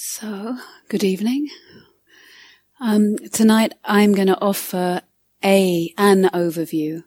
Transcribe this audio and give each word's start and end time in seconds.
So, 0.00 0.56
good 0.88 1.02
evening. 1.02 1.48
Um, 2.78 3.18
tonight 3.32 3.74
I'm 3.84 4.14
going 4.14 4.28
to 4.28 4.40
offer 4.40 5.02
a 5.42 5.92
an 5.98 6.30
overview, 6.32 7.02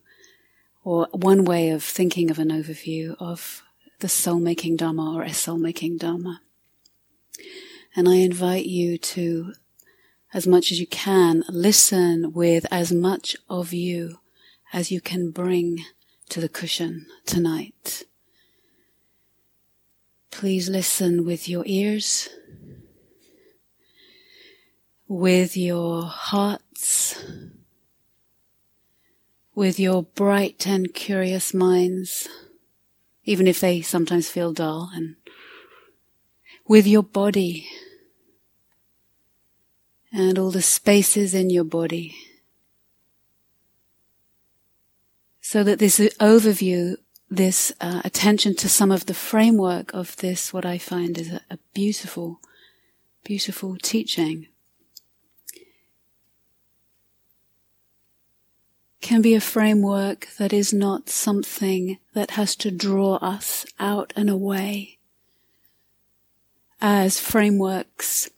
or 0.83 1.07
one 1.13 1.45
way 1.45 1.69
of 1.69 1.85
thinking 1.85 2.29
of 2.29 2.37
an 2.37 2.49
overview 2.49 3.15
of 3.17 3.63
the 3.99 4.09
soul-making 4.09 4.75
Dharma 4.75 5.15
or 5.15 5.23
a 5.23 5.33
soul-making 5.33 5.99
Dharma. 5.99 6.41
And 7.95 8.09
I 8.09 8.15
invite 8.15 8.65
you 8.65 8.97
to, 8.97 9.53
as 10.33 10.45
much 10.45 10.69
as 10.69 10.81
you 10.81 10.87
can, 10.87 11.45
listen 11.47 12.33
with 12.33 12.65
as 12.71 12.91
much 12.91 13.37
of 13.49 13.71
you 13.71 14.19
as 14.73 14.91
you 14.91 14.99
can 14.99 15.31
bring 15.31 15.85
to 16.27 16.41
the 16.41 16.49
cushion 16.49 17.05
tonight. 17.25 18.03
Please 20.29 20.67
listen 20.67 21.25
with 21.25 21.47
your 21.47 21.63
ears, 21.65 22.27
with 25.11 25.57
your 25.57 26.03
hearts, 26.03 27.21
with 29.53 29.77
your 29.77 30.03
bright 30.03 30.65
and 30.65 30.93
curious 30.93 31.53
minds, 31.53 32.29
even 33.25 33.45
if 33.45 33.59
they 33.59 33.81
sometimes 33.81 34.29
feel 34.29 34.53
dull, 34.53 34.89
and 34.95 35.17
with 36.65 36.87
your 36.87 37.03
body 37.03 37.67
and 40.13 40.39
all 40.39 40.49
the 40.49 40.61
spaces 40.61 41.33
in 41.33 41.49
your 41.49 41.65
body. 41.65 42.15
So 45.41 45.61
that 45.65 45.79
this 45.79 45.99
overview, 46.21 46.95
this 47.29 47.73
uh, 47.81 48.01
attention 48.05 48.55
to 48.55 48.69
some 48.69 48.91
of 48.91 49.07
the 49.07 49.13
framework 49.13 49.93
of 49.93 50.15
this, 50.17 50.53
what 50.53 50.65
I 50.65 50.77
find 50.77 51.17
is 51.17 51.33
a, 51.33 51.41
a 51.49 51.59
beautiful, 51.73 52.39
beautiful 53.25 53.75
teaching. 53.75 54.47
Can 59.01 59.21
be 59.21 59.33
a 59.33 59.41
framework 59.41 60.27
that 60.37 60.53
is 60.53 60.71
not 60.71 61.09
something 61.09 61.97
that 62.13 62.31
has 62.31 62.55
to 62.55 62.71
draw 62.71 63.15
us 63.15 63.65
out 63.79 64.13
and 64.15 64.29
away 64.29 64.99
as 66.81 67.19
frameworks, 67.19 68.29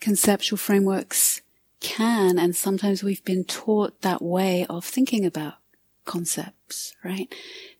conceptual 0.00 0.56
frameworks 0.56 1.42
can, 1.80 2.38
and 2.38 2.54
sometimes 2.54 3.02
we've 3.02 3.24
been 3.24 3.44
taught 3.44 4.00
that 4.02 4.22
way 4.22 4.66
of 4.68 4.84
thinking 4.84 5.24
about 5.24 5.54
concepts, 6.04 6.94
right? 7.04 7.32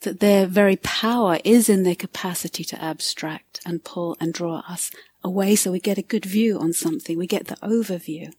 That 0.02 0.20
their 0.20 0.46
very 0.46 0.77
power 0.77 1.38
is 1.44 1.68
in 1.68 1.83
their 1.83 1.94
capacity 1.94 2.64
to 2.64 2.83
abstract 2.83 3.60
and 3.64 3.84
pull 3.84 4.16
and 4.20 4.33
draw 4.33 4.62
us 4.68 4.90
away 5.24 5.56
so 5.56 5.72
we 5.72 5.80
get 5.80 5.98
a 5.98 6.02
good 6.02 6.24
view 6.24 6.58
on 6.58 6.72
something. 6.72 7.16
We 7.16 7.27
get 7.27 7.46
the 7.46 7.56
overview. 7.56 8.33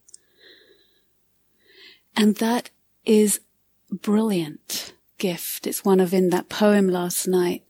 And 2.16 2.36
that 2.38 2.70
is 3.06 3.40
brilliant 3.96 4.94
gift. 5.18 5.68
It's 5.68 5.86
one 5.86 6.00
of 6.00 6.14
in 6.14 6.30
that 6.30 6.50
poem 6.50 6.88
last 6.88 7.28
night 7.28 7.64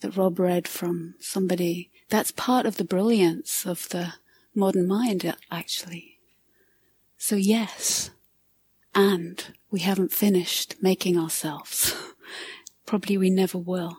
that 0.00 0.16
Rob 0.16 0.38
read 0.38 0.68
from 0.68 1.14
somebody. 1.20 1.90
That's 2.08 2.30
part 2.30 2.66
of 2.66 2.76
the 2.76 2.84
brilliance 2.84 3.66
of 3.66 3.88
the 3.90 4.14
modern 4.54 4.86
mind, 4.86 5.24
uh, 5.26 5.34
actually. 5.50 6.18
So 7.16 7.36
yes, 7.36 8.10
and 8.94 9.44
we 9.70 9.80
haven't 9.80 10.12
finished 10.12 10.76
making 10.80 11.18
ourselves. 11.18 11.94
Probably 12.86 13.18
we 13.18 13.30
never 13.30 13.58
will. 13.58 13.98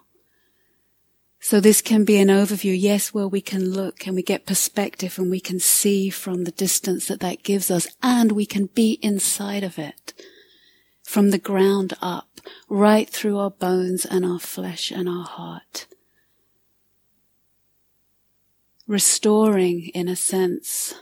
So 1.41 1.59
this 1.59 1.81
can 1.81 2.03
be 2.03 2.17
an 2.17 2.27
overview, 2.27 2.75
yes, 2.77 3.13
where 3.13 3.27
we 3.27 3.39
can 3.39 3.71
look 3.71 4.05
and 4.05 4.15
we 4.15 4.23
get 4.23 4.45
perspective 4.45 5.17
and 5.17 5.31
we 5.31 5.39
can 5.39 5.59
see 5.59 6.09
from 6.09 6.43
the 6.43 6.51
distance 6.51 7.07
that 7.07 7.21
that 7.21 7.43
gives 7.43 7.71
us 7.71 7.87
and 8.03 8.33
we 8.33 8.45
can 8.45 8.65
be 8.67 8.99
inside 9.01 9.63
of 9.63 9.79
it 9.79 10.13
from 11.09 11.31
the 11.31 11.39
ground 11.39 11.91
up, 12.03 12.39
right 12.69 13.09
through 13.09 13.39
our 13.39 13.49
bones 13.49 14.05
and 14.05 14.23
our 14.23 14.37
flesh 14.37 14.91
and 14.91 15.09
our 15.09 15.25
heart. 15.25 15.87
Restoring, 18.85 19.87
in 19.95 20.07
a 20.07 20.15
sense, 20.15 20.93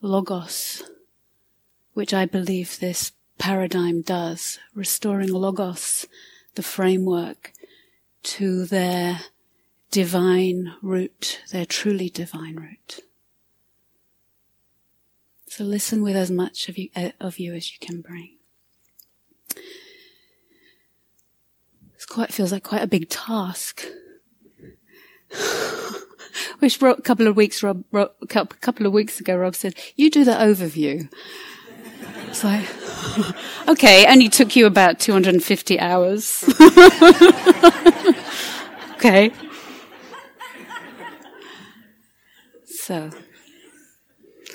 logos, 0.00 0.84
which 1.92 2.14
I 2.14 2.24
believe 2.24 2.78
this 2.78 3.10
paradigm 3.36 4.00
does, 4.00 4.60
restoring 4.76 5.32
logos, 5.32 6.06
the 6.54 6.62
framework, 6.62 7.52
to 8.22 8.64
their 8.64 9.22
divine 9.90 10.74
root, 10.82 11.40
their 11.50 11.66
truly 11.66 12.10
divine 12.10 12.54
root. 12.54 13.00
So 15.48 15.64
listen 15.64 16.00
with 16.00 16.14
as 16.14 16.30
much 16.30 16.68
of 16.68 16.78
you, 16.78 16.90
uh, 16.94 17.10
of 17.18 17.40
you 17.40 17.54
as 17.54 17.72
you 17.72 17.78
can 17.84 18.02
bring. 18.02 18.36
It 21.94 22.06
quite 22.08 22.32
feels 22.32 22.52
like 22.52 22.64
quite 22.64 22.82
a 22.82 22.86
big 22.86 23.08
task. 23.08 23.84
Which 26.58 26.82
a 26.82 27.00
couple 27.02 27.26
of 27.26 27.36
weeks, 27.36 27.62
Rob, 27.62 27.84
Rob, 27.92 28.10
a 28.22 28.26
couple 28.26 28.86
of 28.86 28.92
weeks 28.92 29.20
ago, 29.20 29.36
Rob 29.36 29.54
said, 29.54 29.74
"You 29.96 30.10
do 30.10 30.24
the 30.24 30.32
overview." 30.32 31.08
It's 32.28 32.44
like, 32.44 32.68
okay, 33.68 34.06
only 34.06 34.28
took 34.28 34.54
you 34.54 34.66
about 34.66 35.00
250 35.00 35.80
hours. 35.80 36.44
okay. 38.94 39.32
So, 42.66 43.10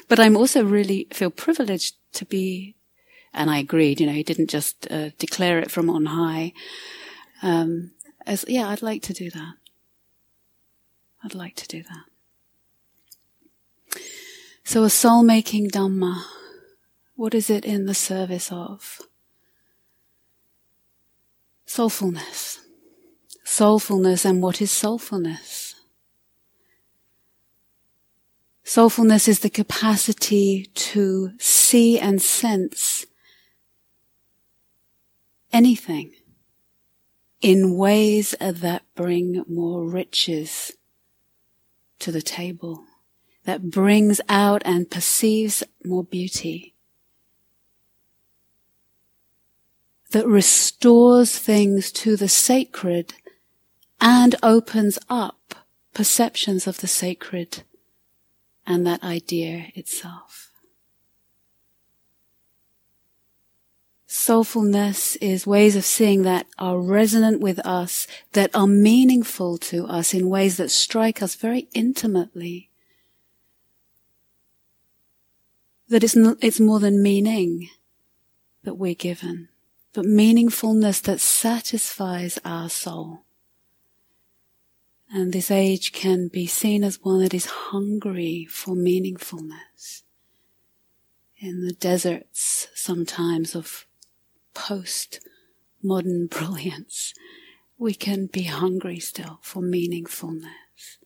but 0.07 0.19
I'm 0.19 0.38
also 0.38 0.63
really 0.63 1.07
feel 1.11 1.29
privileged 1.29 1.95
to 2.13 2.25
be 2.25 2.75
and 3.35 3.51
I 3.51 3.59
agreed, 3.59 4.00
you 4.00 4.07
know, 4.07 4.13
he 4.13 4.23
didn't 4.23 4.50
just 4.50 4.88
uh, 4.91 5.09
declare 5.18 5.59
it 5.59 5.69
from 5.69 5.90
on 5.90 6.06
high. 6.06 6.53
Um, 7.41 7.91
as, 8.25 8.46
yeah, 8.47 8.69
I'd 8.69 8.81
like 8.81 9.01
to 9.03 9.13
do 9.13 9.29
that. 9.29 9.53
I'd 11.23 11.35
like 11.35 11.56
to 11.56 11.68
do 11.68 11.84
that. 11.84 12.06
So 14.63 14.84
a 14.84 14.90
soul 14.90 15.22
making 15.23 15.69
Dhamma, 15.69 16.23
what 17.16 17.35
is 17.35 17.50
it 17.50 17.66
in 17.66 17.85
the 17.85 17.94
service 17.94 18.51
of? 18.51 19.01
Soulfulness. 21.67 22.59
Soulfulness 23.46 24.25
and 24.25 24.41
what 24.41 24.62
is 24.62 24.72
soulfulness? 24.72 25.75
Soulfulness 28.63 29.28
is 29.28 29.40
the 29.40 29.50
capacity 29.50 30.69
to 30.73 31.34
see 31.38 32.00
and 32.00 32.19
sense 32.22 33.06
anything 35.55 36.11
in 37.41 37.77
ways 37.77 38.35
that 38.41 38.83
bring 38.93 39.41
more 39.47 39.88
riches 39.88 40.73
to 41.97 42.11
the 42.11 42.21
table, 42.21 42.83
that 43.45 43.71
brings 43.71 44.19
out 44.27 44.61
and 44.66 44.91
perceives 44.91 45.63
more 45.83 46.03
beauty, 46.03 46.75
that 50.11 50.27
restores 50.27 51.39
things 51.39 51.89
to 51.89 52.17
the 52.17 52.27
sacred 52.27 53.13
and 54.01 54.35
opens 54.43 54.99
up 55.09 55.55
perceptions 55.93 56.67
of 56.67 56.81
the 56.81 56.87
sacred 56.87 57.63
and 58.67 58.85
that 58.85 59.01
idea 59.03 59.72
itself. 59.73 60.51
Soulfulness 64.16 65.18
is 65.18 65.46
ways 65.46 65.76
of 65.76 65.84
seeing 65.84 66.24
that 66.24 66.48
are 66.58 66.80
resonant 66.80 67.42
with 67.42 67.59
us, 67.59 68.08
that 68.31 68.50
are 68.56 68.66
meaningful 68.66 69.58
to 69.58 69.86
us 69.86 70.14
in 70.14 70.30
ways 70.30 70.56
that 70.56 70.72
strike 70.72 71.22
us 71.22 71.36
very 71.36 71.68
intimately. 71.74 72.70
That 75.90 76.02
it's, 76.03 76.16
it's 76.16 76.62
more 76.62 76.79
than 76.79 77.03
meaning 77.03 77.70
that 78.64 78.76
we're 78.76 78.96
given, 78.96 79.50
but 79.94 80.06
meaningfulness 80.06 81.02
that 81.03 81.20
satisfies 81.20 82.40
our 82.46 82.70
soul. 82.70 83.26
And 85.11 85.34
this 85.34 85.52
age 85.52 85.91
can 85.91 86.29
be 86.29 86.47
seen 86.47 86.85
as 86.85 87.03
one 87.03 87.20
that 87.20 87.34
is 87.34 87.46
hungry 87.47 88.47
for 88.50 88.76
meaningfulness. 88.76 90.03
In 91.38 91.66
the 91.68 91.73
deserts 91.73 92.70
sometimes 92.73 93.56
of 93.56 93.85
post 94.55 95.19
modern 95.84 96.25
brilliance, 96.35 97.13
we 97.78 97.93
can 97.93 98.25
be 98.25 98.43
hungry 98.43 98.99
still 98.99 99.40
for 99.41 99.61
meaningfulness. 99.61 100.97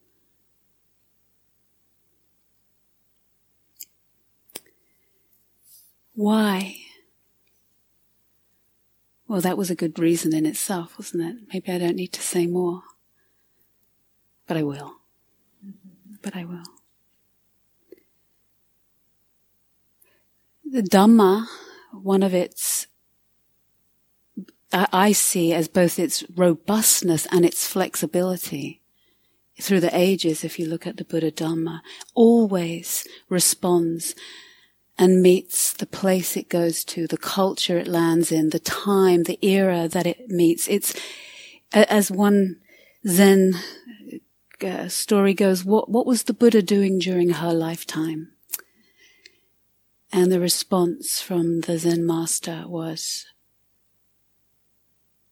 Why? 6.13 6.75
Well, 9.27 9.41
that 9.41 9.57
was 9.57 9.69
a 9.69 9.75
good 9.75 9.99
reason 9.99 10.33
in 10.35 10.45
itself, 10.45 10.97
wasn't 10.97 11.23
it? 11.23 11.35
Maybe 11.53 11.71
I 11.71 11.77
don't 11.77 11.95
need 11.95 12.11
to 12.13 12.21
say 12.21 12.47
more. 12.47 12.81
But 14.47 14.57
I 14.57 14.63
will. 14.63 14.95
But 16.21 16.35
I 16.35 16.45
will. 16.45 16.63
The 20.65 20.81
Dhamma, 20.81 21.45
one 21.93 22.21
of 22.21 22.33
its 22.33 22.87
I 24.71 25.13
see 25.13 25.53
as 25.53 25.67
both 25.67 25.97
its 25.97 26.23
robustness 26.35 27.25
and 27.31 27.45
its 27.45 27.67
flexibility 27.67 28.81
through 29.59 29.79
the 29.81 29.95
ages, 29.97 30.43
if 30.43 30.57
you 30.57 30.65
look 30.65 30.87
at 30.87 30.97
the 30.97 31.03
Buddha 31.03 31.31
Dhamma, 31.31 31.81
always 32.13 33.07
responds 33.29 34.15
and 34.97 35.21
meets 35.21 35.73
the 35.73 35.85
place 35.85 36.37
it 36.37 36.49
goes 36.49 36.83
to, 36.85 37.07
the 37.07 37.17
culture 37.17 37.77
it 37.77 37.87
lands 37.87 38.31
in, 38.31 38.49
the 38.49 38.59
time, 38.59 39.23
the 39.23 39.43
era 39.45 39.87
that 39.87 40.05
it 40.05 40.29
meets. 40.29 40.67
It's, 40.67 40.93
as 41.73 42.11
one 42.11 42.57
Zen 43.07 43.55
uh, 44.61 44.87
story 44.87 45.33
goes, 45.33 45.63
what, 45.63 45.89
what 45.89 46.05
was 46.05 46.23
the 46.23 46.33
Buddha 46.33 46.61
doing 46.61 46.99
during 46.99 47.29
her 47.29 47.53
lifetime? 47.53 48.33
And 50.11 50.31
the 50.31 50.39
response 50.39 51.21
from 51.21 51.61
the 51.61 51.77
Zen 51.77 52.05
master 52.05 52.65
was, 52.67 53.25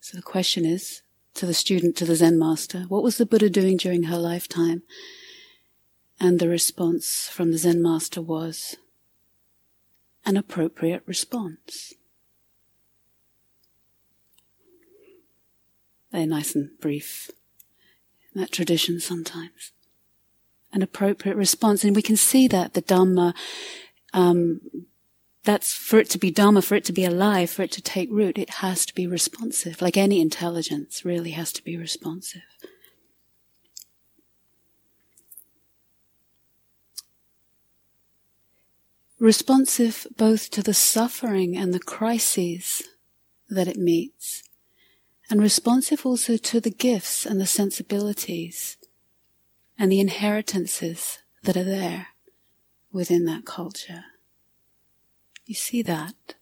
so 0.07 0.15
the 0.15 0.23
question 0.23 0.65
is, 0.65 1.01
to 1.33 1.45
the 1.45 1.53
student, 1.53 1.97
to 1.97 2.05
the 2.05 2.15
Zen 2.15 2.39
master, 2.39 2.85
what 2.87 3.03
was 3.03 3.17
the 3.17 3.25
Buddha 3.25 3.49
doing 3.49 3.75
during 3.75 4.03
her 4.03 4.17
lifetime? 4.17 4.83
And 6.17 6.39
the 6.39 6.47
response 6.47 7.27
from 7.27 7.51
the 7.51 7.57
Zen 7.57 7.81
master 7.81 8.21
was 8.21 8.77
an 10.25 10.37
appropriate 10.37 11.03
response. 11.05 11.93
They're 16.13 16.25
nice 16.25 16.55
and 16.55 16.69
brief. 16.79 17.29
In 18.33 18.39
that 18.39 18.53
tradition 18.53 19.01
sometimes. 19.01 19.73
An 20.71 20.81
appropriate 20.81 21.35
response. 21.35 21.83
And 21.83 21.93
we 21.93 22.01
can 22.01 22.15
see 22.15 22.47
that 22.47 22.75
the 22.75 22.81
Dhamma 22.81 23.35
um, 24.13 24.61
that's 25.47 25.71
for 25.73 25.97
it 25.97 26.09
to 26.09 26.17
be 26.17 26.29
Dharma, 26.29 26.61
for 26.61 26.75
it 26.75 26.83
to 26.83 26.91
be 26.91 27.05
alive, 27.05 27.49
for 27.49 27.61
it 27.61 27.71
to 27.71 27.81
take 27.81 28.09
root, 28.11 28.37
it 28.37 28.49
has 28.55 28.85
to 28.85 28.93
be 28.93 29.07
responsive. 29.07 29.81
Like 29.81 29.95
any 29.95 30.19
intelligence 30.19 31.05
really 31.05 31.31
has 31.31 31.53
to 31.53 31.63
be 31.63 31.77
responsive. 31.77 32.41
Responsive 39.19 40.05
both 40.17 40.49
to 40.51 40.61
the 40.61 40.73
suffering 40.73 41.55
and 41.55 41.73
the 41.73 41.79
crises 41.79 42.83
that 43.49 43.69
it 43.69 43.77
meets, 43.77 44.43
and 45.29 45.41
responsive 45.41 46.05
also 46.05 46.35
to 46.35 46.59
the 46.59 46.69
gifts 46.69 47.25
and 47.25 47.39
the 47.39 47.47
sensibilities 47.47 48.75
and 49.79 49.89
the 49.89 50.01
inheritances 50.01 51.19
that 51.43 51.55
are 51.55 51.63
there 51.63 52.07
within 52.91 53.23
that 53.23 53.45
culture. 53.45 54.03
You 55.47 55.55
see 55.55 55.81
that. 55.83 56.35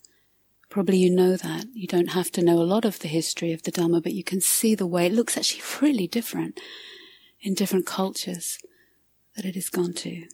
Probably 0.67 0.97
you 0.97 1.11
know 1.11 1.37
that. 1.37 1.67
You 1.73 1.87
don't 1.87 2.09
have 2.09 2.31
to 2.31 2.43
know 2.43 2.59
a 2.59 2.65
lot 2.65 2.85
of 2.85 2.99
the 2.99 3.07
history 3.07 3.53
of 3.53 3.61
the 3.61 3.71
Dhamma, 3.71 4.01
but 4.01 4.13
you 4.13 4.23
can 4.23 4.41
see 4.41 4.73
the 4.73 4.87
way 4.87 5.05
it 5.05 5.13
looks 5.13 5.37
actually 5.37 5.61
really 5.81 6.07
different 6.07 6.59
in 7.39 7.53
different 7.53 7.85
cultures 7.85 8.57
that 9.35 9.45
it 9.45 9.53
has 9.53 9.69
gone 9.69 9.93
to. 9.93 10.25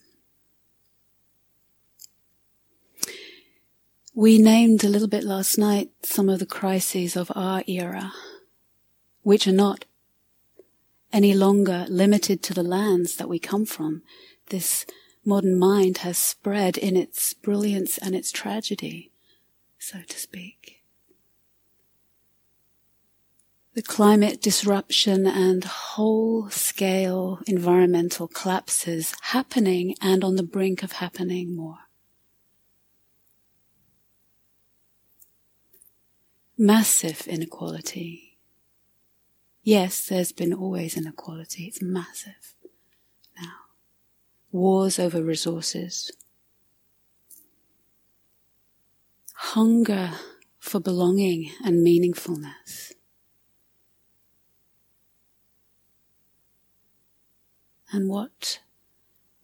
We 4.16 4.38
named 4.38 4.84
a 4.84 4.90
little 4.90 5.10
bit 5.10 5.26
last 5.26 5.58
night 5.58 5.90
some 6.04 6.30
of 6.30 6.40
the 6.40 6.46
crises 6.46 7.18
of 7.18 7.30
our 7.36 7.64
era, 7.68 8.14
which 9.24 9.48
are 9.48 9.54
not 9.54 9.84
any 11.12 11.34
longer 11.34 11.86
limited 11.90 12.42
to 12.44 12.54
the 12.54 12.64
lands 12.64 13.18
that 13.18 13.28
we 13.28 13.38
come 13.38 13.66
from. 13.66 14.02
This 14.50 14.86
modern 15.26 15.58
mind 15.58 16.00
has 16.00 16.18
spread 16.18 16.78
in 16.78 16.98
its 16.98 17.34
brilliance 17.34 17.98
and 17.98 18.16
its 18.16 18.32
tragedy, 18.32 19.12
so 19.78 20.00
to 20.08 20.18
speak. 20.18 20.82
The 23.74 23.82
climate 23.82 24.42
disruption 24.42 25.26
and 25.26 25.64
whole 25.64 26.50
scale 26.50 27.40
environmental 27.48 28.28
collapses 28.28 29.16
happening 29.22 29.96
and 30.02 30.26
on 30.26 30.36
the 30.36 30.44
brink 30.44 30.84
of 30.84 30.94
happening 30.94 31.56
more. 31.56 31.78
Massive 36.58 37.28
inequality. 37.28 38.38
Yes, 39.64 40.06
there's 40.06 40.34
been 40.34 40.54
always 40.54 40.98
inequality. 40.98 41.64
It's 41.64 41.82
massive 41.82 42.51
wars 44.52 45.00
over 45.00 45.24
resources, 45.24 46.12
hunger 49.34 50.12
for 50.60 50.80
belonging 50.80 51.52
and 51.64 51.86
meaningfulness. 51.86 52.94
And 57.92 58.08
what 58.08 58.60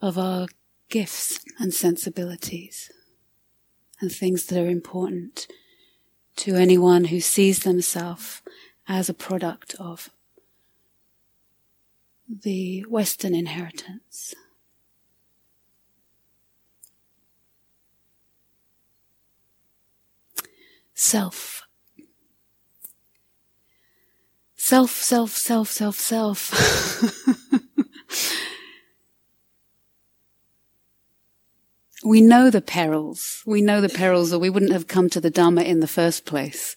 of 0.01 0.17
our 0.17 0.47
gifts 0.89 1.39
and 1.59 1.73
sensibilities 1.73 2.89
and 3.99 4.11
things 4.11 4.45
that 4.45 4.61
are 4.61 4.69
important 4.69 5.47
to 6.37 6.55
anyone 6.55 7.05
who 7.05 7.19
sees 7.19 7.59
themselves 7.59 8.41
as 8.87 9.09
a 9.09 9.13
product 9.13 9.75
of 9.79 10.09
the 12.29 12.81
Western 12.81 13.33
inheritance. 13.33 14.35
Self. 20.97 21.63
Self, 24.55 24.91
self, 24.91 25.31
self, 25.31 25.69
self, 25.69 25.95
self. 25.97 26.51
we 32.03 32.19
know 32.19 32.49
the 32.49 32.61
perils. 32.61 33.43
We 33.45 33.61
know 33.61 33.79
the 33.79 33.89
perils 33.89 34.33
or 34.33 34.39
we 34.39 34.49
wouldn't 34.49 34.73
have 34.73 34.87
come 34.87 35.09
to 35.11 35.21
the 35.21 35.29
Dharma 35.29 35.61
in 35.61 35.79
the 35.79 35.87
first 35.87 36.25
place. 36.25 36.75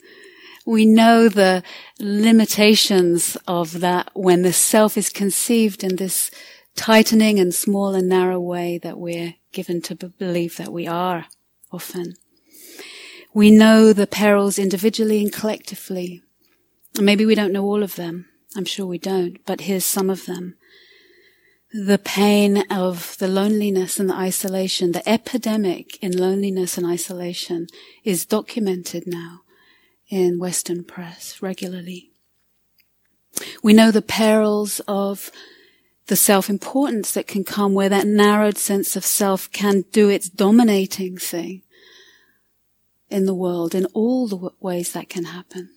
We 0.67 0.85
know 0.85 1.29
the 1.29 1.63
limitations 1.99 3.37
of 3.49 3.81
that 3.81 4.11
when 4.15 4.43
the 4.43 4.53
self 4.53 4.99
is 4.99 5.09
conceived 5.09 5.83
in 5.83 5.97
this 5.97 6.31
tightening 6.77 7.41
and 7.41 7.55
small 7.55 7.95
and 7.95 8.09
narrow 8.09 8.39
way 8.39 8.79
that 8.79 8.99
we're 8.99 9.35
given 9.53 9.81
to 9.83 9.95
believe 9.95 10.59
that 10.59 10.73
we 10.73 10.87
are 10.87 11.27
often. 11.73 12.15
We 13.33 13.51
know 13.51 13.93
the 13.93 14.07
perils 14.07 14.59
individually 14.59 15.21
and 15.23 15.33
collectively. 15.33 16.23
Maybe 17.01 17.25
we 17.25 17.37
don't 17.37 17.53
know 17.53 17.65
all 17.65 17.83
of 17.83 17.95
them. 17.95 18.27
I'm 18.57 18.65
sure 18.65 18.87
we 18.87 18.99
don't, 18.99 19.45
but 19.47 19.63
here's 19.63 19.85
some 19.85 20.11
of 20.11 20.27
them. 20.27 20.57
The 21.73 21.99
pain 21.99 22.65
of 22.69 23.17
the 23.19 23.29
loneliness 23.29 24.01
and 24.01 24.11
the 24.11 24.15
isolation, 24.15 24.91
the 24.91 25.09
epidemic 25.09 26.03
in 26.03 26.17
loneliness 26.17 26.77
and 26.77 26.85
isolation 26.85 27.69
is 28.03 28.27
documented 28.27 29.07
now 29.07 29.43
in 30.09 30.41
Western 30.41 30.83
press 30.83 31.41
regularly. 31.41 32.11
We 33.63 33.73
know 33.73 33.93
the 33.93 34.03
perils 34.03 34.81
of 34.89 35.31
the 36.09 36.17
self-importance 36.17 37.13
that 37.13 37.29
can 37.29 37.45
come 37.45 37.73
where 37.73 37.89
that 37.89 38.09
narrowed 38.09 38.59
sense 38.59 38.97
of 38.97 39.05
self 39.05 39.49
can 39.53 39.85
do 39.93 40.09
its 40.09 40.29
dominating 40.29 41.17
thing 41.17 41.63
in 43.11 43.27
the 43.27 43.35
world 43.35 43.75
in 43.75 43.87
all 43.87 44.27
the 44.27 44.51
ways 44.61 44.93
that 44.93 45.09
can 45.09 45.25
happen. 45.25 45.71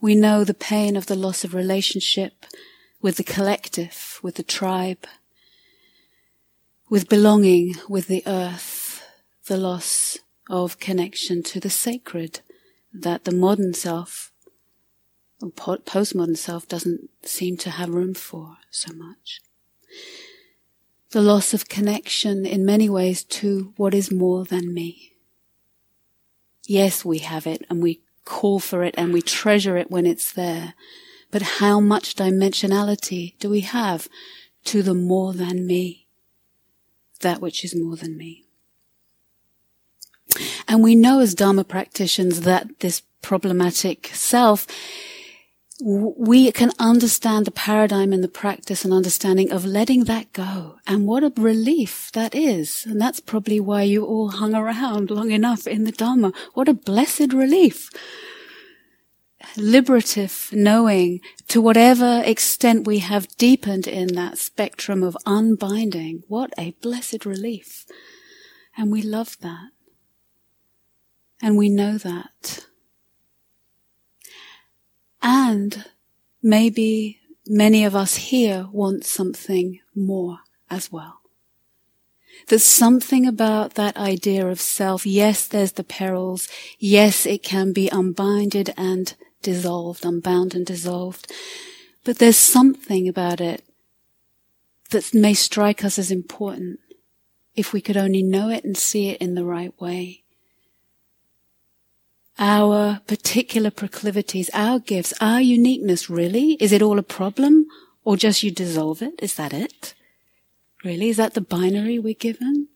We 0.00 0.14
know 0.14 0.44
the 0.44 0.54
pain 0.54 0.96
of 0.96 1.06
the 1.06 1.16
loss 1.16 1.44
of 1.44 1.54
relationship 1.54 2.46
with 3.02 3.16
the 3.16 3.24
collective, 3.24 4.18
with 4.22 4.36
the 4.36 4.42
tribe, 4.42 5.06
with 6.88 7.08
belonging 7.08 7.74
with 7.88 8.08
the 8.08 8.22
earth, 8.26 9.02
the 9.46 9.56
loss 9.56 10.18
of 10.48 10.80
connection 10.80 11.42
to 11.44 11.60
the 11.60 11.70
sacred 11.70 12.40
that 12.92 13.24
the 13.24 13.32
modern 13.32 13.74
self, 13.74 14.32
postmodern 15.40 16.36
self 16.36 16.66
doesn't 16.66 17.08
seem 17.22 17.56
to 17.56 17.70
have 17.70 17.88
room 17.90 18.14
for 18.14 18.56
so 18.70 18.92
much 18.92 19.40
the 21.10 21.20
loss 21.20 21.52
of 21.52 21.68
connection 21.68 22.46
in 22.46 22.64
many 22.64 22.88
ways 22.88 23.24
to 23.24 23.72
what 23.76 23.94
is 23.94 24.12
more 24.12 24.44
than 24.44 24.72
me. 24.72 25.16
Yes, 26.66 27.04
we 27.04 27.18
have 27.18 27.46
it 27.46 27.64
and 27.68 27.82
we 27.82 28.00
call 28.24 28.60
for 28.60 28.84
it 28.84 28.94
and 28.96 29.12
we 29.12 29.22
treasure 29.22 29.76
it 29.76 29.90
when 29.90 30.06
it's 30.06 30.32
there. 30.32 30.74
But 31.30 31.42
how 31.42 31.80
much 31.80 32.14
dimensionality 32.14 33.36
do 33.38 33.50
we 33.50 33.60
have 33.60 34.08
to 34.66 34.82
the 34.82 34.94
more 34.94 35.32
than 35.32 35.66
me? 35.66 36.06
That 37.20 37.40
which 37.40 37.64
is 37.64 37.74
more 37.74 37.96
than 37.96 38.16
me. 38.16 38.44
And 40.68 40.82
we 40.82 40.94
know 40.94 41.18
as 41.18 41.34
Dharma 41.34 41.64
practitioners 41.64 42.42
that 42.42 42.78
this 42.78 43.02
problematic 43.20 44.10
self 44.14 44.66
we 45.82 46.52
can 46.52 46.72
understand 46.78 47.46
the 47.46 47.50
paradigm 47.50 48.12
and 48.12 48.22
the 48.22 48.28
practice 48.28 48.84
and 48.84 48.92
understanding 48.92 49.50
of 49.50 49.64
letting 49.64 50.04
that 50.04 50.32
go. 50.32 50.76
And 50.86 51.06
what 51.06 51.24
a 51.24 51.32
relief 51.36 52.10
that 52.12 52.34
is. 52.34 52.84
And 52.86 53.00
that's 53.00 53.20
probably 53.20 53.60
why 53.60 53.82
you 53.82 54.04
all 54.04 54.30
hung 54.30 54.54
around 54.54 55.10
long 55.10 55.30
enough 55.30 55.66
in 55.66 55.84
the 55.84 55.92
Dharma. 55.92 56.32
What 56.54 56.68
a 56.68 56.74
blessed 56.74 57.32
relief. 57.32 57.90
Liberative 59.56 60.50
knowing 60.52 61.20
to 61.48 61.60
whatever 61.60 62.22
extent 62.24 62.86
we 62.86 62.98
have 62.98 63.36
deepened 63.38 63.88
in 63.88 64.08
that 64.14 64.38
spectrum 64.38 65.02
of 65.02 65.16
unbinding. 65.24 66.22
What 66.28 66.52
a 66.58 66.72
blessed 66.82 67.24
relief. 67.24 67.86
And 68.76 68.92
we 68.92 69.02
love 69.02 69.38
that. 69.40 69.70
And 71.42 71.56
we 71.56 71.70
know 71.70 71.96
that. 71.96 72.66
And 75.22 75.84
maybe 76.42 77.20
many 77.46 77.84
of 77.84 77.94
us 77.94 78.16
here 78.16 78.68
want 78.72 79.04
something 79.04 79.80
more 79.94 80.40
as 80.70 80.90
well. 80.90 81.20
There's 82.48 82.64
something 82.64 83.26
about 83.26 83.74
that 83.74 83.96
idea 83.96 84.46
of 84.46 84.60
self. 84.60 85.04
Yes, 85.04 85.46
there's 85.46 85.72
the 85.72 85.84
perils. 85.84 86.48
Yes, 86.78 87.26
it 87.26 87.42
can 87.42 87.72
be 87.72 87.88
unbinded 87.88 88.72
and 88.76 89.14
dissolved, 89.42 90.04
unbound 90.04 90.54
and 90.54 90.64
dissolved. 90.64 91.30
But 92.04 92.18
there's 92.18 92.38
something 92.38 93.08
about 93.08 93.40
it 93.40 93.64
that 94.90 95.12
may 95.12 95.34
strike 95.34 95.84
us 95.84 95.98
as 95.98 96.10
important 96.10 96.80
if 97.54 97.72
we 97.72 97.80
could 97.80 97.96
only 97.96 98.22
know 98.22 98.48
it 98.48 98.64
and 98.64 98.76
see 98.76 99.10
it 99.10 99.20
in 99.20 99.34
the 99.34 99.44
right 99.44 99.78
way 99.80 100.22
our 102.40 103.00
particular 103.06 103.70
proclivities, 103.70 104.48
our 104.54 104.78
gifts, 104.78 105.12
our 105.20 105.42
uniqueness, 105.42 106.08
really? 106.08 106.54
Is 106.54 106.72
it 106.72 106.80
all 106.80 106.98
a 106.98 107.02
problem? 107.02 107.66
Or 108.02 108.16
just 108.16 108.42
you 108.42 108.50
dissolve 108.50 109.02
it? 109.02 109.14
Is 109.20 109.34
that 109.34 109.52
it? 109.52 109.94
Really? 110.82 111.10
Is 111.10 111.18
that 111.18 111.34
the 111.34 111.42
binary 111.42 111.98
we're 111.98 112.14
given? 112.14 112.68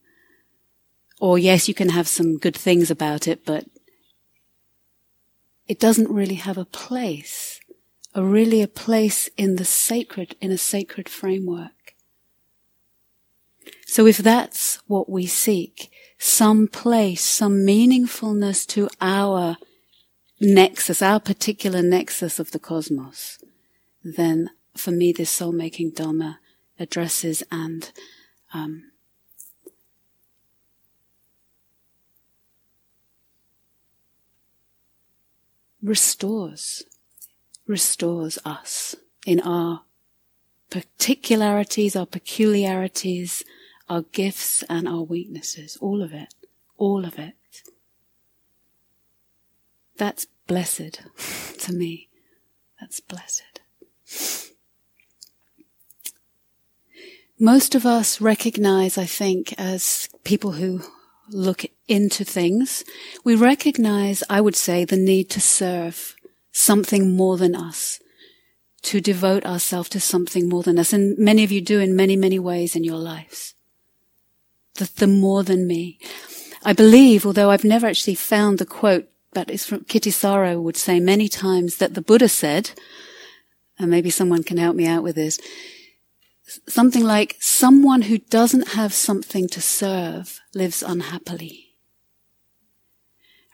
Or 1.19 1.39
yes, 1.39 1.67
you 1.67 1.73
can 1.73 1.89
have 1.89 2.07
some 2.07 2.37
good 2.37 2.55
things 2.55 2.91
about 2.91 3.27
it, 3.27 3.47
but 3.47 3.65
it 5.67 5.81
doesn't 5.81 6.11
really 6.11 6.35
have 6.35 6.59
a 6.59 6.67
place, 6.67 7.59
a 8.15 8.23
really 8.23 8.61
a 8.61 8.69
place 8.69 9.31
in 9.39 9.57
the 9.57 9.65
sacred, 9.65 10.37
in 10.43 10.51
a 10.51 10.59
sacred 10.59 11.09
framework. 11.09 11.95
So 13.87 14.07
if 14.07 14.19
that's 14.19 14.83
what 14.87 15.09
we 15.09 15.25
seek, 15.25 15.91
some 16.25 16.67
place, 16.67 17.23
some 17.23 17.67
meaningfulness 17.67 18.67
to 18.67 18.89
our 18.99 19.59
nexus, 20.41 21.03
our 21.03 21.21
particular 21.21 21.83
nexus 21.83 22.39
of 22.39 22.51
the 22.51 22.59
cosmos, 22.59 23.39
then 24.03 24.49
for 24.75 24.91
me 24.91 25.13
this 25.13 25.29
soul 25.29 25.53
making 25.53 25.91
Dharma 25.91 26.41
addresses 26.81 27.43
and 27.53 27.93
um, 28.55 28.91
restores, 35.83 36.85
restores 37.67 38.39
us 38.47 38.97
in 39.27 39.41
our 39.41 39.83
particularities, 40.71 41.95
our 41.95 42.07
peculiarities, 42.07 43.45
our 43.89 44.03
gifts 44.03 44.63
and 44.69 44.89
our 44.89 45.03
weaknesses, 45.03 45.77
all 45.81 46.03
of 46.03 46.13
it, 46.13 46.35
all 46.77 47.05
of 47.05 47.19
it. 47.19 47.35
That's 49.97 50.27
blessed 50.47 51.01
to 51.59 51.73
me. 51.73 52.09
That's 52.81 53.01
blessed. 53.01 53.61
Most 57.39 57.75
of 57.75 57.85
us 57.85 58.21
recognize, 58.21 58.97
I 58.97 59.07
think, 59.07 59.55
as 59.59 60.09
people 60.25 60.53
who 60.53 60.83
look 61.31 61.65
into 61.89 62.25
things, 62.25 62.85
we 63.25 63.35
recognize, 63.35 64.23
I 64.31 64.41
would 64.41 64.57
say, 64.57 64.85
the 64.85 64.97
need 64.97 65.31
to 65.31 65.41
serve 65.41 66.17
something 66.53 67.17
more 67.17 67.37
than 67.37 67.55
us, 67.55 68.01
to 68.83 69.01
devote 69.01 69.45
ourselves 69.45 69.89
to 69.91 70.01
something 70.01 70.49
more 70.49 70.63
than 70.63 70.79
us. 70.79 70.93
And 70.93 71.19
many 71.19 71.43
of 71.43 71.51
you 71.51 71.61
do 71.61 71.81
in 71.81 71.97
many, 71.97 72.17
many 72.17 72.39
ways 72.39 72.77
in 72.77 72.85
your 72.85 72.99
lives 72.99 73.54
the, 74.77 74.91
the 74.97 75.07
more 75.07 75.43
than 75.43 75.67
me. 75.67 75.99
I 76.65 76.73
believe, 76.73 77.27
although 77.27 77.51
I've 77.51 77.65
never 77.65 77.87
actually 77.87 78.15
found 78.15 78.59
the 78.59 78.67
quote, 78.67 79.09
but 79.33 79.51
it's 79.51 79.67
from 79.67 79.85
Kittisaro 79.85 80.61
would 80.63 80.77
say 80.77 81.01
many 81.01 81.29
times 81.29 81.77
that 81.77 81.95
the 81.95 82.01
Buddha 82.01 82.29
said, 82.29 82.71
and 83.79 83.91
maybe 83.91 84.11
someone 84.11 84.43
can 84.43 84.57
help 84.57 84.77
me 84.77 84.87
out 84.87 85.03
with 85.03 85.17
this, 85.17 85.39
something 86.69 87.03
like, 87.03 87.37
someone 87.41 88.03
who 88.03 88.19
doesn't 88.19 88.69
have 88.69 88.93
something 88.95 89.49
to 89.49 89.61
serve 89.61 90.41
lives 90.55 90.83
unhappily. 90.83 91.74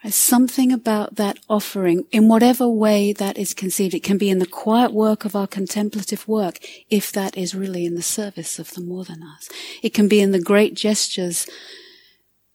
There's 0.03 0.15
something 0.15 0.71
about 0.71 1.15
that 1.17 1.37
offering, 1.47 2.05
in 2.11 2.27
whatever 2.27 2.67
way 2.67 3.13
that 3.13 3.37
is 3.37 3.53
conceived. 3.53 3.93
It 3.93 4.03
can 4.03 4.17
be 4.17 4.31
in 4.31 4.39
the 4.39 4.47
quiet 4.47 4.93
work 4.93 5.25
of 5.25 5.35
our 5.35 5.45
contemplative 5.45 6.27
work, 6.27 6.57
if 6.89 7.11
that 7.11 7.37
is 7.37 7.53
really 7.53 7.85
in 7.85 7.93
the 7.93 8.01
service 8.01 8.57
of 8.57 8.71
the 8.71 8.81
more 8.81 9.03
than 9.03 9.21
us. 9.21 9.47
It 9.83 9.93
can 9.93 10.07
be 10.07 10.19
in 10.19 10.31
the 10.31 10.41
great 10.41 10.73
gestures 10.73 11.47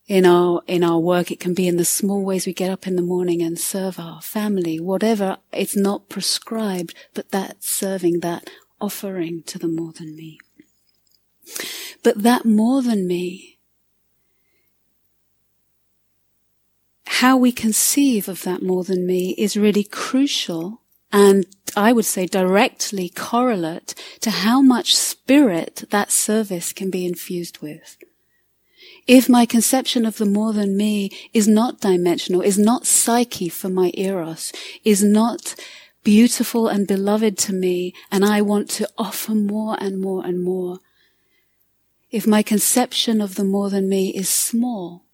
in 0.08 0.26
our, 0.26 0.62
in 0.66 0.82
our 0.82 0.98
work. 0.98 1.30
It 1.30 1.38
can 1.38 1.54
be 1.54 1.68
in 1.68 1.76
the 1.76 1.84
small 1.84 2.24
ways 2.24 2.46
we 2.46 2.52
get 2.52 2.70
up 2.70 2.84
in 2.84 2.96
the 2.96 3.02
morning 3.02 3.42
and 3.42 3.58
serve 3.58 4.00
our 4.00 4.20
family, 4.20 4.80
whatever. 4.80 5.38
It's 5.52 5.76
not 5.76 6.08
prescribed, 6.08 6.94
but 7.14 7.30
that 7.30 7.62
serving, 7.62 8.20
that 8.20 8.50
offering 8.80 9.44
to 9.44 9.58
the 9.58 9.68
more 9.68 9.92
than 9.92 10.16
me. 10.16 10.38
But 12.02 12.24
that 12.24 12.44
more 12.44 12.82
than 12.82 13.06
me 13.06 13.55
how 17.06 17.36
we 17.36 17.52
conceive 17.52 18.28
of 18.28 18.42
that 18.42 18.62
more 18.62 18.84
than 18.84 19.06
me 19.06 19.34
is 19.38 19.56
really 19.56 19.84
crucial 19.84 20.82
and 21.12 21.46
I 21.76 21.92
would 21.92 22.04
say 22.04 22.26
directly 22.26 23.08
correlate 23.08 23.94
to 24.20 24.30
how 24.30 24.60
much 24.60 24.96
spirit 24.96 25.84
that 25.90 26.10
service 26.10 26.72
can 26.72 26.90
be 26.90 27.06
infused 27.06 27.60
with. 27.60 27.96
If 29.06 29.28
my 29.28 29.46
conception 29.46 30.04
of 30.04 30.18
the 30.18 30.26
more 30.26 30.52
than 30.52 30.76
me 30.76 31.10
is 31.32 31.46
not 31.46 31.80
dimensional, 31.80 32.40
is 32.40 32.58
not 32.58 32.86
psyche 32.86 33.48
for 33.48 33.68
my 33.68 33.92
eros, 33.94 34.52
is 34.84 35.02
not 35.02 35.54
beautiful 36.02 36.68
and 36.68 36.86
beloved 36.86 37.38
to 37.38 37.52
me, 37.52 37.94
and 38.10 38.24
I 38.24 38.42
want 38.42 38.68
to 38.70 38.88
offer 38.98 39.32
more 39.32 39.76
and 39.80 40.00
more 40.00 40.24
and 40.24 40.42
more, 40.42 40.80
if 42.10 42.26
my 42.26 42.42
conception 42.42 43.20
of 43.20 43.36
the 43.36 43.44
more 43.44 43.70
than 43.70 43.88
me 43.88 44.10
is 44.10 44.28
small, 44.28 45.05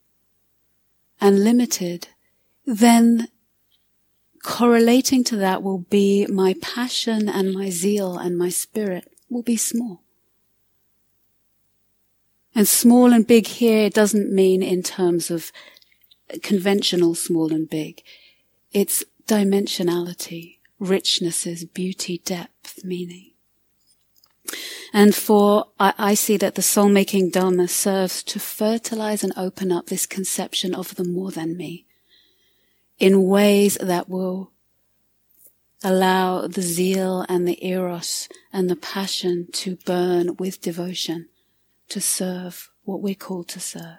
and 1.22 1.44
limited, 1.44 2.08
then 2.66 3.28
correlating 4.42 5.22
to 5.22 5.36
that 5.36 5.62
will 5.62 5.78
be 5.78 6.26
my 6.26 6.54
passion 6.60 7.28
and 7.28 7.54
my 7.54 7.70
zeal 7.70 8.18
and 8.18 8.36
my 8.36 8.48
spirit 8.48 9.08
will 9.30 9.44
be 9.44 9.56
small. 9.56 10.02
And 12.56 12.66
small 12.66 13.12
and 13.12 13.24
big 13.24 13.46
here 13.46 13.88
doesn't 13.88 14.32
mean 14.32 14.64
in 14.64 14.82
terms 14.82 15.30
of 15.30 15.52
conventional 16.42 17.14
small 17.14 17.52
and 17.52 17.70
big. 17.70 18.02
It's 18.72 19.04
dimensionality, 19.28 20.58
richnesses, 20.80 21.72
beauty, 21.72 22.18
depth, 22.24 22.84
meaning. 22.84 23.31
And 24.92 25.14
for, 25.14 25.68
I, 25.78 25.94
I 25.98 26.14
see 26.14 26.36
that 26.36 26.54
the 26.54 26.62
soul 26.62 26.88
making 26.88 27.30
Dharma 27.30 27.68
serves 27.68 28.22
to 28.24 28.38
fertilize 28.38 29.24
and 29.24 29.32
open 29.36 29.72
up 29.72 29.86
this 29.86 30.06
conception 30.06 30.74
of 30.74 30.94
the 30.96 31.04
more 31.04 31.30
than 31.30 31.56
me 31.56 31.86
in 32.98 33.26
ways 33.26 33.78
that 33.80 34.08
will 34.08 34.52
allow 35.82 36.46
the 36.46 36.62
zeal 36.62 37.24
and 37.28 37.48
the 37.48 37.66
eros 37.66 38.28
and 38.52 38.70
the 38.70 38.76
passion 38.76 39.48
to 39.52 39.76
burn 39.84 40.36
with 40.36 40.60
devotion 40.60 41.28
to 41.88 42.00
serve 42.00 42.70
what 42.84 43.00
we're 43.00 43.14
called 43.14 43.48
to 43.48 43.60
serve. 43.60 43.98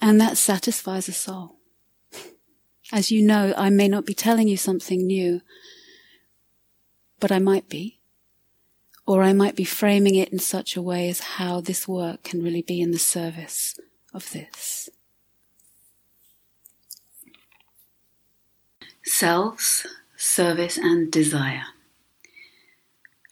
And 0.00 0.20
that 0.20 0.36
satisfies 0.36 1.08
a 1.08 1.12
soul. 1.12 1.56
As 2.92 3.10
you 3.10 3.22
know, 3.22 3.54
I 3.56 3.70
may 3.70 3.88
not 3.88 4.06
be 4.06 4.14
telling 4.14 4.48
you 4.48 4.56
something 4.56 5.06
new, 5.06 5.40
but 7.24 7.32
I 7.32 7.38
might 7.38 7.70
be. 7.70 8.00
Or 9.06 9.22
I 9.22 9.32
might 9.32 9.56
be 9.56 9.64
framing 9.64 10.14
it 10.14 10.28
in 10.28 10.38
such 10.38 10.76
a 10.76 10.82
way 10.82 11.08
as 11.08 11.20
how 11.20 11.62
this 11.62 11.88
work 11.88 12.22
can 12.22 12.42
really 12.42 12.60
be 12.60 12.82
in 12.82 12.90
the 12.90 12.98
service 12.98 13.80
of 14.12 14.30
this. 14.32 14.90
Selves, 19.04 19.86
service, 20.18 20.76
and 20.76 21.10
desire. 21.10 21.64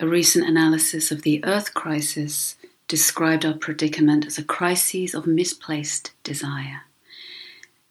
A 0.00 0.08
recent 0.08 0.48
analysis 0.48 1.12
of 1.12 1.20
the 1.20 1.44
Earth 1.44 1.74
crisis 1.74 2.56
described 2.88 3.44
our 3.44 3.52
predicament 3.52 4.24
as 4.24 4.38
a 4.38 4.42
crisis 4.42 5.12
of 5.12 5.26
misplaced 5.26 6.12
desire. 6.24 6.84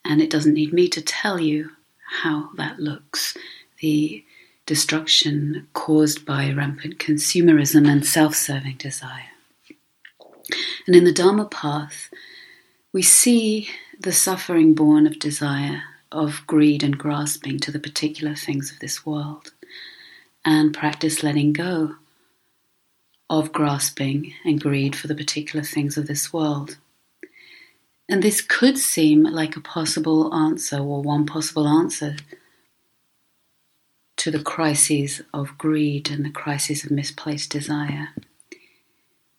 And 0.03 0.19
it 0.19 0.31
doesn't 0.31 0.55
need 0.55 0.73
me 0.73 0.87
to 0.87 1.01
tell 1.03 1.39
you 1.39 1.73
how 2.23 2.49
that 2.55 2.79
looks 2.79 3.37
the 3.81 4.25
destruction 4.71 5.67
caused 5.73 6.25
by 6.25 6.49
rampant 6.49 6.97
consumerism 6.97 7.85
and 7.89 8.05
self 8.05 8.33
serving 8.33 8.77
desire. 8.77 9.33
And 10.87 10.95
in 10.95 11.03
the 11.03 11.11
Dharma 11.11 11.43
path, 11.43 12.09
we 12.93 13.01
see 13.01 13.67
the 13.99 14.13
suffering 14.13 14.73
born 14.73 15.05
of 15.05 15.19
desire, 15.19 15.83
of 16.09 16.43
greed 16.47 16.83
and 16.83 16.97
grasping 16.97 17.59
to 17.59 17.69
the 17.69 17.81
particular 17.81 18.33
things 18.33 18.71
of 18.71 18.79
this 18.79 19.05
world, 19.05 19.51
and 20.45 20.73
practice 20.73 21.21
letting 21.21 21.51
go 21.51 21.95
of 23.29 23.51
grasping 23.51 24.33
and 24.45 24.61
greed 24.61 24.95
for 24.95 25.07
the 25.07 25.15
particular 25.15 25.65
things 25.65 25.97
of 25.97 26.07
this 26.07 26.31
world. 26.31 26.77
And 28.07 28.23
this 28.23 28.39
could 28.39 28.77
seem 28.77 29.23
like 29.23 29.57
a 29.57 29.67
possible 29.75 30.33
answer, 30.33 30.77
or 30.77 31.01
one 31.01 31.25
possible 31.25 31.67
answer, 31.67 32.15
to 34.21 34.29
the 34.29 34.43
crises 34.43 35.23
of 35.33 35.57
greed 35.57 36.11
and 36.11 36.23
the 36.23 36.29
crises 36.29 36.85
of 36.85 36.91
misplaced 36.91 37.49
desire. 37.49 38.09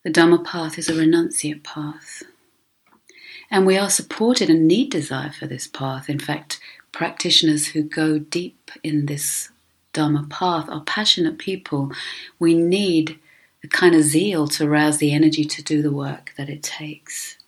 The 0.02 0.10
Dhamma 0.10 0.44
path 0.44 0.76
is 0.76 0.88
a 0.88 0.92
renunciate 0.92 1.62
path. 1.62 2.24
And 3.48 3.64
we 3.64 3.78
are 3.78 3.88
supported 3.88 4.50
and 4.50 4.66
need 4.66 4.90
desire 4.90 5.30
for 5.30 5.46
this 5.46 5.68
path. 5.68 6.10
In 6.10 6.18
fact, 6.18 6.58
practitioners 6.90 7.68
who 7.68 7.84
go 7.84 8.18
deep 8.18 8.72
in 8.82 9.06
this 9.06 9.50
Dharma 9.92 10.26
path 10.28 10.68
are 10.68 10.82
passionate 10.82 11.38
people. 11.38 11.92
We 12.40 12.54
need 12.54 13.20
a 13.62 13.68
kind 13.68 13.94
of 13.94 14.02
zeal 14.02 14.48
to 14.48 14.68
rouse 14.68 14.98
the 14.98 15.14
energy 15.14 15.44
to 15.44 15.62
do 15.62 15.80
the 15.80 15.92
work 15.92 16.32
that 16.36 16.48
it 16.48 16.64
takes. 16.64 17.38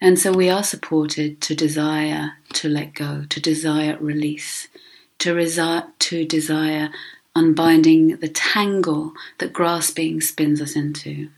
And 0.00 0.18
so 0.18 0.32
we 0.32 0.48
are 0.48 0.62
supported 0.62 1.40
to 1.42 1.54
desire 1.54 2.32
to 2.54 2.68
let 2.68 2.94
go, 2.94 3.24
to 3.28 3.40
desire 3.40 3.98
release, 4.00 4.68
to, 5.18 5.34
resi- 5.34 5.86
to 5.98 6.24
desire 6.24 6.90
unbinding 7.36 8.16
the 8.16 8.28
tangle 8.28 9.12
that 9.38 9.52
grasping 9.52 10.20
spins 10.20 10.60
us 10.60 10.74
into. 10.74 11.28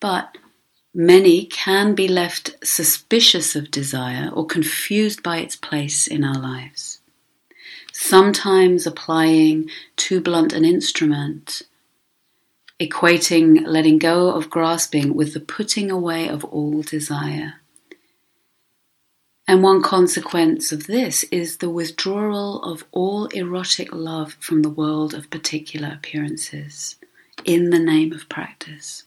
But 0.00 0.38
many 0.94 1.46
can 1.46 1.94
be 1.94 2.06
left 2.06 2.54
suspicious 2.64 3.56
of 3.56 3.72
desire 3.72 4.30
or 4.32 4.46
confused 4.46 5.24
by 5.24 5.38
its 5.38 5.56
place 5.56 6.06
in 6.06 6.22
our 6.22 6.40
lives. 6.40 7.00
Sometimes 7.92 8.86
applying 8.86 9.68
too 9.96 10.20
blunt 10.20 10.52
an 10.52 10.64
instrument 10.64 11.62
equating 12.80 13.66
letting 13.66 13.98
go 13.98 14.30
of 14.30 14.50
grasping 14.50 15.14
with 15.14 15.34
the 15.34 15.40
putting 15.40 15.90
away 15.90 16.28
of 16.28 16.44
all 16.44 16.82
desire. 16.82 17.54
And 19.48 19.62
one 19.62 19.82
consequence 19.82 20.72
of 20.72 20.86
this 20.86 21.24
is 21.24 21.56
the 21.56 21.70
withdrawal 21.70 22.62
of 22.62 22.84
all 22.92 23.26
erotic 23.26 23.94
love 23.94 24.36
from 24.40 24.60
the 24.60 24.68
world 24.68 25.14
of 25.14 25.30
particular 25.30 25.90
appearances 25.94 26.96
in 27.44 27.70
the 27.70 27.78
name 27.78 28.12
of 28.12 28.28
practice. 28.28 29.04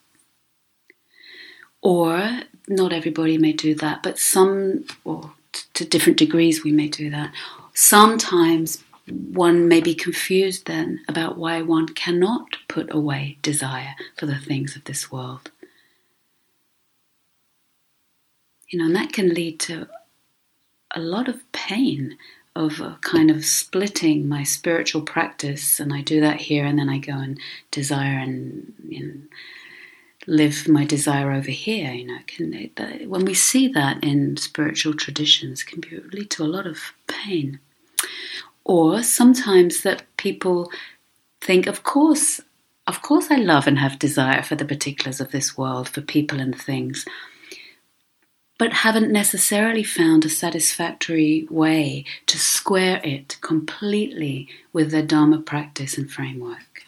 Or, 1.80 2.42
not 2.68 2.92
everybody 2.92 3.38
may 3.38 3.52
do 3.52 3.74
that, 3.76 4.02
but 4.02 4.18
some, 4.18 4.84
or 5.04 5.32
to 5.74 5.84
different 5.84 6.18
degrees, 6.18 6.64
we 6.64 6.72
may 6.72 6.88
do 6.88 7.08
that. 7.10 7.32
Sometimes 7.74 8.82
one 9.12 9.68
may 9.68 9.80
be 9.80 9.94
confused 9.94 10.66
then 10.66 11.00
about 11.08 11.38
why 11.38 11.62
one 11.62 11.88
cannot 11.88 12.56
put 12.68 12.92
away 12.92 13.38
desire 13.42 13.94
for 14.16 14.26
the 14.26 14.38
things 14.38 14.76
of 14.76 14.84
this 14.84 15.10
world. 15.10 15.50
You 18.68 18.78
know, 18.78 18.86
and 18.86 18.96
that 18.96 19.12
can 19.12 19.34
lead 19.34 19.60
to 19.60 19.88
a 20.94 21.00
lot 21.00 21.28
of 21.28 21.50
pain 21.52 22.16
of 22.54 22.80
kind 23.00 23.30
of 23.30 23.44
splitting 23.44 24.28
my 24.28 24.42
spiritual 24.42 25.02
practice, 25.02 25.80
and 25.80 25.92
I 25.92 26.02
do 26.02 26.20
that 26.20 26.40
here, 26.40 26.64
and 26.64 26.78
then 26.78 26.88
I 26.88 26.98
go 26.98 27.12
and 27.12 27.38
desire 27.70 28.18
and 28.18 28.74
you 28.86 29.06
know, 29.06 29.14
live 30.26 30.68
my 30.68 30.84
desire 30.84 31.32
over 31.32 31.50
here. 31.50 31.92
You 31.92 32.06
know, 32.06 32.18
can, 32.26 32.70
when 33.08 33.24
we 33.24 33.34
see 33.34 33.68
that 33.68 34.04
in 34.04 34.36
spiritual 34.36 34.94
traditions, 34.94 35.62
can 35.62 35.80
be, 35.80 36.00
lead 36.12 36.30
to 36.32 36.42
a 36.42 36.44
lot 36.44 36.66
of 36.66 36.92
pain. 37.06 37.58
Or 38.64 39.02
sometimes 39.02 39.82
that 39.82 40.04
people 40.16 40.70
think, 41.40 41.66
of 41.66 41.82
course, 41.82 42.40
of 42.86 43.02
course, 43.02 43.30
I 43.30 43.36
love 43.36 43.66
and 43.66 43.78
have 43.78 43.98
desire 43.98 44.42
for 44.42 44.56
the 44.56 44.64
particulars 44.64 45.20
of 45.20 45.30
this 45.30 45.56
world, 45.56 45.88
for 45.88 46.00
people 46.00 46.40
and 46.40 46.58
things, 46.58 47.04
but 48.58 48.72
haven't 48.72 49.10
necessarily 49.12 49.82
found 49.82 50.24
a 50.24 50.28
satisfactory 50.28 51.46
way 51.50 52.04
to 52.26 52.38
square 52.38 53.00
it 53.04 53.38
completely 53.40 54.48
with 54.72 54.90
their 54.90 55.02
Dharma 55.02 55.40
practice 55.40 55.96
and 55.96 56.10
framework. 56.10 56.82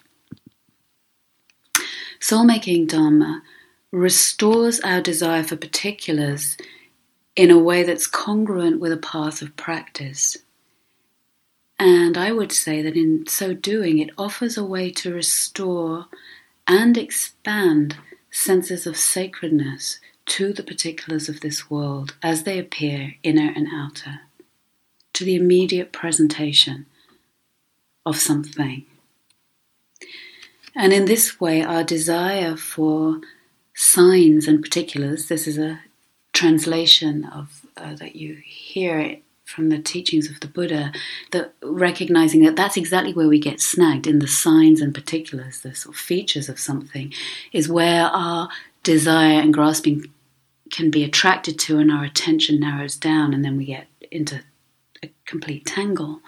Soul 2.21 2.45
making 2.45 2.87
Dharma 2.87 3.43
restores 3.93 4.81
our 4.81 5.01
desire 5.01 5.43
for 5.43 5.57
particulars 5.57 6.57
in 7.37 7.51
a 7.51 7.59
way 7.59 7.83
that's 7.83 8.07
congruent 8.07 8.81
with 8.81 8.93
a 8.93 8.97
path 8.97 9.43
of 9.43 9.55
practice. 9.57 10.37
And 11.79 12.17
I 12.17 12.33
would 12.33 12.53
say 12.53 12.83
that 12.83 12.97
in 12.97 13.27
so 13.27 13.53
doing, 13.53 13.99
it 13.99 14.11
offers 14.17 14.57
a 14.57 14.65
way 14.65 14.91
to 14.93 15.13
restore 15.13 16.07
and 16.67 16.97
expand 16.97 17.97
senses 18.31 18.87
of 18.87 18.97
sacredness 18.97 19.99
to 20.27 20.53
the 20.53 20.63
particulars 20.63 21.29
of 21.29 21.41
this 21.41 21.69
world 21.71 22.15
as 22.23 22.45
they 22.45 22.59
appear 22.59 23.15
inner 23.23 23.53
and 23.55 23.69
outer, 23.73 24.21
to 25.13 25.25
the 25.25 25.35
immediate 25.35 25.93
presentation 25.93 26.87
of 28.07 28.17
something. 28.17 28.87
And 30.75 30.93
in 30.93 31.05
this 31.05 31.41
way, 31.41 31.63
our 31.63 31.85
desire 31.85 32.57
for 32.57 33.21
signs 33.75 34.49
and 34.49 34.63
particulars, 34.63 35.29
this 35.29 35.47
is 35.47 35.59
a 35.59 35.81
translation 36.33 37.25
of 37.25 37.67
uh, 37.77 37.95
that 37.95 38.17
you 38.17 38.39
hear 38.45 39.19
from 39.45 39.69
the 39.69 39.79
teachings 39.79 40.31
of 40.31 40.41
the 40.41 40.49
Buddha, 40.49 40.93
that 41.33 41.53
recognizing 41.63 42.43
that 42.45 42.57
that's 42.57 42.77
exactly 42.77 43.13
where 43.13 43.29
we 43.29 43.39
get 43.39 43.61
snagged 43.61 44.07
in 44.07 44.19
the 44.19 44.27
signs 44.27 44.81
and 44.81 44.95
particulars, 44.95 45.61
the 45.61 45.75
sort 45.75 45.95
of 45.95 46.01
features 46.01 46.49
of 46.49 46.59
something, 46.59 47.13
is 47.53 47.69
where 47.69 48.05
our 48.07 48.49
desire 48.83 49.41
and 49.41 49.53
grasping 49.53 50.07
can 50.73 50.91
be 50.91 51.05
attracted 51.05 51.59
to, 51.59 51.79
and 51.79 51.93
our 51.93 52.05
attention 52.05 52.59
narrows 52.59 52.97
down, 52.97 53.35
and 53.35 53.45
then 53.45 53.57
we 53.57 53.67
get 53.67 53.87
into 54.11 54.41
a 55.03 55.11
complete 55.27 55.67
tangle. 55.67 56.21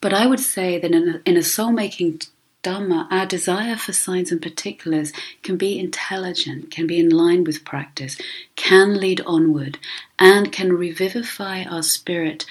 But 0.00 0.12
I 0.12 0.26
would 0.26 0.40
say 0.40 0.78
that 0.78 0.92
in 0.92 1.08
a, 1.08 1.20
in 1.24 1.36
a 1.36 1.42
soul 1.42 1.72
making 1.72 2.20
Dhamma, 2.62 3.08
our 3.10 3.26
desire 3.26 3.76
for 3.76 3.92
signs 3.92 4.30
and 4.30 4.40
particulars 4.40 5.12
can 5.42 5.56
be 5.56 5.78
intelligent, 5.78 6.70
can 6.70 6.86
be 6.86 7.00
in 7.00 7.10
line 7.10 7.42
with 7.42 7.64
practice, 7.64 8.16
can 8.54 9.00
lead 9.00 9.20
onward, 9.26 9.78
and 10.18 10.52
can 10.52 10.72
revivify 10.72 11.64
our 11.64 11.82
spirit 11.82 12.46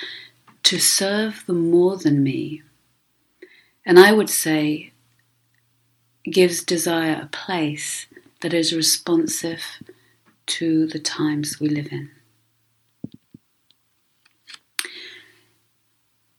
to 0.64 0.80
serve 0.80 1.44
the 1.48 1.54
more 1.54 1.96
than 1.98 2.24
me. 2.24 2.62
And 3.86 3.98
I 3.98 4.12
would 4.12 4.30
say, 4.30 4.92
gives 6.24 6.64
desire 6.64 7.22
a 7.22 7.28
place 7.28 8.08
that 8.42 8.54
is 8.54 8.74
responsive 8.74 9.64
to 10.48 10.88
the 10.88 11.00
times 11.00 11.60
we 11.60 11.70
live 11.70 11.88
in. 11.92 12.12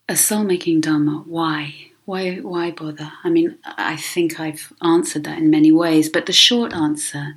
A 0.08 0.16
soul 0.16 0.44
making 0.44 0.82
Dhamma, 0.82 1.26
why? 1.26 1.91
Why, 2.04 2.36
why 2.36 2.72
bother? 2.72 3.12
I 3.22 3.30
mean, 3.30 3.58
I 3.64 3.96
think 3.96 4.40
I've 4.40 4.72
answered 4.82 5.24
that 5.24 5.38
in 5.38 5.50
many 5.50 5.70
ways, 5.70 6.08
but 6.08 6.26
the 6.26 6.32
short 6.32 6.72
answer, 6.72 7.34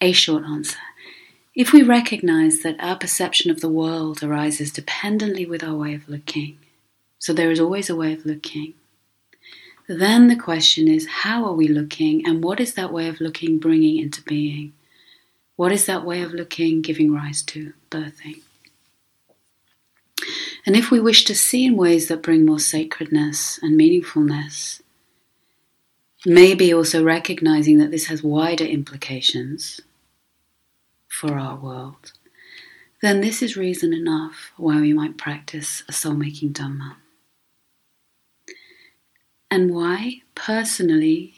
a 0.00 0.12
short 0.12 0.44
answer, 0.44 0.78
if 1.54 1.72
we 1.72 1.82
recognize 1.82 2.60
that 2.60 2.76
our 2.78 2.96
perception 2.96 3.50
of 3.50 3.60
the 3.60 3.68
world 3.68 4.22
arises 4.22 4.72
dependently 4.72 5.44
with 5.44 5.62
our 5.64 5.74
way 5.74 5.94
of 5.94 6.08
looking, 6.08 6.58
so 7.18 7.32
there 7.32 7.50
is 7.50 7.60
always 7.60 7.90
a 7.90 7.96
way 7.96 8.12
of 8.12 8.24
looking, 8.24 8.74
then 9.88 10.28
the 10.28 10.36
question 10.36 10.88
is 10.88 11.06
how 11.06 11.44
are 11.44 11.52
we 11.52 11.68
looking 11.68 12.24
and 12.26 12.42
what 12.42 12.60
is 12.60 12.74
that 12.74 12.92
way 12.92 13.08
of 13.08 13.20
looking 13.20 13.58
bringing 13.58 13.98
into 13.98 14.22
being? 14.22 14.72
What 15.56 15.72
is 15.72 15.86
that 15.86 16.04
way 16.04 16.22
of 16.22 16.32
looking 16.32 16.82
giving 16.82 17.12
rise 17.12 17.42
to, 17.42 17.72
birthing? 17.90 18.42
And 20.64 20.76
if 20.76 20.90
we 20.90 21.00
wish 21.00 21.24
to 21.24 21.34
see 21.34 21.64
in 21.64 21.76
ways 21.76 22.08
that 22.08 22.22
bring 22.22 22.46
more 22.46 22.60
sacredness 22.60 23.58
and 23.62 23.78
meaningfulness, 23.78 24.80
maybe 26.24 26.72
also 26.72 27.02
recognizing 27.02 27.78
that 27.78 27.90
this 27.90 28.06
has 28.06 28.22
wider 28.22 28.64
implications 28.64 29.80
for 31.08 31.38
our 31.38 31.56
world, 31.56 32.12
then 33.00 33.20
this 33.20 33.42
is 33.42 33.56
reason 33.56 33.92
enough 33.92 34.52
why 34.56 34.80
we 34.80 34.92
might 34.92 35.18
practice 35.18 35.82
a 35.88 35.92
soul 35.92 36.14
making 36.14 36.52
Dhamma. 36.52 36.94
And 39.50 39.74
why? 39.74 40.22
Personally, 40.34 41.34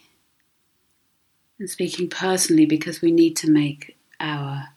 and 1.58 1.70
speaking 1.70 2.08
personally, 2.08 2.66
because 2.66 3.00
we 3.00 3.10
need 3.10 3.36
to 3.36 3.50
make 3.50 3.96
our 4.20 4.68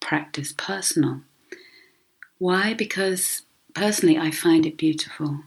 practice 0.00 0.54
personal 0.56 1.20
Why? 2.38 2.74
Because 2.74 3.42
personally, 3.74 4.18
I 4.18 4.30
find 4.30 4.66
it 4.66 4.76
beautiful. 4.76 5.40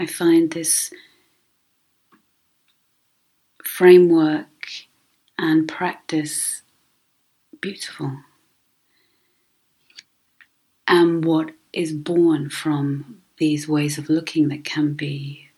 I 0.00 0.06
find 0.06 0.50
this 0.50 0.90
framework 3.64 4.48
and 5.38 5.68
practice 5.68 6.62
beautiful. 7.60 8.18
And 10.88 11.24
what 11.24 11.50
is 11.72 11.92
born 11.92 12.50
from 12.50 13.22
these 13.38 13.68
ways 13.68 13.98
of 13.98 14.08
looking 14.08 14.48
that 14.48 14.64
can 14.64 14.94
be 14.94 15.50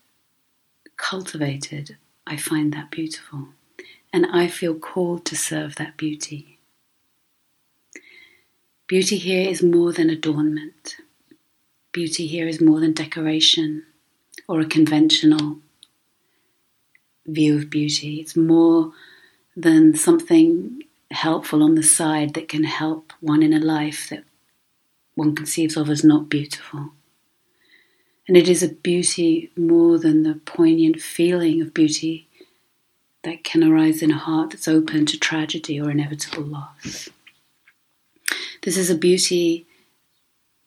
cultivated, 0.97 1.97
I 2.27 2.37
find 2.37 2.73
that 2.73 2.91
beautiful. 2.91 3.49
And 4.13 4.27
I 4.27 4.49
feel 4.49 4.75
called 4.75 5.25
to 5.27 5.37
serve 5.37 5.77
that 5.77 5.97
beauty. 5.97 6.58
Beauty 8.89 9.19
here 9.19 9.47
is 9.47 9.63
more 9.63 9.93
than 9.93 10.09
adornment. 10.09 10.97
Beauty 11.93 12.27
here 12.27 12.49
is 12.49 12.59
more 12.59 12.81
than 12.81 12.95
decoration 12.95 13.85
or 14.49 14.61
a 14.61 14.65
conventional 14.65 15.59
view 17.27 17.59
of 17.59 17.69
beauty. 17.69 18.19
It's 18.19 18.35
more 18.35 18.93
than 19.55 19.95
something 19.95 20.85
helpful 21.11 21.63
on 21.63 21.75
the 21.75 21.83
side 21.83 22.33
that 22.33 22.49
can 22.49 22.65
help 22.65 23.13
one 23.21 23.43
in 23.43 23.53
a 23.53 23.59
life 23.59 24.09
that 24.09 24.25
one 25.15 25.37
conceives 25.37 25.77
of 25.77 25.91
as 25.91 26.03
not 26.03 26.31
beautiful. 26.31 26.93
And 28.27 28.39
it 28.39 28.49
is 28.49 28.63
a 28.63 28.73
beauty 28.73 29.51
more 29.55 29.99
than 29.99 30.23
the 30.23 30.41
poignant 30.47 31.03
feeling 31.03 31.61
of 31.61 31.75
beauty 31.75 32.27
that 33.23 33.45
can 33.45 33.63
arise 33.63 34.01
in 34.01 34.13
a 34.13 34.17
heart 34.17 34.49
that's 34.49 34.67
open 34.67 35.05
to 35.05 35.19
tragedy 35.19 35.79
or 35.79 35.91
inevitable 35.91 36.45
loss. 36.45 37.11
This 38.63 38.77
is 38.77 38.91
a 38.91 38.95
beauty 38.95 39.67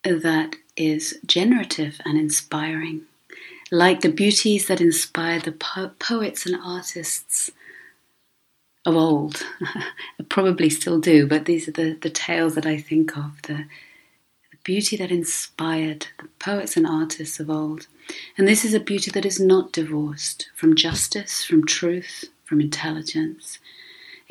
that 0.04 0.56
is 0.76 1.20
generative 1.26 2.00
and 2.06 2.18
inspiring, 2.18 3.04
like 3.72 4.02
the 4.02 4.12
beauties 4.12 4.68
that 4.68 4.82
inspire 4.82 5.40
the 5.40 5.52
po- 5.52 5.92
poets 6.00 6.46
and 6.46 6.56
artists 6.64 7.52
of 8.86 8.96
old. 8.96 9.46
probably 10.30 10.70
still 10.70 11.00
do, 11.00 11.28
but 11.28 11.46
these 11.46 11.68
are 11.68 11.74
the, 11.74 11.98
the 12.02 12.10
tales 12.10 12.56
that 12.56 12.66
I 12.66 12.78
think 12.78 13.16
of, 13.18 13.42
the, 13.44 13.66
the 14.52 14.58
beauty 14.64 14.98
that 14.98 15.12
inspired 15.12 16.08
the 16.20 16.28
poets 16.40 16.76
and 16.76 16.88
artists 16.88 17.40
of 17.40 17.50
old. 17.50 17.88
And 18.38 18.48
this 18.48 18.66
is 18.66 18.74
a 18.74 18.80
beauty 18.80 19.12
that 19.12 19.26
is 19.26 19.40
not 19.40 19.72
divorced 19.72 20.50
from 20.56 20.76
justice, 20.76 21.44
from 21.44 21.66
truth, 21.66 22.26
from 22.44 22.60
intelligence. 22.60 23.60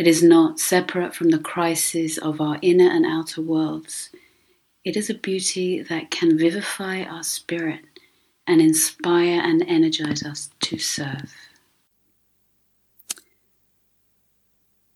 It 0.01 0.07
is 0.07 0.23
not 0.23 0.59
separate 0.59 1.15
from 1.15 1.29
the 1.29 1.39
crises 1.39 2.17
of 2.17 2.41
our 2.41 2.59
inner 2.63 2.89
and 2.89 3.05
outer 3.05 3.43
worlds. 3.43 4.09
It 4.83 4.97
is 4.97 5.11
a 5.11 5.15
beauty 5.15 5.83
that 5.83 6.11
can 6.11 6.39
vivify 6.39 7.03
our 7.03 7.23
spirit 7.23 7.85
and 8.47 8.63
inspire 8.63 9.39
and 9.43 9.63
energize 9.69 10.23
us 10.23 10.49
to 10.61 10.79
serve. 10.79 11.35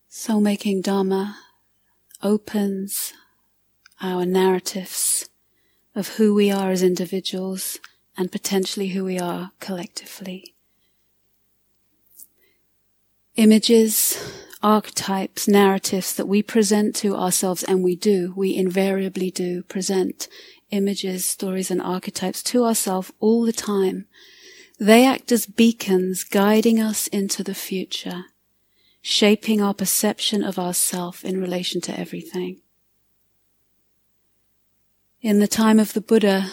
Soul 0.09 0.41
making 0.41 0.81
Dharma 0.81 1.37
opens 2.23 3.13
our 4.01 4.25
narratives 4.25 5.29
of 5.95 6.17
who 6.17 6.35
we 6.35 6.51
are 6.51 6.71
as 6.71 6.83
individuals 6.83 7.79
and 8.17 8.33
potentially 8.33 8.89
who 8.89 9.05
we 9.05 9.19
are 9.19 9.53
collectively. 9.61 10.55
Images, 13.37 14.17
archetypes, 14.65 15.47
narratives 15.47 16.17
that 16.17 16.27
we 16.27 16.43
present 16.43 16.97
to 16.97 17.15
ourselves, 17.15 17.63
and 17.63 17.85
we 17.85 17.95
do, 17.95 18.33
we 18.35 18.57
invariably 18.57 19.31
do 19.31 19.63
present 19.63 20.27
images, 20.71 21.25
stories, 21.25 21.71
and 21.71 21.81
archetypes 21.81 22.43
to 22.43 22.65
ourselves 22.65 23.13
all 23.21 23.45
the 23.45 23.53
time. 23.53 24.07
They 24.81 25.07
act 25.07 25.31
as 25.31 25.47
beacons 25.47 26.25
guiding 26.25 26.81
us 26.81 27.07
into 27.09 27.45
the 27.45 27.55
future 27.55 28.25
shaping 29.07 29.61
our 29.61 29.75
perception 29.75 30.43
of 30.43 30.59
ourself 30.59 31.27
in 31.27 31.39
relation 31.39 31.79
to 31.79 32.01
everything. 32.01 32.63
In 35.21 35.41
the 35.41 35.47
time 35.47 35.79
of 35.79 35.93
the 35.93 36.01
Buddha, 36.01 36.51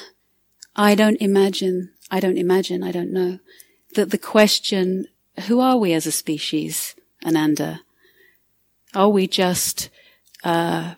I 0.75 0.93
don't 0.93 1.15
imagine, 1.21 1.91
I 2.11 2.19
don't 2.19 2.37
imagine, 2.37 2.83
I 2.83 2.91
don't 2.91 3.13
know, 3.13 3.39
that 3.95 4.11
the 4.11 4.17
question, 4.17 5.07
who 5.47 5.61
are 5.61 5.77
we 5.77 5.93
as 5.93 6.05
a 6.05 6.11
species, 6.11 6.93
Ananda? 7.25 7.79
Are 8.93 9.09
we 9.09 9.27
just 9.27 9.89
uh, 10.43 10.95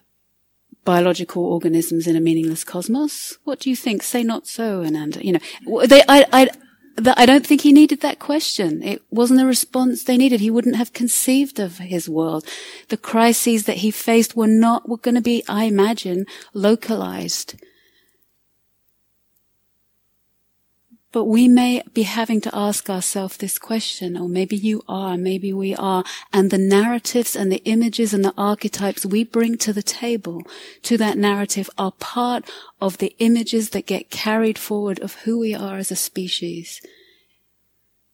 biological 0.84 1.46
organisms 1.46 2.08
in 2.08 2.16
a 2.16 2.22
meaningless 2.22 2.64
cosmos? 2.64 3.38
What 3.44 3.60
do 3.60 3.70
you 3.70 3.76
think? 3.76 4.04
Say 4.04 4.24
not 4.24 4.48
so, 4.48 4.84
Ananda. 4.84 5.26
You 5.26 5.34
know, 5.34 5.86
they, 5.86 6.02
I, 6.08 6.26
I, 6.32 6.50
that 6.96 7.18
I 7.18 7.26
don't 7.26 7.46
think 7.46 7.62
he 7.62 7.74
needed 7.74 8.02
that 8.02 8.20
question. 8.20 8.84
It 8.84 9.02
wasn't 9.10 9.42
a 9.42 9.46
response 9.46 10.04
they 10.04 10.18
needed. 10.18 10.40
He 10.40 10.52
wouldn't 10.52 10.76
have 10.76 10.94
conceived 10.94 11.60
of 11.60 11.78
his 11.78 12.10
world. 12.10 12.46
The 12.90 12.98
crises 12.98 13.66
that 13.66 13.78
he 13.78 13.92
faced 13.92 14.36
were 14.36 14.48
not, 14.48 14.88
were 14.88 14.98
going 14.98 15.16
to 15.16 15.22
be, 15.22 15.44
I 15.48 15.66
imagine, 15.66 16.26
localized. 16.54 17.56
But 21.14 21.26
we 21.26 21.48
may 21.48 21.84
be 21.94 22.04
having 22.04 22.42
to 22.42 22.56
ask 22.56 22.90
ourselves 22.90 23.38
this 23.38 23.60
question, 23.60 24.18
or 24.18 24.28
maybe 24.28 24.58
you 24.58 24.84
are, 24.88 25.16
maybe 25.16 25.54
we 25.54 25.76
are, 25.76 26.04
and 26.34 26.50
the 26.50 26.58
narratives 26.58 27.36
and 27.36 27.52
the 27.52 27.64
images 27.66 28.16
and 28.16 28.26
the 28.26 28.34
archetypes 28.36 29.06
we 29.06 29.24
bring 29.24 29.60
to 29.60 29.72
the 29.72 29.84
table, 29.84 30.42
to 30.82 30.98
that 30.98 31.16
narrative, 31.16 31.70
are 31.78 31.92
part 31.92 32.50
of 32.82 32.98
the 32.98 33.16
images 33.20 33.70
that 33.70 33.86
get 33.86 34.10
carried 34.10 34.58
forward 34.58 35.00
of 35.02 35.14
who 35.22 35.38
we 35.38 35.54
are 35.54 35.78
as 35.78 35.92
a 35.92 35.96
species. 35.96 36.82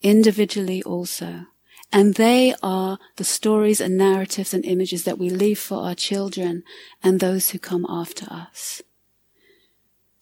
Individually 0.02 0.84
also. 0.84 1.46
And 1.94 2.16
they 2.16 2.54
are 2.62 3.00
the 3.16 3.24
stories 3.24 3.80
and 3.80 3.98
narratives 3.98 4.54
and 4.54 4.66
images 4.66 5.06
that 5.06 5.18
we 5.18 5.30
leave 5.30 5.58
for 5.58 5.78
our 5.78 5.96
children 5.96 6.64
and 7.02 7.22
those 7.22 7.52
who 7.52 7.60
come 7.60 7.86
after 7.88 8.26
us. 8.30 8.82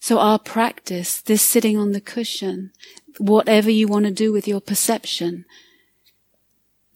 So 0.08 0.20
our 0.20 0.38
practice, 0.38 1.20
this 1.20 1.42
sitting 1.42 1.76
on 1.76 1.92
the 1.92 2.00
cushion, 2.00 2.72
whatever 3.18 3.70
you 3.70 3.86
want 3.86 4.06
to 4.06 4.10
do 4.10 4.32
with 4.32 4.48
your 4.48 4.62
perception, 4.62 5.44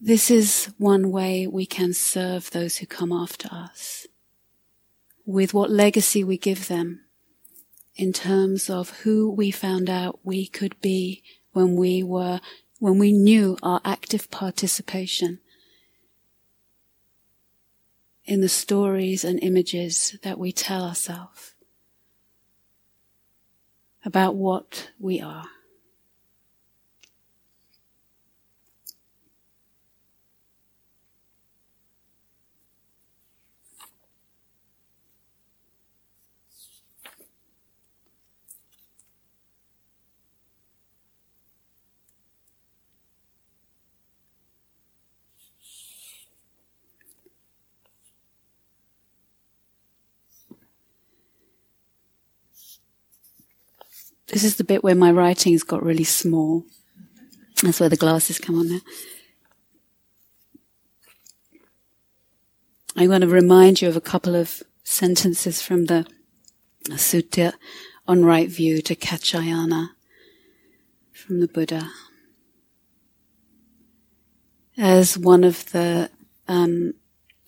this 0.01 0.31
is 0.31 0.73
one 0.79 1.11
way 1.11 1.45
we 1.45 1.67
can 1.67 1.93
serve 1.93 2.49
those 2.49 2.77
who 2.77 2.87
come 2.87 3.11
after 3.11 3.49
us. 3.51 4.07
With 5.27 5.53
what 5.53 5.69
legacy 5.69 6.23
we 6.23 6.39
give 6.39 6.67
them 6.67 7.01
in 7.95 8.13
terms 8.13 8.67
of 8.67 9.01
who 9.01 9.29
we 9.29 9.51
found 9.51 9.91
out 9.91 10.19
we 10.23 10.47
could 10.47 10.81
be 10.81 11.21
when 11.51 11.75
we 11.75 12.01
were, 12.01 12.41
when 12.79 12.97
we 12.97 13.11
knew 13.11 13.59
our 13.61 13.79
active 13.85 14.31
participation 14.31 15.37
in 18.25 18.41
the 18.41 18.49
stories 18.49 19.23
and 19.23 19.37
images 19.43 20.17
that 20.23 20.39
we 20.39 20.51
tell 20.51 20.83
ourselves 20.83 21.52
about 24.05 24.35
what 24.35 24.91
we 24.99 25.21
are. 25.21 25.47
This 54.33 54.43
is 54.43 54.55
the 54.55 54.63
bit 54.63 54.83
where 54.83 54.95
my 54.95 55.11
writing's 55.11 55.61
got 55.61 55.83
really 55.83 56.03
small. 56.03 56.65
That's 57.61 57.79
where 57.79 57.87
the 57.87 57.95
glasses 57.95 58.39
come 58.39 58.57
on 58.57 58.67
now. 58.67 58.79
I 62.95 63.07
want 63.07 63.21
to 63.21 63.27
remind 63.27 63.79
you 63.79 63.89
of 63.89 63.95
a 63.95 64.01
couple 64.01 64.35
of 64.35 64.63
sentences 64.83 65.61
from 65.61 65.85
the 65.85 66.07
Sutta 66.85 67.53
on 68.07 68.25
right 68.25 68.49
view 68.49 68.81
to 68.81 68.95
Kaccayana 68.95 69.89
from 71.11 71.39
the 71.39 71.47
Buddha. 71.47 71.91
As 74.79 75.15
one 75.15 75.43
of 75.43 75.71
the 75.73 76.09
um, 76.47 76.95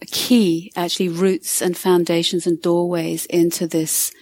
key, 0.05 0.71
actually, 0.75 1.09
roots 1.09 1.63
and 1.63 1.75
foundations 1.75 2.45
and 2.45 2.61
doorways 2.61 3.25
into 3.25 3.65
this 3.65 4.13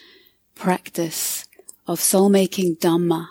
practice 0.55 1.42
of 1.87 1.99
soul 1.99 2.29
making 2.29 2.77
Dhamma 2.77 3.29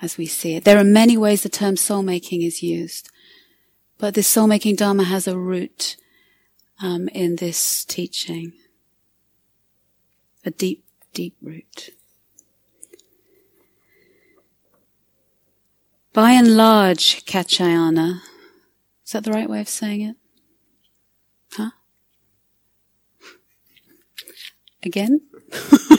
as 0.00 0.16
we 0.16 0.26
see 0.26 0.54
it. 0.54 0.64
There 0.64 0.78
are 0.78 0.84
many 0.84 1.16
ways 1.16 1.42
the 1.42 1.48
term 1.48 1.76
soul 1.76 2.02
making 2.02 2.42
is 2.42 2.62
used, 2.62 3.10
but 3.98 4.14
this 4.14 4.28
soul 4.28 4.46
making 4.46 4.76
Dharma 4.76 5.04
has 5.04 5.26
a 5.26 5.38
root 5.38 5.96
um, 6.80 7.08
in 7.08 7.36
this 7.36 7.84
teaching, 7.84 8.52
a 10.44 10.50
deep, 10.50 10.84
deep 11.12 11.36
root. 11.42 11.90
By 16.12 16.32
and 16.32 16.56
large, 16.56 17.24
Kaccayana, 17.26 18.20
is 19.04 19.12
that 19.12 19.24
the 19.24 19.32
right 19.32 19.48
way 19.48 19.60
of 19.60 19.68
saying 19.68 20.00
it? 20.00 20.16
Huh? 21.52 21.70
Again? 24.82 25.20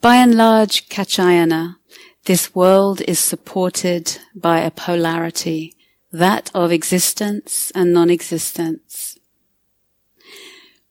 By 0.00 0.16
and 0.16 0.34
large, 0.34 0.88
Kaccayana, 0.88 1.76
this 2.24 2.54
world 2.54 3.00
is 3.02 3.18
supported 3.18 4.18
by 4.34 4.60
a 4.60 4.70
polarity, 4.70 5.74
that 6.12 6.50
of 6.54 6.72
existence 6.72 7.70
and 7.74 7.92
non-existence. 7.92 9.18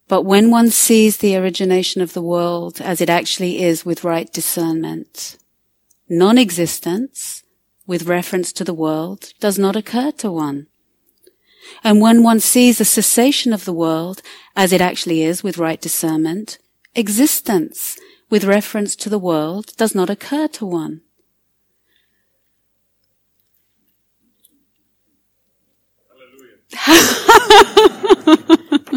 But 0.08 0.24
when 0.24 0.52
one 0.52 0.70
sees 0.70 1.18
the 1.18 1.36
origination 1.36 2.02
of 2.02 2.14
the 2.14 2.22
world 2.22 2.82
as 2.82 3.02
it 3.02 3.10
actually 3.10 3.64
is 3.64 3.86
with 3.86 4.04
right 4.04 4.32
discernment, 4.32 5.38
non-existence, 6.10 7.44
with 7.88 8.04
reference 8.08 8.54
to 8.54 8.64
the 8.64 8.74
world, 8.74 9.34
does 9.40 9.58
not 9.58 9.76
occur 9.76 10.12
to 10.12 10.32
one. 10.32 10.68
And 11.84 12.02
when 12.02 12.24
one 12.24 12.40
sees 12.40 12.78
the 12.78 12.86
cessation 12.86 13.54
of 13.54 13.66
the 13.66 13.74
world 13.74 14.22
as 14.56 14.72
it 14.72 14.82
actually 14.82 15.24
is 15.24 15.44
with 15.44 15.58
right 15.58 15.82
discernment, 15.82 16.60
existence, 16.96 18.00
with 18.30 18.44
reference 18.46 18.96
to 18.98 19.10
the 19.10 19.20
world, 19.20 19.74
does 19.78 19.94
not 19.94 20.10
occur 20.10 20.48
to 20.50 20.66
one. 20.66 21.02
Hallelujah. 26.74 28.24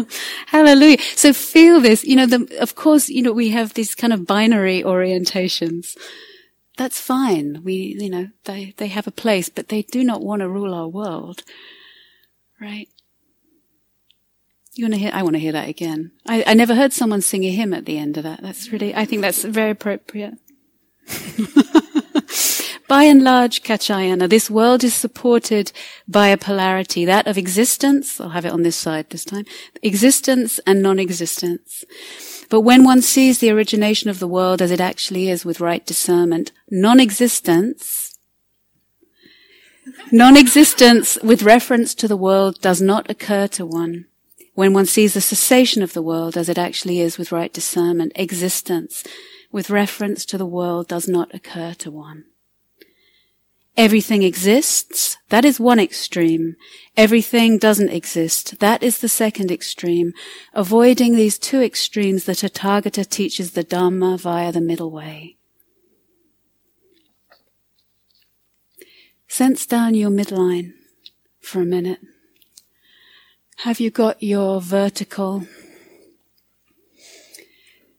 Hallelujah. 0.47 0.97
So 1.15 1.33
feel 1.33 1.79
this, 1.81 2.03
you 2.03 2.15
know, 2.15 2.25
the, 2.25 2.57
of 2.59 2.75
course, 2.75 3.09
you 3.09 3.21
know, 3.21 3.33
we 3.33 3.49
have 3.49 3.73
these 3.73 3.95
kind 3.95 4.13
of 4.13 4.25
binary 4.25 4.83
orientations. 4.83 5.95
That's 6.77 6.99
fine. 6.99 7.61
We, 7.63 7.95
you 7.99 8.09
know, 8.09 8.27
they, 8.45 8.73
they 8.77 8.87
have 8.87 9.07
a 9.07 9.11
place, 9.11 9.49
but 9.49 9.69
they 9.69 9.81
do 9.83 10.03
not 10.03 10.21
want 10.23 10.41
to 10.41 10.49
rule 10.49 10.73
our 10.73 10.87
world. 10.87 11.43
Right? 12.59 12.89
You 14.77 14.85
want 14.85 14.93
to 14.93 14.99
hear, 14.99 15.11
I 15.11 15.23
want 15.23 15.35
to 15.35 15.39
hear 15.39 15.53
that 15.53 15.67
again. 15.67 16.11
I, 16.27 16.43
I 16.45 16.53
never 16.53 16.75
heard 16.75 16.93
someone 16.93 17.21
sing 17.21 17.43
a 17.43 17.51
hymn 17.51 17.73
at 17.73 17.85
the 17.85 17.97
end 17.97 18.17
of 18.17 18.23
that. 18.23 18.41
That's 18.43 18.71
really, 18.71 18.93
I 18.93 19.05
think 19.05 19.23
that's 19.23 19.43
very 19.43 19.71
appropriate. 19.71 20.35
By 22.87 23.03
and 23.03 23.21
large, 23.21 23.63
Kaccayana, 23.63 24.29
this 24.29 24.49
world 24.49 24.81
is 24.81 24.93
supported 24.93 25.73
by 26.07 26.29
a 26.29 26.37
polarity, 26.37 27.03
that 27.03 27.27
of 27.27 27.37
existence, 27.37 28.21
I'll 28.21 28.29
have 28.29 28.45
it 28.45 28.53
on 28.53 28.63
this 28.63 28.77
side 28.77 29.09
this 29.09 29.25
time, 29.25 29.43
existence 29.83 30.59
and 30.65 30.81
non-existence. 30.81 31.83
But 32.49 32.61
when 32.61 32.85
one 32.85 33.01
sees 33.01 33.39
the 33.39 33.51
origination 33.51 34.09
of 34.09 34.19
the 34.19 34.27
world 34.27 34.61
as 34.61 34.71
it 34.71 34.79
actually 34.79 35.27
is 35.29 35.43
with 35.43 35.59
right 35.59 35.85
discernment, 35.85 36.53
non-existence, 36.69 38.17
non-existence 40.09 41.17
with 41.21 41.43
reference 41.43 41.93
to 41.95 42.07
the 42.07 42.15
world 42.15 42.61
does 42.61 42.81
not 42.81 43.09
occur 43.09 43.47
to 43.47 43.65
one. 43.65 44.05
When 44.57 44.73
one 44.73 44.87
sees 44.87 45.13
the 45.13 45.21
cessation 45.21 45.83
of 45.83 45.93
the 45.93 46.01
world 46.01 46.35
as 46.35 46.49
it 46.49 46.57
actually 46.57 46.99
is 46.99 47.19
with 47.19 47.31
right 47.31 47.53
discernment, 47.53 48.11
existence 48.15 49.03
with 49.51 49.69
reference 49.69 50.25
to 50.25 50.35
the 50.35 50.47
world 50.47 50.87
does 50.87 51.07
not 51.07 51.31
occur 51.31 51.75
to 51.75 51.91
one. 51.91 52.23
Everything 53.77 54.23
exists. 54.23 55.17
That 55.29 55.45
is 55.45 55.59
one 55.59 55.77
extreme. 55.79 56.55
Everything 56.95 57.59
doesn't 57.59 57.89
exist. 57.89 58.57
That 58.57 58.81
is 58.81 58.97
the 58.97 59.07
second 59.07 59.51
extreme. 59.51 60.13
Avoiding 60.55 61.15
these 61.15 61.37
two 61.37 61.61
extremes, 61.61 62.23
the 62.23 62.31
Tathagata 62.31 63.07
teaches 63.07 63.51
the 63.51 63.63
Dhamma 63.63 64.19
via 64.19 64.51
the 64.51 64.59
middle 64.59 64.89
way. 64.89 65.37
Sense 69.27 69.67
down 69.67 69.93
your 69.93 70.09
midline 70.09 70.73
for 71.41 71.61
a 71.61 71.65
minute. 71.65 71.99
Have 73.61 73.79
you 73.79 73.89
got 73.89 74.21
your 74.21 74.61
vertical? 74.61 75.47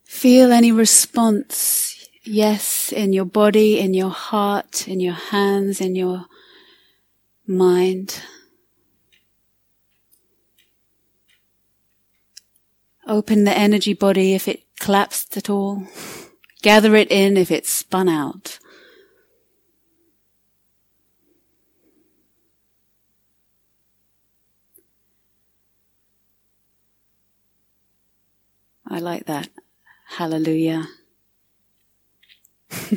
Feel 0.05 0.53
any 0.53 0.71
response 0.71 2.09
yes 2.23 2.93
in 2.93 3.13
your 3.13 3.25
body, 3.25 3.81
in 3.81 3.93
your 3.93 4.11
heart, 4.11 4.87
in 4.87 5.01
your 5.01 5.15
hands, 5.15 5.81
in 5.81 5.97
your 5.97 6.27
mind. 7.45 8.23
Open 13.09 13.43
the 13.43 13.59
energy 13.59 13.95
body 13.95 14.35
if 14.35 14.47
it 14.47 14.63
collapsed 14.79 15.37
at 15.37 15.51
all. 15.51 15.83
Gather 16.63 16.95
it 16.95 17.11
in 17.11 17.37
if 17.37 17.51
it 17.51 17.67
spun 17.67 18.09
out. 18.09 18.61
I 28.89 28.99
like 29.01 29.27
that. 29.27 29.49
Hallelujah. 30.07 30.87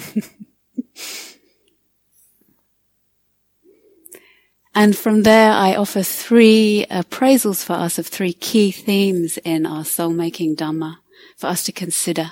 and 4.73 4.95
from 4.97 5.23
there, 5.23 5.51
I 5.51 5.75
offer 5.75 6.01
three 6.01 6.85
appraisals 6.89 7.63
for 7.63 7.73
us 7.73 7.99
of 7.99 8.07
three 8.07 8.31
key 8.31 8.71
themes 8.71 9.37
in 9.43 9.65
our 9.65 9.83
soul 9.83 10.11
making 10.11 10.55
Dhamma 10.55 10.99
for 11.35 11.47
us 11.47 11.63
to 11.63 11.73
consider. 11.73 12.31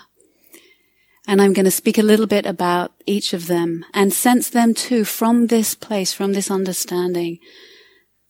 And 1.27 1.41
I'm 1.41 1.51
going 1.53 1.65
to 1.65 1.71
speak 1.71 1.97
a 1.97 2.03
little 2.03 2.27
bit 2.27 2.45
about 2.45 2.93
each 3.05 3.33
of 3.33 3.47
them 3.47 3.85
and 3.93 4.13
sense 4.13 4.49
them 4.49 4.73
too 4.73 5.03
from 5.03 5.47
this 5.47 5.75
place, 5.75 6.13
from 6.13 6.31
this 6.31 6.49
understanding, 6.49 7.39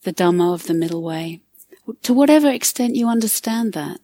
the 0.02 0.12
Dhamma 0.12 0.52
of 0.52 0.66
the 0.66 0.74
middle 0.74 1.02
way. 1.02 1.40
To 2.02 2.12
whatever 2.12 2.50
extent 2.50 2.96
you 2.96 3.08
understand 3.08 3.72
that, 3.74 4.00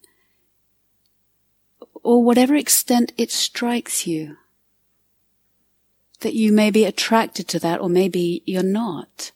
or 2.06 2.22
whatever 2.22 2.54
extent 2.54 3.12
it 3.18 3.32
strikes 3.32 4.06
you 4.06 4.36
that 6.20 6.34
you 6.34 6.52
may 6.52 6.70
be 6.70 6.84
attracted 6.84 7.48
to 7.48 7.58
that 7.58 7.80
or 7.80 7.88
maybe 7.88 8.42
you're 8.46 8.62
not. 8.62 9.32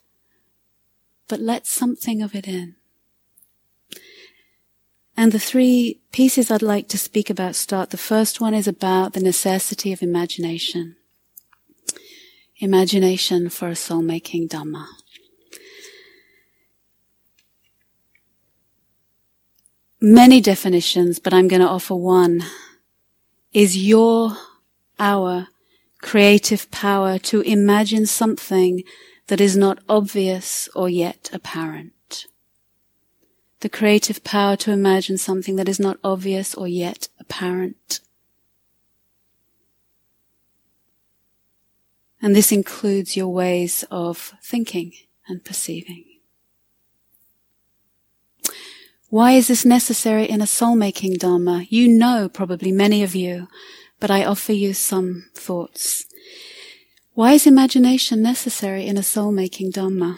But 1.27 1.41
let 1.41 1.67
something 1.67 2.21
of 2.21 2.33
it 2.33 2.47
in. 2.47 2.75
And 5.17 5.33
the 5.33 5.39
three 5.39 5.99
pieces 6.13 6.49
I'd 6.49 6.61
like 6.61 6.87
to 6.87 6.97
speak 6.97 7.29
about 7.29 7.55
start. 7.55 7.89
The 7.89 7.97
first 7.97 8.39
one 8.39 8.53
is 8.53 8.67
about 8.67 9.13
the 9.13 9.19
necessity 9.19 9.91
of 9.91 10.01
imagination. 10.01 10.95
Imagination 12.57 13.49
for 13.49 13.67
a 13.67 13.75
soul 13.75 14.01
making 14.01 14.47
Dhamma. 14.47 14.87
Many 20.03 20.41
definitions, 20.41 21.19
but 21.19 21.31
I'm 21.31 21.47
going 21.47 21.61
to 21.61 21.67
offer 21.67 21.95
one. 21.95 22.43
Is 23.53 23.77
your, 23.77 24.35
our 24.99 25.49
creative 26.01 26.71
power 26.71 27.19
to 27.19 27.41
imagine 27.41 28.07
something 28.07 28.83
that 29.27 29.39
is 29.39 29.55
not 29.55 29.77
obvious 29.87 30.67
or 30.75 30.89
yet 30.89 31.29
apparent. 31.31 32.25
The 33.59 33.69
creative 33.69 34.23
power 34.23 34.55
to 34.57 34.71
imagine 34.71 35.19
something 35.19 35.55
that 35.57 35.69
is 35.69 35.79
not 35.79 35.99
obvious 36.03 36.55
or 36.55 36.67
yet 36.67 37.07
apparent. 37.19 37.99
And 42.21 42.35
this 42.35 42.51
includes 42.51 43.15
your 43.15 43.29
ways 43.29 43.85
of 43.91 44.33
thinking 44.41 44.93
and 45.27 45.45
perceiving. 45.45 46.10
Why 49.11 49.33
is 49.33 49.49
this 49.49 49.65
necessary 49.65 50.23
in 50.23 50.41
a 50.41 50.47
soul 50.47 50.73
making 50.73 51.15
Dharma? 51.15 51.65
You 51.67 51.89
know, 51.89 52.29
probably 52.29 52.71
many 52.71 53.03
of 53.03 53.13
you, 53.13 53.49
but 53.99 54.09
I 54.09 54.23
offer 54.23 54.53
you 54.53 54.73
some 54.73 55.25
thoughts. 55.33 56.05
Why 57.13 57.33
is 57.33 57.45
imagination 57.45 58.21
necessary 58.21 58.85
in 58.87 58.95
a 58.95 59.03
soul 59.03 59.33
making 59.33 59.71
Dharma? 59.71 60.17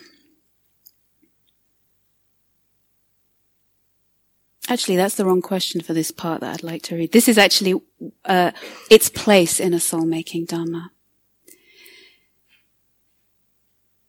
Actually, 4.69 4.97
that's 4.97 5.15
the 5.15 5.25
wrong 5.25 5.41
question 5.41 5.81
for 5.81 5.93
this 5.93 6.11
part 6.11 6.41
that 6.41 6.53
I'd 6.53 6.63
like 6.63 6.83
to 6.83 6.95
read. 6.95 7.13
This 7.13 7.27
is 7.27 7.39
actually 7.39 7.81
uh, 8.25 8.51
its 8.91 9.09
place 9.09 9.59
in 9.59 9.73
a 9.73 9.79
soul 9.79 10.05
making 10.05 10.45
Dharma. 10.45 10.91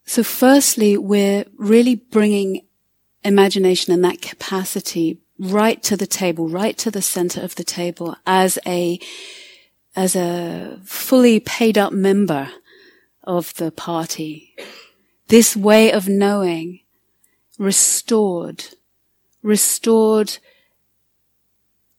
So, 0.05 0.21
firstly, 0.23 0.95
we're 0.95 1.45
really 1.57 1.95
bringing 1.95 2.67
imagination 3.25 3.93
and 3.93 4.03
that 4.05 4.21
capacity 4.21 5.19
right 5.39 5.81
to 5.83 5.97
the 5.97 6.07
table, 6.07 6.47
right 6.47 6.77
to 6.77 6.89
the 6.89 7.01
center 7.01 7.41
of 7.41 7.55
the 7.55 7.63
table 7.63 8.15
as 8.25 8.57
a 8.65 8.99
as 9.95 10.15
a 10.15 10.79
fully 10.83 11.39
paid 11.39 11.77
up 11.77 11.93
member 11.93 12.49
of 13.23 13.53
the 13.55 13.71
party. 13.71 14.53
This 15.27 15.55
way 15.55 15.91
of 15.91 16.07
knowing 16.07 16.81
restored, 17.57 18.65
restored 19.41 20.37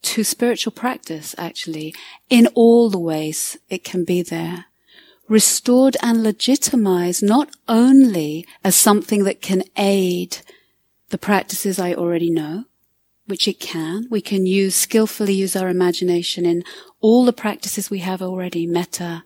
to 0.02 0.22
spiritual 0.22 0.72
practice, 0.72 1.34
actually, 1.38 1.94
in 2.28 2.46
all 2.54 2.90
the 2.90 2.98
ways 2.98 3.56
it 3.68 3.82
can 3.82 4.04
be 4.04 4.22
there. 4.22 4.66
Restored 5.28 5.96
and 6.02 6.22
legitimized 6.22 7.22
not 7.22 7.50
only 7.66 8.46
as 8.62 8.76
something 8.76 9.24
that 9.24 9.42
can 9.42 9.64
aid 9.76 10.38
the 11.10 11.18
practices 11.18 11.78
I 11.78 11.94
already 11.94 12.30
know, 12.30 12.64
which 13.26 13.46
it 13.46 13.60
can. 13.60 14.06
We 14.10 14.20
can 14.20 14.46
use, 14.46 14.74
skillfully 14.74 15.34
use 15.34 15.56
our 15.56 15.68
imagination 15.68 16.44
in 16.44 16.64
all 17.00 17.24
the 17.24 17.32
practices 17.32 17.90
we 17.90 18.00
have 18.00 18.22
already, 18.22 18.66
metta, 18.66 19.22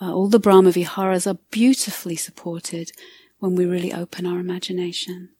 uh, 0.00 0.12
all 0.12 0.28
the 0.28 0.38
Brahma 0.38 0.70
Viharas 0.70 1.26
are 1.26 1.38
beautifully 1.50 2.16
supported 2.16 2.92
when 3.38 3.54
we 3.54 3.64
really 3.64 3.92
open 3.92 4.26
our 4.26 4.38
imagination. 4.38 5.30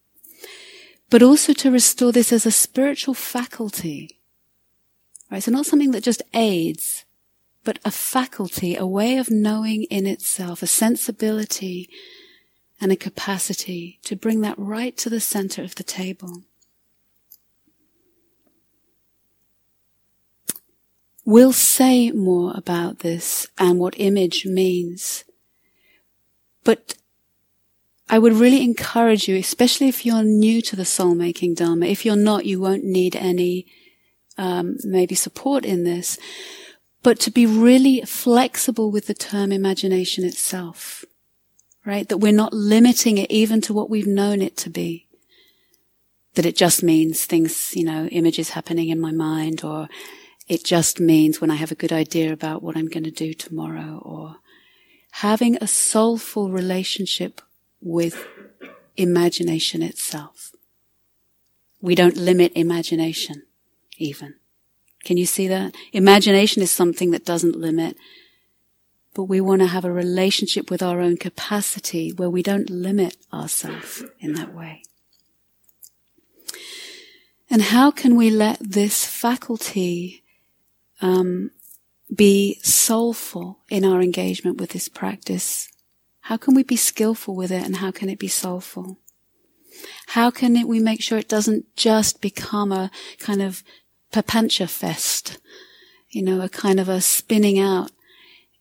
But 1.09 1.21
also 1.21 1.53
to 1.53 1.71
restore 1.71 2.11
this 2.11 2.33
as 2.33 2.45
a 2.45 2.51
spiritual 2.51 3.13
faculty. 3.13 4.19
Right? 5.29 5.43
So 5.43 5.51
not 5.51 5.65
something 5.65 5.91
that 5.91 6.03
just 6.03 6.21
aids, 6.33 7.05
but 7.63 7.79
a 7.83 7.91
faculty, 7.91 8.75
a 8.75 8.85
way 8.85 9.17
of 9.17 9.29
knowing 9.29 9.83
in 9.83 10.05
itself, 10.05 10.63
a 10.63 10.67
sensibility 10.67 11.89
and 12.85 12.91
a 12.91 12.95
capacity 12.95 13.97
to 14.03 14.15
bring 14.15 14.41
that 14.41 14.59
right 14.59 14.95
to 14.95 15.09
the 15.09 15.19
center 15.19 15.63
of 15.63 15.73
the 15.73 15.83
table. 15.83 16.43
We'll 21.25 21.51
say 21.51 22.11
more 22.11 22.53
about 22.53 22.99
this 22.99 23.47
and 23.57 23.79
what 23.79 23.95
image 23.97 24.45
means. 24.45 25.23
But 26.63 26.93
I 28.07 28.19
would 28.19 28.33
really 28.33 28.61
encourage 28.61 29.27
you, 29.27 29.35
especially 29.35 29.87
if 29.87 30.05
you're 30.05 30.21
new 30.21 30.61
to 30.61 30.75
the 30.75 30.85
soul 30.85 31.15
making 31.15 31.55
Dharma. 31.55 31.87
If 31.87 32.05
you're 32.05 32.15
not, 32.15 32.45
you 32.45 32.61
won't 32.61 32.83
need 32.83 33.15
any, 33.15 33.65
um, 34.37 34.77
maybe 34.83 35.15
support 35.15 35.65
in 35.65 35.85
this. 35.85 36.19
But 37.01 37.19
to 37.21 37.31
be 37.31 37.47
really 37.47 38.01
flexible 38.01 38.91
with 38.91 39.07
the 39.07 39.15
term 39.15 39.51
imagination 39.51 40.23
itself. 40.23 41.03
Right? 41.85 42.07
That 42.09 42.17
we're 42.17 42.31
not 42.31 42.53
limiting 42.53 43.17
it 43.17 43.29
even 43.29 43.61
to 43.61 43.73
what 43.73 43.89
we've 43.89 44.07
known 44.07 44.41
it 44.41 44.57
to 44.57 44.69
be. 44.69 45.07
That 46.33 46.45
it 46.45 46.57
just 46.57 46.83
means 46.83 47.25
things, 47.25 47.73
you 47.75 47.85
know, 47.85 48.07
images 48.07 48.51
happening 48.51 48.89
in 48.89 48.99
my 48.99 49.11
mind 49.11 49.63
or 49.63 49.87
it 50.47 50.63
just 50.63 50.99
means 50.99 51.41
when 51.41 51.49
I 51.51 51.55
have 51.55 51.71
a 51.71 51.75
good 51.75 51.93
idea 51.93 52.31
about 52.33 52.61
what 52.61 52.75
I'm 52.75 52.87
going 52.87 53.03
to 53.03 53.11
do 53.11 53.33
tomorrow 53.33 54.01
or 54.03 54.37
having 55.11 55.57
a 55.61 55.67
soulful 55.67 56.49
relationship 56.51 57.41
with 57.81 58.27
imagination 58.97 59.81
itself. 59.81 60.51
We 61.81 61.95
don't 61.95 62.17
limit 62.17 62.51
imagination 62.55 63.43
even. 63.97 64.35
Can 65.03 65.17
you 65.17 65.25
see 65.25 65.47
that? 65.47 65.75
Imagination 65.93 66.61
is 66.63 66.71
something 66.71 67.11
that 67.11 67.25
doesn't 67.25 67.55
limit, 67.55 67.95
but 69.15 69.23
we 69.23 69.39
want 69.39 69.61
to 69.61 69.67
have 69.67 69.85
a 69.85 69.91
relationship 69.91 70.69
with 70.69 70.83
our 70.83 70.99
own 70.99 71.15
capacity 71.15 72.11
where 72.11 72.29
we 72.29 72.43
don't 72.43 72.69
limit 72.69 73.15
ourselves 73.33 74.03
in 74.19 74.33
that 74.33 74.53
way. 74.53 74.83
And 77.49 77.61
how 77.61 77.91
can 77.91 78.17
we 78.17 78.29
let 78.29 78.59
this 78.59 79.05
faculty 79.05 80.23
um, 81.01 81.51
be 82.13 82.59
soulful 82.61 83.59
in 83.69 83.85
our 83.85 84.01
engagement 84.01 84.57
with 84.57 84.71
this 84.71 84.89
practice? 84.89 85.69
How 86.21 86.35
can 86.35 86.53
we 86.53 86.63
be 86.63 86.75
skillful 86.75 87.35
with 87.35 87.51
it 87.51 87.63
and 87.63 87.77
how 87.77 87.91
can 87.91 88.09
it 88.09 88.19
be 88.19 88.27
soulful? 88.27 88.99
How 90.07 90.29
can 90.29 90.57
it, 90.57 90.67
we 90.67 90.79
make 90.79 91.01
sure 91.01 91.17
it 91.17 91.29
doesn't 91.29 91.73
just 91.77 92.19
become 92.19 92.73
a 92.73 92.91
kind 93.19 93.41
of 93.41 93.63
papancha 94.11 94.67
fest, 94.67 95.37
you 96.09 96.21
know, 96.21 96.41
a 96.41 96.49
kind 96.49 96.79
of 96.81 96.89
a 96.89 96.99
spinning 96.99 97.59
out 97.59 97.91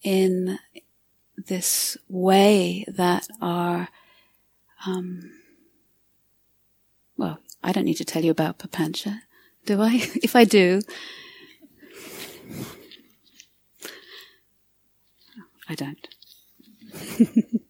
in 0.04 0.60
this 1.36 1.96
way 2.08 2.84
that 2.86 3.26
are, 3.40 3.88
um, 4.86 5.32
well, 7.16 7.38
I 7.62 7.72
don't 7.72 7.84
need 7.84 7.94
to 7.94 8.04
tell 8.04 8.22
you 8.24 8.30
about 8.30 8.58
papancha, 8.58 9.22
do 9.66 9.80
I? 9.80 9.94
if 10.22 10.36
I 10.36 10.44
do, 10.44 10.82
I 15.68 15.74
don't. 15.74 16.06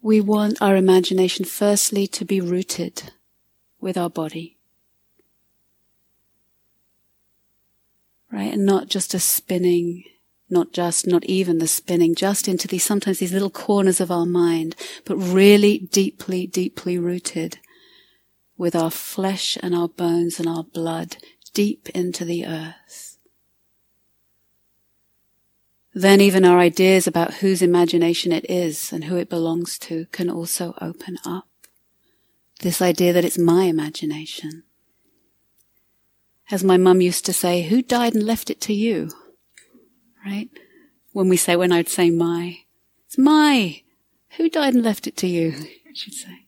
we 0.00 0.20
want 0.20 0.62
our 0.62 0.76
imagination 0.76 1.44
firstly 1.44 2.06
to 2.06 2.24
be 2.24 2.40
rooted 2.40 3.10
with 3.80 3.98
our 3.98 4.08
body. 4.08 4.55
Right? 8.36 8.52
And 8.52 8.66
not 8.66 8.88
just 8.88 9.14
a 9.14 9.18
spinning, 9.18 10.04
not 10.50 10.74
just, 10.74 11.06
not 11.06 11.24
even 11.24 11.56
the 11.56 11.66
spinning, 11.66 12.14
just 12.14 12.48
into 12.48 12.68
these, 12.68 12.84
sometimes 12.84 13.18
these 13.18 13.32
little 13.32 13.48
corners 13.48 13.98
of 13.98 14.10
our 14.10 14.26
mind, 14.26 14.76
but 15.06 15.16
really 15.16 15.78
deeply, 15.78 16.46
deeply 16.46 16.98
rooted 16.98 17.58
with 18.58 18.76
our 18.76 18.90
flesh 18.90 19.56
and 19.62 19.74
our 19.74 19.88
bones 19.88 20.38
and 20.38 20.46
our 20.46 20.64
blood 20.64 21.16
deep 21.54 21.88
into 21.94 22.26
the 22.26 22.44
earth. 22.44 23.16
Then 25.94 26.20
even 26.20 26.44
our 26.44 26.58
ideas 26.58 27.06
about 27.06 27.36
whose 27.36 27.62
imagination 27.62 28.32
it 28.32 28.44
is 28.50 28.92
and 28.92 29.04
who 29.04 29.16
it 29.16 29.30
belongs 29.30 29.78
to 29.78 30.08
can 30.12 30.28
also 30.28 30.74
open 30.82 31.16
up. 31.24 31.48
This 32.60 32.82
idea 32.82 33.14
that 33.14 33.24
it's 33.24 33.38
my 33.38 33.64
imagination. 33.64 34.64
As 36.50 36.62
my 36.62 36.76
mum 36.76 37.00
used 37.00 37.26
to 37.26 37.32
say, 37.32 37.62
who 37.62 37.82
died 37.82 38.14
and 38.14 38.24
left 38.24 38.50
it 38.50 38.60
to 38.62 38.72
you? 38.72 39.10
Right? 40.24 40.48
When 41.12 41.28
we 41.28 41.36
say, 41.36 41.56
when 41.56 41.72
I'd 41.72 41.88
say 41.88 42.10
my, 42.10 42.58
it's 43.06 43.18
my. 43.18 43.82
Who 44.36 44.48
died 44.48 44.74
and 44.74 44.84
left 44.84 45.06
it 45.06 45.16
to 45.18 45.26
you? 45.26 45.54
She'd 45.94 46.14
say 46.14 46.46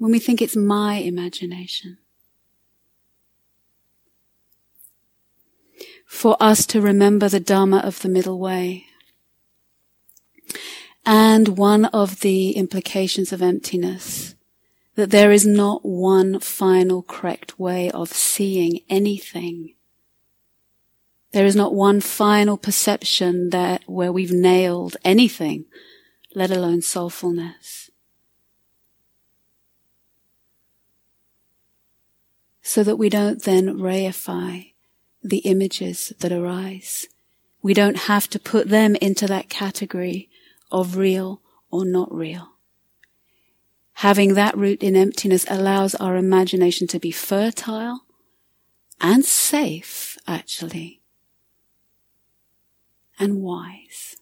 when 0.00 0.12
we 0.12 0.18
think 0.18 0.40
it's 0.40 0.56
my 0.56 0.94
imagination. 0.94 1.98
For 6.06 6.38
us 6.40 6.64
to 6.66 6.80
remember 6.80 7.28
the 7.28 7.38
Dharma 7.38 7.80
of 7.80 8.00
the 8.00 8.08
middle 8.08 8.38
way. 8.38 8.86
And 11.04 11.58
one 11.58 11.84
of 11.84 12.20
the 12.20 12.52
implications 12.52 13.30
of 13.30 13.42
emptiness, 13.42 14.34
that 15.00 15.10
there 15.10 15.32
is 15.32 15.46
not 15.46 15.84
one 15.84 16.40
final 16.40 17.02
correct 17.02 17.58
way 17.58 17.90
of 17.90 18.12
seeing 18.12 18.80
anything. 18.88 19.74
There 21.32 21.46
is 21.46 21.56
not 21.56 21.74
one 21.74 22.00
final 22.00 22.56
perception 22.56 23.50
that 23.50 23.82
where 23.86 24.12
we've 24.12 24.32
nailed 24.32 24.96
anything, 25.04 25.64
let 26.34 26.50
alone 26.50 26.80
soulfulness. 26.80 27.90
so 32.70 32.84
that 32.84 32.94
we 32.94 33.08
don't 33.08 33.42
then 33.42 33.78
reify 33.78 34.72
the 35.24 35.38
images 35.38 36.12
that 36.20 36.30
arise. 36.30 37.08
We 37.62 37.74
don't 37.74 38.06
have 38.06 38.30
to 38.30 38.38
put 38.38 38.68
them 38.68 38.94
into 39.00 39.26
that 39.26 39.48
category 39.48 40.28
of 40.70 40.96
real 40.96 41.42
or 41.72 41.84
not 41.84 42.14
real. 42.14 42.52
Having 44.00 44.32
that 44.32 44.56
root 44.56 44.82
in 44.82 44.96
emptiness 44.96 45.44
allows 45.46 45.94
our 45.96 46.16
imagination 46.16 46.86
to 46.86 46.98
be 46.98 47.10
fertile 47.10 48.06
and 48.98 49.26
safe, 49.26 50.16
actually, 50.26 51.02
and 53.18 53.42
wise, 53.42 54.16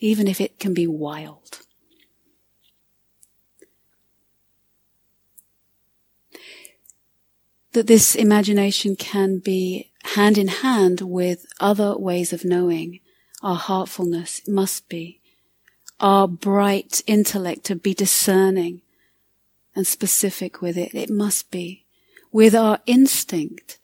even 0.00 0.28
if 0.28 0.38
it 0.38 0.58
can 0.58 0.74
be 0.74 0.86
wild. 0.86 1.60
that 7.72 7.86
this 7.86 8.14
imagination 8.16 8.96
can 8.96 9.38
be 9.38 9.92
hand 10.16 10.36
in 10.36 10.48
hand 10.48 11.00
with 11.00 11.46
other 11.60 11.96
ways 11.96 12.32
of 12.32 12.44
knowing. 12.44 12.98
Our 13.40 13.56
heartfulness 13.56 14.40
must 14.48 14.88
be. 14.88 15.17
Our 16.00 16.28
bright 16.28 17.02
intellect 17.06 17.64
to 17.64 17.74
be 17.74 17.94
discerning 17.94 18.82
and 19.74 19.86
specific 19.86 20.62
with 20.62 20.76
it. 20.76 20.94
It 20.94 21.10
must 21.10 21.50
be. 21.50 21.84
With 22.30 22.54
our 22.54 22.80
instinct 22.86 23.78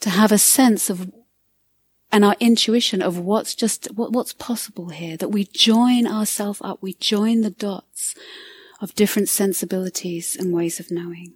to 0.00 0.10
have 0.10 0.32
a 0.32 0.38
sense 0.38 0.88
of 0.90 1.12
and 2.12 2.24
our 2.24 2.36
intuition 2.40 3.02
of 3.02 3.18
what's 3.18 3.54
just 3.54 3.86
what, 3.94 4.12
what's 4.12 4.32
possible 4.32 4.88
here 4.88 5.16
that 5.16 5.28
we 5.28 5.44
join 5.44 6.08
ourselves 6.08 6.60
up 6.62 6.82
we 6.82 6.94
join 6.94 7.42
the 7.42 7.50
dots 7.50 8.16
of 8.80 8.94
different 8.96 9.28
sensibilities 9.28 10.34
and 10.36 10.52
ways 10.52 10.80
of 10.80 10.90
knowing 10.90 11.34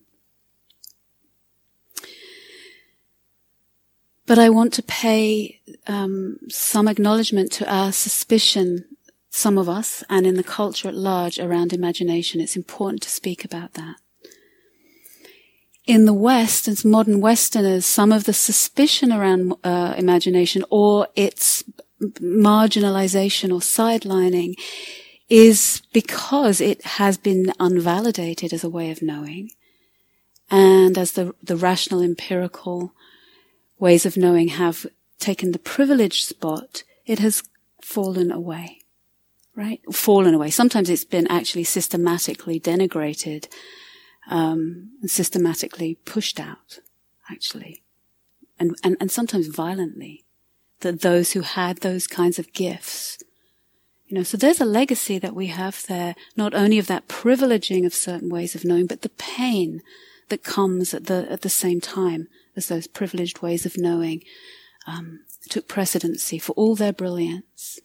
But 4.27 4.39
I 4.39 4.49
want 4.49 4.73
to 4.75 4.83
pay 4.83 5.61
um, 5.87 6.39
some 6.49 6.89
acknowledgement 6.89 7.53
to 7.53 7.71
our 7.71 7.93
suspicion 7.93 8.94
some 9.35 9.59
of 9.59 9.69
us 9.69 10.05
and 10.09 10.29
in 10.29 10.37
the 10.37 10.45
culture 10.45 10.87
at 10.87 10.95
large 10.95 11.41
around 11.41 11.73
imagination. 11.73 12.41
It's 12.41 12.55
important 12.55 13.03
to 13.03 13.11
speak 13.11 13.45
about 13.45 13.75
that. 13.75 13.97
In 15.87 16.05
the 16.05 16.15
West, 16.15 16.69
as 16.69 16.85
modern 16.85 17.21
Westerners, 17.21 17.85
some 17.85 18.13
of 18.13 18.25
the 18.25 18.33
suspicion 18.33 19.13
around 19.13 19.55
uh, 19.65 19.95
imagination 19.99 20.65
or 20.71 21.09
its 21.17 21.65
marginalization 22.01 23.51
or 23.51 23.59
sidelining 23.59 24.55
is 25.29 25.83
because 25.93 26.61
it 26.61 26.85
has 26.85 27.19
been 27.19 27.47
unvalidated 27.59 28.53
as 28.53 28.63
a 28.63 28.71
way 28.71 28.93
of 28.93 29.03
knowing 29.03 29.51
and 30.49 30.97
as 30.97 31.13
the, 31.13 31.35
the 31.43 31.57
rational 31.57 32.03
empirical 32.03 32.93
ways 33.81 34.07
of 34.07 34.17
knowing 34.17 34.49
have 34.49 34.87
taken 35.19 35.51
the 35.51 35.59
privileged 35.59 36.25
spot, 36.25 36.85
it 37.05 37.19
has 37.19 37.43
fallen 37.83 38.31
away 38.31 38.84
right? 39.57 39.81
Fallen 39.93 40.35
away. 40.35 40.51
Sometimes 40.51 40.91
it's 40.91 41.05
been 41.05 41.27
actually 41.29 41.65
systematically 41.65 42.59
denigrated 42.59 43.49
um, 44.29 44.91
and 45.01 45.11
systematically 45.11 45.97
pushed 46.05 46.41
out, 46.41 46.81
actually, 47.31 47.83
and, 48.59 48.77
and 48.83 48.97
and 49.01 49.11
sometimes 49.11 49.47
violently. 49.49 50.25
That 50.81 51.01
those 51.01 51.33
who 51.33 51.41
had 51.41 51.79
those 51.79 52.07
kinds 52.07 52.39
of 52.39 52.53
gifts, 52.53 53.23
you 54.07 54.17
know, 54.17 54.23
so 54.23 54.37
there's 54.37 54.61
a 54.61 54.67
legacy 54.67 55.19
that 55.19 55.35
we 55.35 55.47
have 55.47 55.87
there, 55.87 56.15
not 56.37 56.53
only 56.53 56.79
of 56.79 56.89
that 56.89 57.09
privileging 57.09 57.87
of 57.87 57.95
certain 57.95 58.29
ways 58.29 58.55
of 58.55 58.65
knowing, 58.65 58.87
but 58.87 59.03
the 59.03 59.09
pain 59.09 59.81
that 60.29 60.43
comes 60.43 60.93
at 60.93 61.07
the 61.07 61.27
at 61.31 61.43
the 61.43 61.49
same 61.49 61.81
time 61.81 62.29
as 62.57 62.69
those 62.69 62.87
privileged 62.87 63.41
ways 63.41 63.65
of 63.65 63.79
knowing 63.79 64.23
um, 64.87 65.21
took 65.49 65.69
precedency 65.69 66.39
for 66.39 66.53
all 66.53 66.75
their 66.75 66.93
brilliance. 66.93 67.81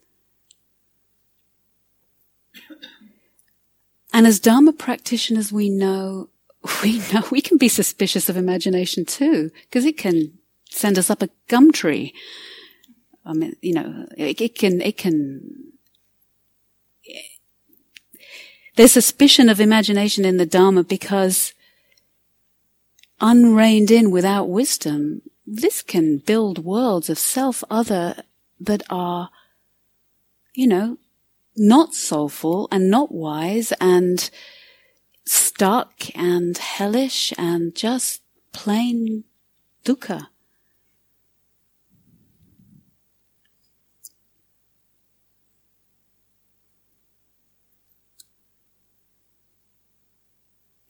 And 4.12 4.26
as 4.26 4.40
Dharma 4.40 4.72
practitioners, 4.72 5.52
we 5.52 5.70
know, 5.70 6.28
we 6.82 6.98
know 7.12 7.22
we 7.30 7.40
can 7.40 7.58
be 7.58 7.68
suspicious 7.68 8.28
of 8.28 8.36
imagination 8.36 9.04
too, 9.04 9.50
because 9.62 9.84
it 9.84 9.96
can 9.96 10.32
send 10.68 10.98
us 10.98 11.10
up 11.10 11.22
a 11.22 11.30
gum 11.48 11.72
tree. 11.72 12.14
I 13.24 13.32
mean, 13.32 13.54
you 13.60 13.74
know, 13.74 14.06
it, 14.16 14.40
it 14.40 14.54
can, 14.58 14.80
it 14.80 14.96
can, 14.96 15.72
there's 18.76 18.92
suspicion 18.92 19.48
of 19.48 19.60
imagination 19.60 20.24
in 20.24 20.36
the 20.36 20.46
Dharma 20.46 20.84
because 20.84 21.52
unreined 23.20 23.90
in 23.90 24.10
without 24.10 24.48
wisdom, 24.48 25.22
this 25.46 25.82
can 25.82 26.18
build 26.18 26.64
worlds 26.64 27.10
of 27.10 27.18
self 27.18 27.62
other 27.70 28.22
that 28.58 28.82
are, 28.88 29.30
you 30.54 30.66
know, 30.66 30.98
not 31.56 31.94
soulful 31.94 32.68
and 32.70 32.90
not 32.90 33.12
wise 33.12 33.72
and 33.80 34.30
stuck 35.24 36.04
and 36.14 36.56
hellish 36.58 37.32
and 37.38 37.74
just 37.74 38.22
plain 38.52 39.24
dukkha. 39.84 40.28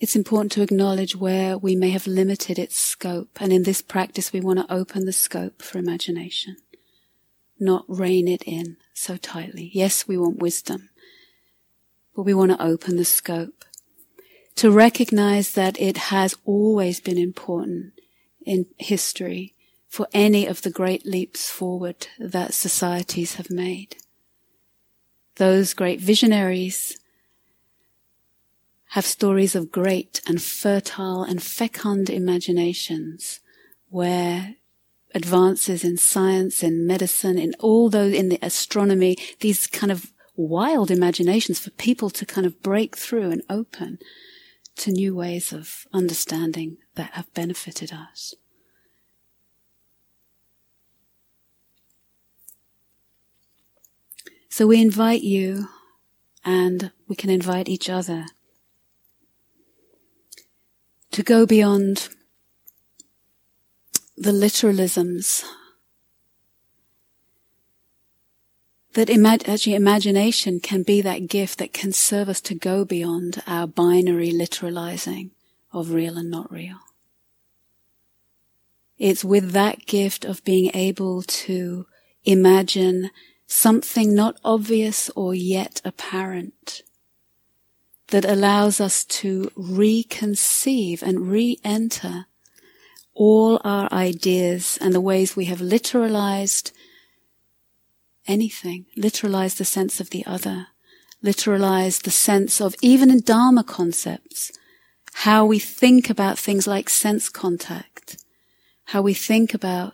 It's 0.00 0.16
important 0.16 0.50
to 0.52 0.62
acknowledge 0.62 1.14
where 1.14 1.58
we 1.58 1.76
may 1.76 1.90
have 1.90 2.06
limited 2.06 2.58
its 2.58 2.78
scope, 2.78 3.38
and 3.38 3.52
in 3.52 3.64
this 3.64 3.82
practice 3.82 4.32
we 4.32 4.40
want 4.40 4.58
to 4.58 4.72
open 4.72 5.04
the 5.04 5.12
scope 5.12 5.60
for 5.60 5.76
imagination, 5.76 6.56
not 7.60 7.84
rein 7.88 8.28
it 8.28 8.42
in 8.44 8.76
so 8.94 9.16
tightly. 9.16 9.70
Yes, 9.72 10.08
we 10.08 10.16
want 10.16 10.38
wisdom, 10.38 10.90
but 12.14 12.22
we 12.22 12.34
want 12.34 12.52
to 12.52 12.62
open 12.62 12.96
the 12.96 13.04
scope 13.04 13.64
to 14.56 14.70
recognize 14.70 15.52
that 15.52 15.80
it 15.80 15.96
has 15.96 16.34
always 16.44 17.00
been 17.00 17.18
important 17.18 17.92
in 18.44 18.66
history 18.78 19.54
for 19.88 20.06
any 20.12 20.46
of 20.46 20.62
the 20.62 20.70
great 20.70 21.04
leaps 21.06 21.50
forward 21.50 22.06
that 22.18 22.54
societies 22.54 23.34
have 23.34 23.50
made. 23.50 23.96
Those 25.36 25.74
great 25.74 26.00
visionaries 26.00 26.98
have 28.90 29.06
stories 29.06 29.54
of 29.54 29.72
great 29.72 30.20
and 30.26 30.42
fertile 30.42 31.22
and 31.22 31.42
fecund 31.42 32.10
imaginations 32.10 33.40
where 33.88 34.56
advances 35.14 35.84
in 35.84 35.96
science, 35.96 36.62
in 36.62 36.86
medicine, 36.86 37.38
in 37.38 37.54
all 37.58 37.88
those, 37.88 38.14
in 38.14 38.28
the 38.28 38.38
astronomy, 38.42 39.16
these 39.40 39.66
kind 39.66 39.90
of 39.90 40.12
wild 40.36 40.90
imaginations 40.90 41.58
for 41.58 41.70
people 41.70 42.10
to 42.10 42.24
kind 42.24 42.46
of 42.46 42.62
break 42.62 42.96
through 42.96 43.30
and 43.30 43.42
open 43.50 43.98
to 44.76 44.90
new 44.90 45.14
ways 45.14 45.52
of 45.52 45.86
understanding 45.92 46.78
that 46.94 47.12
have 47.12 47.32
benefited 47.34 47.92
us. 47.92 48.34
So 54.48 54.66
we 54.66 54.80
invite 54.80 55.22
you 55.22 55.68
and 56.44 56.90
we 57.06 57.14
can 57.14 57.30
invite 57.30 57.68
each 57.68 57.88
other 57.88 58.26
to 61.12 61.22
go 61.22 61.46
beyond 61.46 62.08
the 64.20 64.32
literalisms 64.32 65.44
that 68.92 69.08
imag- 69.08 69.48
actually 69.48 69.74
imagination 69.74 70.60
can 70.60 70.82
be 70.82 71.00
that 71.00 71.26
gift 71.26 71.58
that 71.58 71.72
can 71.72 71.90
serve 71.90 72.28
us 72.28 72.42
to 72.42 72.54
go 72.54 72.84
beyond 72.84 73.42
our 73.46 73.66
binary 73.66 74.30
literalizing 74.30 75.30
of 75.72 75.92
real 75.92 76.18
and 76.18 76.30
not 76.30 76.52
real. 76.52 76.76
It's 78.98 79.24
with 79.24 79.52
that 79.52 79.86
gift 79.86 80.26
of 80.26 80.44
being 80.44 80.70
able 80.74 81.22
to 81.22 81.86
imagine 82.24 83.10
something 83.46 84.14
not 84.14 84.38
obvious 84.44 85.08
or 85.16 85.34
yet 85.34 85.80
apparent 85.82 86.82
that 88.08 88.26
allows 88.26 88.82
us 88.82 89.02
to 89.06 89.50
reconceive 89.56 91.00
and 91.00 91.30
re-enter 91.30 92.26
all 93.20 93.60
our 93.64 93.86
ideas 93.92 94.78
and 94.80 94.94
the 94.94 95.00
ways 95.00 95.36
we 95.36 95.44
have 95.44 95.58
literalized 95.58 96.72
anything, 98.26 98.86
literalized 98.96 99.58
the 99.58 99.64
sense 99.66 100.00
of 100.00 100.08
the 100.08 100.24
other, 100.24 100.68
literalized 101.22 102.04
the 102.04 102.10
sense 102.10 102.62
of 102.62 102.74
even 102.80 103.10
in 103.10 103.20
Dharma 103.20 103.62
concepts, 103.62 104.52
how 105.12 105.44
we 105.44 105.58
think 105.58 106.08
about 106.08 106.38
things 106.38 106.66
like 106.66 106.88
sense 106.88 107.28
contact, 107.28 108.24
how 108.84 109.02
we 109.02 109.12
think 109.12 109.52
about 109.52 109.92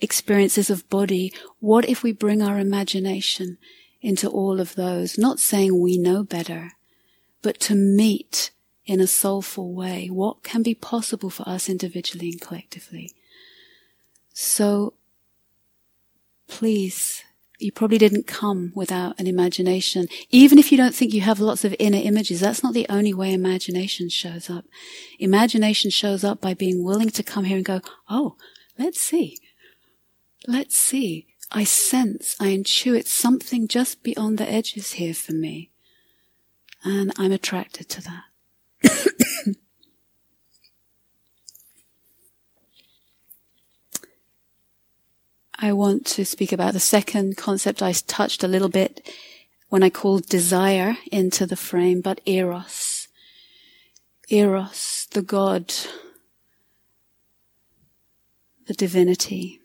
experiences 0.00 0.70
of 0.70 0.88
body. 0.88 1.34
What 1.60 1.86
if 1.86 2.02
we 2.02 2.12
bring 2.12 2.40
our 2.40 2.58
imagination 2.58 3.58
into 4.00 4.30
all 4.30 4.60
of 4.60 4.76
those? 4.76 5.18
Not 5.18 5.40
saying 5.40 5.78
we 5.78 5.98
know 5.98 6.24
better, 6.24 6.72
but 7.42 7.60
to 7.60 7.74
meet 7.74 8.50
in 8.86 9.00
a 9.00 9.06
soulful 9.06 9.72
way 9.72 10.08
what 10.08 10.42
can 10.42 10.62
be 10.62 10.74
possible 10.74 11.28
for 11.28 11.48
us 11.48 11.68
individually 11.68 12.30
and 12.30 12.40
collectively. 12.40 13.12
So 14.32 14.94
please, 16.48 17.24
you 17.58 17.72
probably 17.72 17.98
didn't 17.98 18.26
come 18.26 18.72
without 18.74 19.18
an 19.18 19.26
imagination. 19.26 20.08
Even 20.30 20.58
if 20.58 20.70
you 20.70 20.78
don't 20.78 20.94
think 20.94 21.12
you 21.12 21.22
have 21.22 21.40
lots 21.40 21.64
of 21.64 21.74
inner 21.78 21.98
images, 21.98 22.40
that's 22.40 22.62
not 22.62 22.74
the 22.74 22.86
only 22.88 23.14
way 23.14 23.32
imagination 23.32 24.08
shows 24.08 24.50
up. 24.50 24.66
Imagination 25.18 25.90
shows 25.90 26.22
up 26.22 26.40
by 26.40 26.54
being 26.54 26.84
willing 26.84 27.10
to 27.10 27.22
come 27.22 27.44
here 27.44 27.56
and 27.56 27.64
go, 27.64 27.80
oh, 28.08 28.36
let's 28.78 29.00
see. 29.00 29.38
Let's 30.46 30.76
see. 30.76 31.26
I 31.50 31.64
sense, 31.64 32.36
I 32.40 32.48
intuit 32.48 33.06
something 33.06 33.68
just 33.68 34.02
beyond 34.02 34.38
the 34.38 34.50
edges 34.50 34.92
here 34.92 35.14
for 35.14 35.32
me. 35.32 35.70
And 36.84 37.12
I'm 37.16 37.32
attracted 37.32 37.88
to 37.90 38.02
that. 38.02 38.24
I 45.58 45.72
want 45.72 46.04
to 46.06 46.24
speak 46.24 46.52
about 46.52 46.74
the 46.74 46.80
second 46.80 47.36
concept 47.36 47.82
I 47.82 47.92
touched 47.92 48.44
a 48.44 48.48
little 48.48 48.68
bit 48.68 49.08
when 49.68 49.82
I 49.82 49.90
called 49.90 50.26
desire 50.26 50.96
into 51.10 51.46
the 51.46 51.56
frame, 51.56 52.00
but 52.00 52.20
eros. 52.26 53.08
Eros, 54.28 55.06
the 55.12 55.22
God, 55.22 55.72
the 58.66 58.74
divinity. 58.74 59.60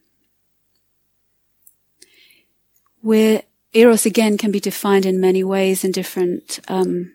Where 3.02 3.44
eros 3.74 4.06
again 4.06 4.38
can 4.38 4.52
be 4.52 4.60
defined 4.60 5.06
in 5.06 5.20
many 5.20 5.44
ways 5.44 5.84
in 5.84 5.92
different 5.92 6.60
um, 6.68 7.12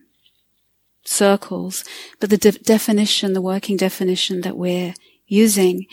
circles, 1.07 1.85
but 2.21 2.31
the 2.31 2.37
de- 2.37 2.53
definition, 2.53 3.33
the 3.33 3.41
working 3.41 3.77
definition 3.77 4.41
that 4.43 4.57
we're 4.57 4.95
using 5.27 5.87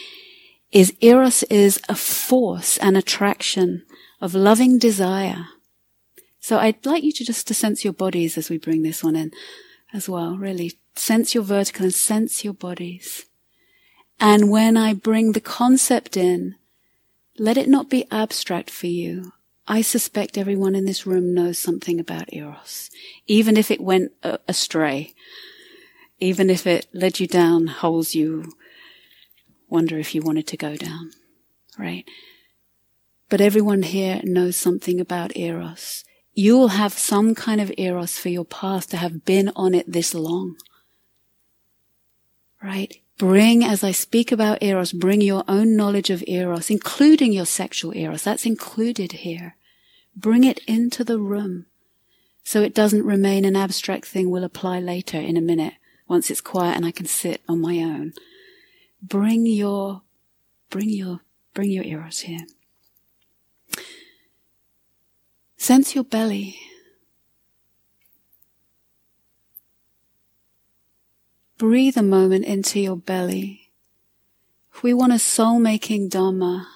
is 0.71 0.93
eros 1.01 1.43
is 1.43 1.79
a 1.87 1.95
force, 1.95 2.77
an 2.77 2.95
attraction 2.95 3.85
of 4.19 4.33
loving 4.33 4.79
desire, 4.79 5.47
So 6.39 6.57
I'd 6.57 6.85
like 6.85 7.03
you 7.03 7.13
to 7.13 7.23
just 7.23 7.47
to 7.47 7.53
sense 7.53 7.85
your 7.85 7.93
bodies 7.93 8.37
as 8.37 8.49
we 8.49 8.57
bring 8.57 8.83
this 8.83 9.01
one 9.01 9.15
in 9.15 9.31
as 9.93 10.09
well. 10.09 10.35
Really 10.35 10.77
sense 10.93 11.33
your 11.33 11.43
vertical 11.43 11.85
and 11.85 11.93
sense 11.93 12.43
your 12.43 12.53
bodies. 12.53 13.25
And 14.19 14.51
when 14.51 14.75
I 14.75 14.93
bring 14.93 15.31
the 15.31 15.39
concept 15.39 16.17
in, 16.17 16.55
let 17.39 17.57
it 17.57 17.69
not 17.69 17.89
be 17.89 18.07
abstract 18.11 18.69
for 18.69 18.87
you. 18.87 19.31
I 19.67 19.81
suspect 19.81 20.37
everyone 20.37 20.75
in 20.75 20.85
this 20.85 21.05
room 21.05 21.33
knows 21.33 21.57
something 21.57 21.99
about 21.99 22.33
Eros, 22.33 22.89
even 23.27 23.55
if 23.55 23.71
it 23.71 23.79
went 23.79 24.11
uh, 24.21 24.37
astray, 24.47 25.13
even 26.19 26.49
if 26.49 26.67
it 26.67 26.87
led 26.93 27.19
you 27.19 27.27
down 27.27 27.67
holes 27.67 28.13
you 28.13 28.53
wonder 29.69 29.97
if 29.97 30.13
you 30.13 30.21
wanted 30.21 30.47
to 30.47 30.57
go 30.57 30.75
down, 30.75 31.11
right? 31.79 32.05
But 33.29 33.41
everyone 33.41 33.83
here 33.83 34.21
knows 34.23 34.55
something 34.55 34.99
about 34.99 35.35
Eros. 35.35 36.03
You 36.33 36.57
will 36.57 36.69
have 36.69 36.93
some 36.93 37.33
kind 37.33 37.59
of 37.59 37.71
Eros 37.77 38.17
for 38.17 38.29
your 38.29 38.45
path 38.45 38.89
to 38.89 38.97
have 38.97 39.25
been 39.25 39.51
on 39.55 39.73
it 39.73 39.91
this 39.91 40.13
long. 40.13 40.55
Right? 42.61 43.02
Bring, 43.23 43.63
as 43.63 43.85
I 43.85 43.91
speak 43.91 44.33
about 44.33 44.61
Eros, 44.61 44.91
bring 44.91 45.21
your 45.21 45.45
own 45.47 45.77
knowledge 45.77 46.09
of 46.09 46.25
Eros, 46.27 46.69
including 46.69 47.31
your 47.31 47.45
sexual 47.45 47.95
Eros. 47.95 48.21
That's 48.21 48.45
included 48.45 49.13
here. 49.13 49.55
Bring 50.13 50.43
it 50.43 50.59
into 50.67 51.05
the 51.05 51.17
room 51.17 51.67
so 52.43 52.61
it 52.61 52.75
doesn't 52.75 53.05
remain 53.05 53.45
an 53.45 53.55
abstract 53.55 54.07
thing 54.07 54.29
we'll 54.29 54.43
apply 54.43 54.81
later 54.81 55.17
in 55.17 55.37
a 55.37 55.41
minute 55.41 55.75
once 56.05 56.29
it's 56.29 56.41
quiet 56.41 56.75
and 56.75 56.85
I 56.85 56.91
can 56.91 57.05
sit 57.05 57.41
on 57.47 57.61
my 57.61 57.77
own. 57.77 58.11
Bring 59.01 59.45
your, 59.45 60.01
bring 60.69 60.89
your, 60.89 61.21
bring 61.53 61.71
your 61.71 61.85
Eros 61.85 62.19
here. 62.19 62.45
Sense 65.55 65.95
your 65.95 66.03
belly. 66.03 66.59
Breathe 71.57 71.97
a 71.97 72.03
moment 72.03 72.45
into 72.45 72.79
your 72.79 72.97
belly. 72.97 73.71
We 74.81 74.93
want 74.93 75.13
a 75.13 75.19
soul 75.19 75.59
making 75.59 76.09
Dharma, 76.09 76.67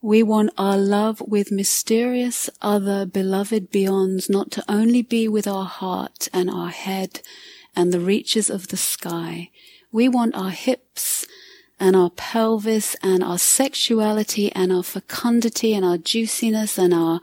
we 0.00 0.22
want 0.22 0.50
our 0.56 0.78
love 0.78 1.20
with 1.26 1.50
mysterious 1.50 2.48
other 2.62 3.04
beloved 3.04 3.72
beyonds 3.72 4.30
not 4.30 4.52
to 4.52 4.64
only 4.68 5.02
be 5.02 5.26
with 5.26 5.48
our 5.48 5.64
heart 5.64 6.28
and 6.32 6.48
our 6.48 6.68
head 6.68 7.20
and 7.74 7.92
the 7.92 7.98
reaches 7.98 8.48
of 8.48 8.68
the 8.68 8.76
sky. 8.76 9.50
We 9.90 10.08
want 10.08 10.36
our 10.36 10.50
hips 10.50 11.26
and 11.80 11.96
our 11.96 12.10
pelvis 12.10 12.94
and 13.02 13.24
our 13.24 13.38
sexuality 13.38 14.52
and 14.52 14.72
our 14.72 14.84
fecundity 14.84 15.74
and 15.74 15.84
our 15.84 15.98
juiciness 15.98 16.78
and 16.78 16.94
our 16.94 17.20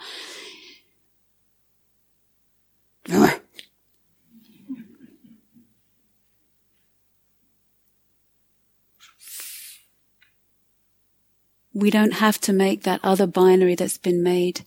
we 11.76 11.92
don't 11.92 12.14
have 12.14 12.40
to 12.40 12.54
make 12.54 12.84
that 12.84 13.02
other 13.04 13.28
binary 13.28 13.76
that's 13.76 13.98
been 13.98 14.24
made 14.24 14.62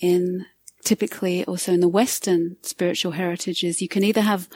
in 0.00 0.44
typically 0.84 1.44
also 1.44 1.72
in 1.72 1.78
the 1.78 1.88
Western 1.88 2.56
spiritual 2.62 3.12
heritages. 3.12 3.80
You 3.80 3.88
can 3.88 4.02
either 4.02 4.22
have, 4.22 4.48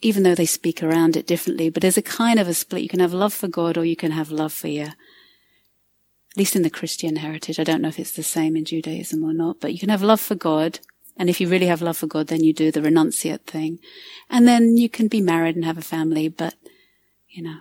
even 0.00 0.22
though 0.22 0.34
they 0.34 0.46
speak 0.46 0.82
around 0.82 1.18
it 1.18 1.26
differently, 1.26 1.68
but 1.68 1.82
there's 1.82 1.98
a 1.98 2.02
kind 2.02 2.40
of 2.40 2.48
a 2.48 2.54
split. 2.54 2.82
You 2.82 2.88
can 2.88 3.00
have 3.00 3.12
love 3.12 3.34
for 3.34 3.46
God 3.46 3.76
or 3.76 3.84
you 3.84 3.94
can 3.94 4.12
have 4.12 4.30
love 4.30 4.54
for 4.54 4.68
your, 4.68 4.86
at 4.86 4.96
least 6.36 6.56
in 6.56 6.62
the 6.62 6.70
Christian 6.70 7.16
heritage. 7.16 7.60
I 7.60 7.64
don't 7.64 7.82
know 7.82 7.88
if 7.88 7.98
it's 7.98 8.16
the 8.16 8.22
same 8.22 8.56
in 8.56 8.64
Judaism 8.64 9.22
or 9.22 9.34
not, 9.34 9.60
but 9.60 9.74
you 9.74 9.78
can 9.78 9.90
have 9.90 10.02
love 10.02 10.20
for 10.20 10.34
God. 10.34 10.80
And 11.18 11.28
if 11.28 11.42
you 11.42 11.48
really 11.48 11.66
have 11.66 11.82
love 11.82 11.98
for 11.98 12.06
God, 12.06 12.28
then 12.28 12.42
you 12.42 12.54
do 12.54 12.72
the 12.72 12.80
renunciate 12.80 13.44
thing. 13.44 13.80
And 14.30 14.48
then 14.48 14.78
you 14.78 14.88
can 14.88 15.08
be 15.08 15.20
married 15.20 15.56
and 15.56 15.64
have 15.66 15.78
a 15.78 15.82
family, 15.82 16.28
but, 16.28 16.54
you 17.28 17.42
know, 17.42 17.58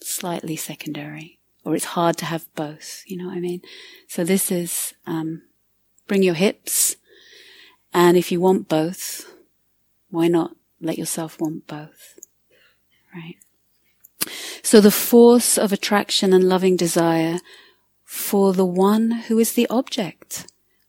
slightly 0.00 0.56
secondary 0.56 1.38
or 1.64 1.74
it's 1.74 1.96
hard 1.96 2.16
to 2.18 2.24
have 2.26 2.52
both. 2.54 3.02
You 3.06 3.18
know 3.18 3.26
what 3.26 3.36
I 3.36 3.40
mean? 3.40 3.62
So 4.08 4.24
this 4.24 4.52
is 4.52 4.94
um, 5.06 5.42
bring 6.06 6.22
your 6.22 6.34
hips, 6.34 6.96
and 7.92 8.16
if 8.16 8.30
you 8.30 8.40
want 8.40 8.68
both, 8.68 9.34
why 10.10 10.28
not 10.28 10.56
let 10.80 10.98
yourself 10.98 11.40
want 11.40 11.66
both? 11.66 12.18
Right. 13.14 13.36
So 14.62 14.80
the 14.80 14.90
force 14.90 15.58
of 15.58 15.72
attraction 15.72 16.32
and 16.32 16.48
loving 16.48 16.76
desire 16.76 17.38
for 18.04 18.52
the 18.52 18.64
one 18.64 19.10
who 19.10 19.38
is 19.38 19.52
the 19.52 19.66
object 19.68 20.46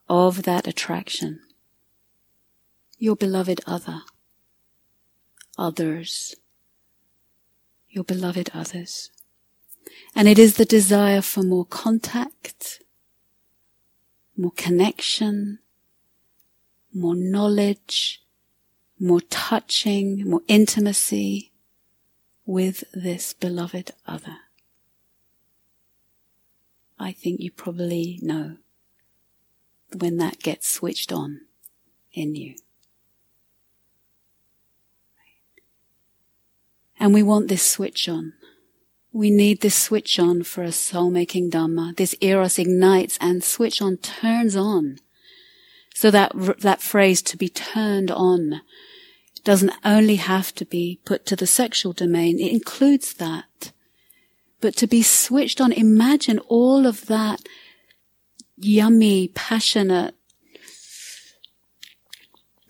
of 0.08 0.44
that 0.44 0.68
attraction. 0.68 1.40
Your 2.98 3.16
beloved 3.16 3.62
other. 3.66 4.02
Others. 5.58 6.36
Your 7.90 8.04
beloved 8.04 8.50
others. 8.54 9.10
And 10.16 10.28
it 10.28 10.40
is 10.40 10.56
the 10.56 10.66
desire 10.66 11.22
for 11.22 11.44
more 11.44 11.66
contact, 11.66 12.82
more 14.38 14.54
connection, 14.56 15.60
more 16.94 17.16
knowledge, 17.16 18.22
more 19.00 19.22
touching, 19.22 20.30
more 20.30 20.42
intimacy 20.48 21.52
with 22.46 22.84
this 22.94 23.34
beloved 23.34 23.92
other. 24.08 24.38
I 26.98 27.12
think 27.12 27.42
you 27.42 27.52
probably 27.52 28.20
know 28.22 28.58
when 29.98 30.18
that 30.18 30.40
gets 30.40 30.68
switched 30.68 31.12
on 31.12 31.42
in 32.14 32.36
you. 32.36 32.56
And 36.98 37.14
we 37.14 37.22
want 37.22 37.50
this 37.50 37.64
switch 37.64 38.08
on. 38.08 38.34
We 39.16 39.32
need 39.32 39.62
this 39.62 39.82
switch 39.82 40.20
on 40.20 40.44
for 40.44 40.62
a 40.62 40.74
soul 40.74 41.10
making 41.10 41.50
Dhamma. 41.52 41.92
Uh, 41.92 41.94
this 41.96 42.16
Eros 42.20 42.60
ignites 42.60 43.18
and 43.22 43.46
switch 43.46 43.82
on 43.82 43.96
turns 43.96 44.58
on. 44.58 45.00
So 45.94 46.12
that, 46.12 46.34
that 46.60 46.82
phrase 46.82 47.22
to 47.22 47.38
be 47.38 47.48
turned 47.48 48.12
on 48.12 48.60
doesn't 49.46 49.72
only 49.86 50.18
have 50.18 50.54
to 50.56 50.66
be 50.66 51.00
put 51.06 51.26
to 51.28 51.38
the 51.38 51.48
sexual 51.48 51.94
domain. 51.94 52.42
It 52.42 52.52
includes 52.52 53.14
that. 53.14 53.72
But 54.60 54.76
to 54.76 54.86
be 54.86 55.02
switched 55.02 55.62
on, 55.62 55.72
imagine 55.72 56.40
all 56.50 56.86
of 56.86 57.06
that 57.06 57.40
yummy, 58.58 59.30
passionate, 59.30 60.14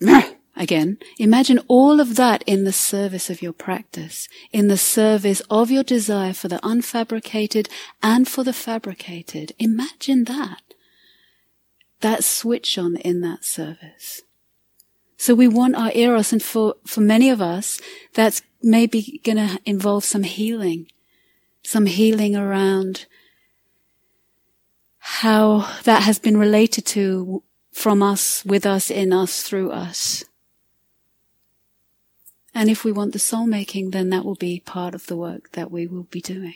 Again, 0.56 0.96
imagine 1.18 1.60
all 1.68 2.00
of 2.00 2.16
that 2.16 2.42
in 2.46 2.64
the 2.64 2.72
service 2.72 3.28
of 3.28 3.42
your 3.42 3.52
practice, 3.52 4.26
in 4.52 4.68
the 4.68 4.78
service 4.78 5.42
of 5.50 5.70
your 5.70 5.82
desire 5.82 6.32
for 6.32 6.48
the 6.48 6.58
unfabricated 6.60 7.68
and 8.02 8.26
for 8.26 8.42
the 8.42 8.54
fabricated. 8.54 9.52
Imagine 9.58 10.24
that. 10.24 10.62
That 12.00 12.24
switch 12.24 12.78
on 12.78 12.96
in 12.96 13.20
that 13.20 13.44
service. 13.44 14.22
So 15.18 15.34
we 15.34 15.46
want 15.46 15.76
our 15.76 15.92
eros, 15.94 16.32
and 16.32 16.42
for, 16.42 16.76
for 16.86 17.00
many 17.02 17.28
of 17.28 17.42
us, 17.42 17.80
that's 18.14 18.40
maybe 18.62 19.20
gonna 19.24 19.58
involve 19.66 20.04
some 20.04 20.22
healing. 20.22 20.86
Some 21.62 21.86
healing 21.86 22.34
around 22.34 23.06
how 24.98 25.68
that 25.84 26.02
has 26.02 26.18
been 26.18 26.36
related 26.36 26.86
to 26.86 27.42
from 27.72 28.02
us, 28.02 28.44
with 28.44 28.64
us, 28.64 28.90
in 28.90 29.12
us, 29.12 29.42
through 29.42 29.70
us. 29.70 30.24
And 32.56 32.70
if 32.70 32.84
we 32.84 32.90
want 32.90 33.12
the 33.12 33.18
soul 33.18 33.46
making, 33.46 33.90
then 33.90 34.08
that 34.08 34.24
will 34.24 34.34
be 34.34 34.60
part 34.60 34.94
of 34.94 35.08
the 35.08 35.16
work 35.16 35.52
that 35.52 35.70
we 35.70 35.86
will 35.86 36.04
be 36.04 36.22
doing. 36.22 36.54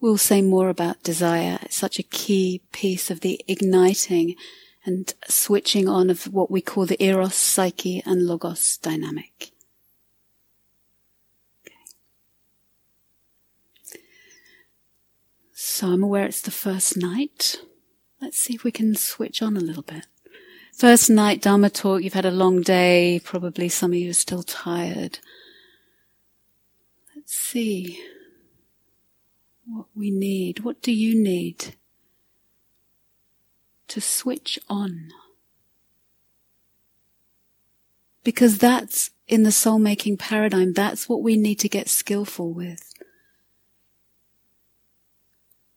We'll 0.00 0.16
say 0.16 0.42
more 0.42 0.68
about 0.68 1.02
desire. 1.02 1.58
It's 1.62 1.76
such 1.76 1.98
a 1.98 2.04
key 2.04 2.62
piece 2.70 3.10
of 3.10 3.18
the 3.18 3.44
igniting 3.48 4.36
and 4.84 5.12
switching 5.26 5.88
on 5.88 6.08
of 6.08 6.32
what 6.32 6.52
we 6.52 6.60
call 6.60 6.86
the 6.86 7.02
eros, 7.02 7.34
psyche, 7.34 8.00
and 8.06 8.28
logos 8.28 8.76
dynamic. 8.76 9.55
So 15.76 15.88
I'm 15.88 16.02
aware 16.02 16.24
it's 16.24 16.40
the 16.40 16.50
first 16.50 16.96
night. 16.96 17.60
Let's 18.18 18.38
see 18.38 18.54
if 18.54 18.64
we 18.64 18.72
can 18.72 18.94
switch 18.94 19.42
on 19.42 19.58
a 19.58 19.60
little 19.60 19.82
bit. 19.82 20.06
First 20.72 21.10
night 21.10 21.42
Dharma 21.42 21.68
talk, 21.68 22.02
you've 22.02 22.14
had 22.14 22.24
a 22.24 22.30
long 22.30 22.62
day, 22.62 23.20
probably 23.22 23.68
some 23.68 23.92
of 23.92 23.98
you 23.98 24.08
are 24.08 24.14
still 24.14 24.42
tired. 24.42 25.18
Let's 27.14 27.36
see 27.36 28.00
what 29.66 29.84
we 29.94 30.10
need. 30.10 30.60
What 30.60 30.80
do 30.80 30.92
you 30.92 31.14
need 31.14 31.74
to 33.88 34.00
switch 34.00 34.58
on? 34.70 35.10
Because 38.24 38.56
that's 38.56 39.10
in 39.28 39.42
the 39.42 39.52
soul 39.52 39.78
making 39.78 40.16
paradigm, 40.16 40.72
that's 40.72 41.06
what 41.06 41.20
we 41.20 41.36
need 41.36 41.56
to 41.56 41.68
get 41.68 41.90
skillful 41.90 42.50
with. 42.50 42.95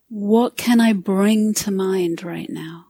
What 0.09 0.57
can 0.57 0.81
I 0.81 0.93
bring 0.93 1.53
to 1.53 1.69
mind 1.69 2.23
right 2.23 2.49
now? 2.49 2.87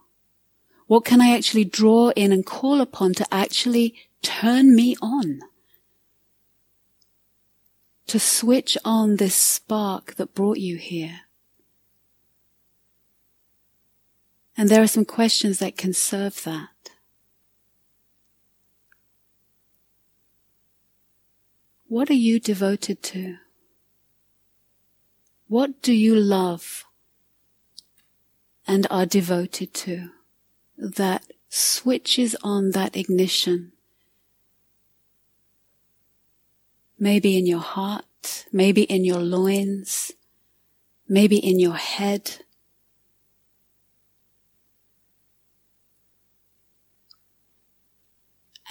What 0.88 1.03
can 1.03 1.20
I 1.20 1.36
actually 1.36 1.65
draw 1.65 2.09
in 2.15 2.32
and 2.32 2.45
call 2.45 2.80
upon 2.80 3.13
to 3.15 3.34
actually 3.34 3.93
turn 4.22 4.74
me 4.74 4.95
on? 5.01 5.41
To 8.07 8.20
switch 8.20 8.78
on 8.86 9.17
this 9.17 9.36
spark 9.36 10.15
that 10.15 10.34
brought 10.34 10.59
you 10.59 10.78
here. 10.78 11.22
And 14.57 14.70
there 14.70 14.82
are 14.82 14.88
some 14.88 15.05
questions 15.05 15.59
that 15.59 15.78
can 15.78 15.93
serve 15.93 16.43
that. 16.45 16.91
What 21.88 22.09
are 22.09 22.13
you 22.13 22.39
devoted 22.39 23.03
to? 23.03 23.38
What 25.47 25.82
do 25.82 25.93
you 25.93 26.15
love 26.15 26.86
and 28.70 28.86
are 28.91 29.07
devoted 29.07 29.74
to 29.74 30.11
that 30.78 31.24
switches 31.49 32.36
on 32.43 32.70
that 32.70 32.95
ignition? 32.95 33.72
Maybe 36.99 37.36
in 37.36 37.47
your 37.47 37.61
heart, 37.61 38.45
maybe 38.51 38.84
in 38.84 39.03
your 39.03 39.22
loins, 39.22 40.11
maybe 41.07 41.38
in 41.38 41.59
your 41.59 41.78
head. 41.78 42.45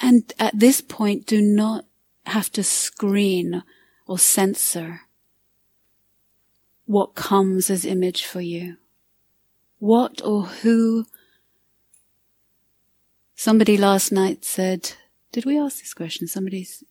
And 0.00 0.32
at 0.38 0.56
this 0.56 0.80
point, 0.80 1.26
do 1.26 1.42
not 1.42 1.86
have 2.26 2.52
to 2.52 2.62
screen 2.62 3.64
or 4.06 4.16
censor 4.16 5.00
what 6.86 7.16
comes 7.16 7.68
as 7.68 7.84
image 7.84 8.24
for 8.24 8.40
you. 8.40 8.76
What 9.78 10.22
or 10.24 10.42
who. 10.42 11.06
Somebody 13.34 13.76
last 13.76 14.10
night 14.10 14.44
said, 14.44 14.92
did 15.32 15.44
we 15.44 15.58
ask 15.58 15.78
this 15.78 15.94
question? 15.94 16.26
Somebody's, 16.26 16.82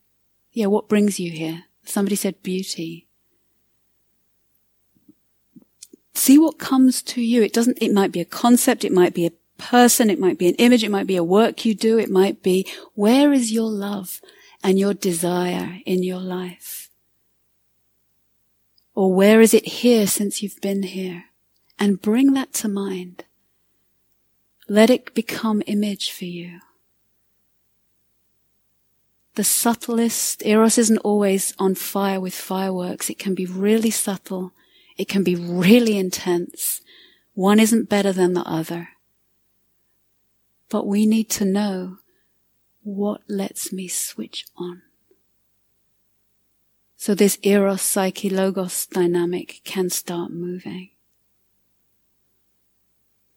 yeah, 0.51 0.67
what 0.67 0.87
brings 0.87 1.19
you 1.19 1.31
here? 1.31 1.65
Somebody 1.83 2.15
said 2.15 2.41
beauty. 2.41 3.07
See 6.13 6.37
what 6.37 6.57
comes 6.57 7.01
to 7.03 7.21
you. 7.21 7.43
It 7.43 7.53
doesn't, 7.53 7.77
it 7.81 7.93
might 7.93 8.11
be 8.11 8.21
a 8.21 8.25
concept, 8.25 8.85
it 8.85 8.91
might 8.91 9.13
be 9.13 9.25
a 9.25 9.33
person, 9.57 10.09
it 10.09 10.19
might 10.19 10.37
be 10.37 10.47
an 10.47 10.55
image, 10.55 10.83
it 10.83 10.91
might 10.91 11.07
be 11.07 11.17
a 11.17 11.23
work 11.23 11.65
you 11.65 11.75
do, 11.75 11.99
it 11.99 12.09
might 12.09 12.41
be, 12.41 12.65
where 12.93 13.33
is 13.33 13.51
your 13.51 13.69
love? 13.69 14.21
and 14.63 14.79
your 14.79 14.93
desire 14.93 15.79
in 15.85 16.03
your 16.03 16.19
life? 16.19 16.89
Or 18.93 19.13
where 19.13 19.41
is 19.41 19.53
it 19.53 19.65
here 19.65 20.07
since 20.07 20.41
you've 20.41 20.59
been 20.61 20.83
here? 20.83 21.25
And 21.79 22.01
bring 22.01 22.33
that 22.33 22.53
to 22.53 22.67
mind. 22.67 23.25
Let 24.67 24.89
it 24.89 25.13
become 25.13 25.61
image 25.67 26.11
for 26.11 26.25
you. 26.25 26.59
The 29.35 29.43
subtlest, 29.43 30.43
Eros 30.45 30.79
isn't 30.79 30.97
always 30.99 31.53
on 31.59 31.75
fire 31.75 32.19
with 32.19 32.33
fireworks. 32.33 33.09
It 33.09 33.19
can 33.19 33.35
be 33.35 33.45
really 33.45 33.91
subtle. 33.91 34.51
It 34.97 35.07
can 35.07 35.23
be 35.23 35.35
really 35.35 35.97
intense. 35.97 36.81
One 37.33 37.59
isn't 37.59 37.87
better 37.87 38.11
than 38.11 38.33
the 38.33 38.41
other. 38.41 38.89
But 40.69 40.87
we 40.87 41.05
need 41.05 41.29
to 41.31 41.45
know 41.45 41.99
what 42.81 43.21
lets 43.27 43.71
me 43.71 43.87
switch 43.87 44.45
on? 44.57 44.81
So 46.95 47.13
this 47.13 47.37
eros, 47.43 47.83
psyche, 47.83 48.29
logos 48.29 48.87
dynamic 48.87 49.61
can 49.63 49.89
start 49.89 50.31
moving. 50.31 50.89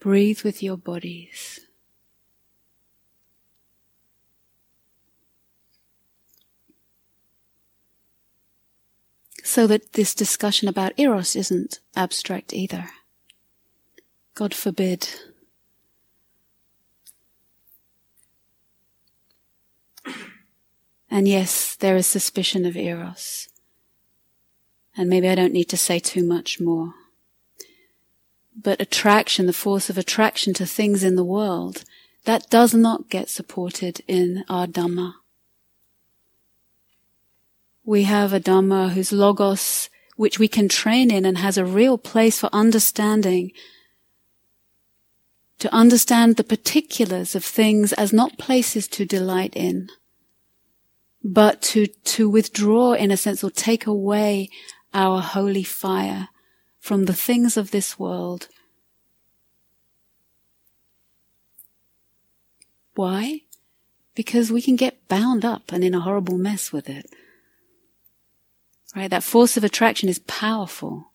Breathe 0.01 0.40
with 0.42 0.62
your 0.62 0.76
bodies. 0.76 1.61
So 9.44 9.66
that 9.66 9.92
this 9.92 10.14
discussion 10.14 10.68
about 10.68 10.98
eros 10.98 11.36
isn't 11.36 11.80
abstract 11.94 12.53
either. 12.53 12.88
God 14.34 14.55
forbid 14.55 15.09
And 21.11 21.26
yes, 21.26 21.74
there 21.74 21.96
is 21.96 22.07
suspicion 22.07 22.64
of 22.64 22.76
Eros. 22.76 23.48
And 24.96 25.09
maybe 25.09 25.28
I 25.28 25.34
don't 25.34 25.53
need 25.53 25.68
to 25.70 25.76
say 25.76 25.98
too 25.98 26.24
much 26.24 26.61
more. 26.61 26.94
But 28.62 28.80
attraction, 28.80 29.46
the 29.46 29.52
force 29.52 29.88
of 29.88 29.96
attraction 29.96 30.52
to 30.54 30.66
things 30.66 31.02
in 31.02 31.16
the 31.16 31.24
world, 31.24 31.84
that 32.24 32.50
does 32.50 32.74
not 32.74 33.08
get 33.08 33.30
supported 33.30 34.02
in 34.06 34.44
our 34.48 34.66
Dhamma. 34.66 35.14
We 37.84 38.02
have 38.02 38.32
a 38.34 38.40
Dhamma 38.40 38.90
whose 38.90 39.12
logos, 39.12 39.88
which 40.16 40.38
we 40.38 40.46
can 40.46 40.68
train 40.68 41.11
in 41.11 41.24
and 41.24 41.38
has 41.38 41.56
a 41.56 41.64
real 41.64 41.96
place 41.96 42.38
for 42.38 42.50
understanding, 42.52 43.52
to 45.58 45.74
understand 45.74 46.36
the 46.36 46.44
particulars 46.44 47.34
of 47.34 47.44
things 47.44 47.92
as 47.94 48.12
not 48.12 48.38
places 48.38 48.88
to 48.88 49.06
delight 49.06 49.54
in, 49.56 49.88
but 51.22 51.62
to, 51.62 51.86
to 51.86 52.28
withdraw 52.28 52.92
in 52.92 53.11
a 53.11 53.16
sense 53.16 53.42
or 53.42 53.50
take 53.50 53.86
away 53.86 54.50
our 54.92 55.20
holy 55.20 55.62
fire 55.62 56.28
from 56.80 57.04
the 57.04 57.14
things 57.14 57.56
of 57.56 57.70
this 57.70 57.98
world. 57.98 58.48
Why? 62.94 63.42
Because 64.14 64.50
we 64.50 64.60
can 64.60 64.76
get 64.76 65.06
bound 65.08 65.44
up 65.44 65.72
and 65.72 65.84
in 65.84 65.94
a 65.94 66.00
horrible 66.00 66.36
mess 66.36 66.72
with 66.72 66.88
it. 66.88 67.08
Right? 68.96 69.10
That 69.10 69.22
force 69.22 69.56
of 69.56 69.62
attraction 69.62 70.08
is 70.08 70.18
powerful, 70.18 71.12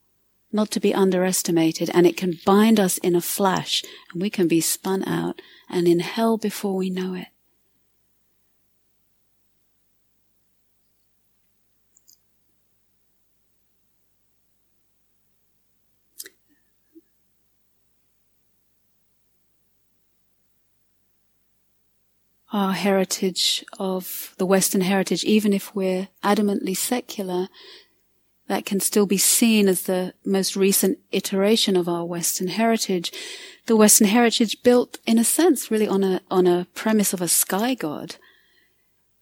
not 0.51 0.71
to 0.71 0.79
be 0.79 0.93
underestimated, 0.93 1.89
and 1.93 2.07
it 2.07 2.15
can 2.15 2.39
bind 2.45 2.79
us 2.79 2.97
in 2.99 3.15
a 3.15 3.21
flash, 3.21 3.83
and 4.13 4.21
we 4.21 4.29
can 4.29 4.47
be 4.47 4.61
spun 4.61 5.03
out 5.07 5.41
and 5.69 5.87
in 5.87 5.99
hell 5.99 6.37
before 6.37 6.75
we 6.75 6.89
know 6.89 7.13
it. 7.15 7.27
Our 22.55 22.71
heritage 22.71 23.65
of 23.79 24.33
the 24.37 24.45
Western 24.45 24.79
heritage, 24.79 25.25
even 25.25 25.51
if 25.51 25.75
we're 25.75 26.07
adamantly 26.23 26.75
secular, 26.75 27.49
that 28.47 28.65
can 28.65 28.79
still 28.79 29.05
be 29.05 29.17
seen 29.17 29.67
as 29.67 29.81
the 29.81 30.13
most 30.23 30.55
recent 30.55 30.97
iteration 31.11 31.75
of 31.75 31.89
our 31.89 32.05
Western 32.05 32.47
heritage. 32.47 33.11
The 33.65 33.75
Western 33.75 34.07
heritage 34.07 34.63
built, 34.63 34.99
in 35.05 35.17
a 35.17 35.25
sense, 35.25 35.69
really 35.69 35.85
on 35.85 36.01
a, 36.01 36.21
on 36.31 36.47
a 36.47 36.65
premise 36.73 37.11
of 37.11 37.21
a 37.21 37.27
sky 37.27 37.73
god. 37.73 38.15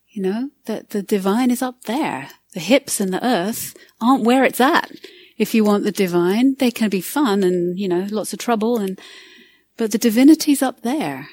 You 0.09 0.21
know, 0.21 0.49
that 0.65 0.91
the 0.91 1.01
divine 1.01 1.49
is 1.49 1.63
up 1.63 1.85
there. 1.85 2.29
The 2.53 2.59
hips 2.59 2.99
and 2.99 3.11
the 3.11 3.25
earth 3.25 3.75
aren't 3.99 4.23
where 4.23 4.43
it's 4.43 4.61
at. 4.61 4.91
If 5.39 5.55
you 5.55 5.63
want 5.63 5.85
the 5.85 5.91
divine, 5.91 6.53
they 6.59 6.69
can 6.69 6.91
be 6.91 7.01
fun 7.01 7.43
and, 7.43 7.79
you 7.79 7.87
know, 7.87 8.05
lots 8.11 8.31
of 8.31 8.37
trouble 8.37 8.77
and, 8.77 9.01
but 9.75 9.91
the 9.91 9.97
divinity's 9.97 10.61
up 10.61 10.83
there. 10.83 11.29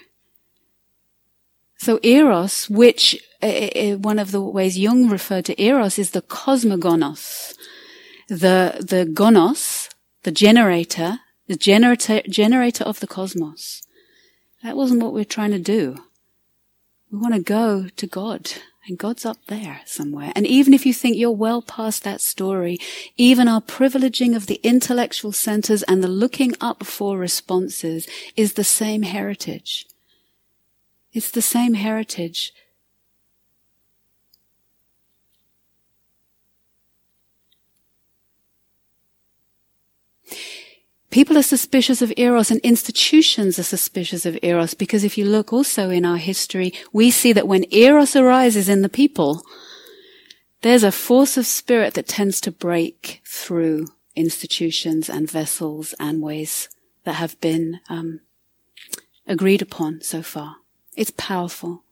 So 1.80 1.98
eros, 2.02 2.68
which 2.68 3.16
uh, 3.42 3.46
uh, 3.46 3.96
one 3.96 4.18
of 4.18 4.32
the 4.32 4.40
ways 4.42 4.78
Jung 4.78 5.08
referred 5.08 5.46
to 5.46 5.58
eros 5.58 5.98
is 5.98 6.10
the 6.10 6.20
cosmogonos, 6.20 7.54
the 8.28 8.84
the 8.86 9.10
gonos, 9.10 9.88
the 10.22 10.30
generator, 10.30 11.20
the 11.48 11.56
generator 11.56 12.20
generator 12.28 12.84
of 12.84 13.00
the 13.00 13.06
cosmos. 13.06 13.80
That 14.62 14.76
wasn't 14.76 15.02
what 15.02 15.14
we're 15.14 15.24
trying 15.24 15.52
to 15.52 15.58
do. 15.58 15.96
We 17.10 17.18
want 17.18 17.32
to 17.32 17.40
go 17.40 17.88
to 17.88 18.06
God. 18.06 18.52
And 18.86 18.98
God's 18.98 19.24
up 19.24 19.38
there 19.46 19.80
somewhere. 19.86 20.32
And 20.34 20.46
even 20.46 20.74
if 20.74 20.84
you 20.84 20.92
think 20.92 21.16
you're 21.16 21.30
well 21.30 21.62
past 21.62 22.02
that 22.04 22.20
story, 22.20 22.78
even 23.16 23.48
our 23.48 23.60
privileging 23.62 24.36
of 24.36 24.48
the 24.48 24.60
intellectual 24.62 25.32
centers 25.32 25.82
and 25.84 26.02
the 26.02 26.08
looking 26.08 26.52
up 26.60 26.84
for 26.84 27.16
responses 27.16 28.06
is 28.36 28.54
the 28.54 28.64
same 28.64 29.02
heritage. 29.02 29.86
It's 31.12 31.30
the 31.30 31.42
same 31.42 31.74
heritage. 31.74 32.52
People 41.10 41.36
are 41.36 41.42
suspicious 41.42 42.02
of 42.02 42.12
Eros 42.16 42.52
and 42.52 42.60
institutions 42.60 43.58
are 43.58 43.64
suspicious 43.64 44.24
of 44.24 44.38
Eros 44.42 44.74
because 44.74 45.02
if 45.02 45.18
you 45.18 45.24
look 45.24 45.52
also 45.52 45.90
in 45.90 46.04
our 46.04 46.18
history, 46.18 46.72
we 46.92 47.10
see 47.10 47.32
that 47.32 47.48
when 47.48 47.64
Eros 47.72 48.14
arises 48.14 48.68
in 48.68 48.82
the 48.82 48.88
people, 48.88 49.42
there's 50.62 50.84
a 50.84 50.92
force 50.92 51.36
of 51.36 51.46
spirit 51.46 51.94
that 51.94 52.06
tends 52.06 52.40
to 52.42 52.52
break 52.52 53.22
through 53.24 53.88
institutions 54.14 55.10
and 55.10 55.28
vessels 55.28 55.94
and 55.98 56.22
ways 56.22 56.68
that 57.02 57.14
have 57.14 57.40
been 57.40 57.80
um, 57.88 58.20
agreed 59.26 59.62
upon 59.62 60.00
so 60.02 60.22
far. 60.22 60.59
It's 60.96 61.12
powerful. 61.12 61.84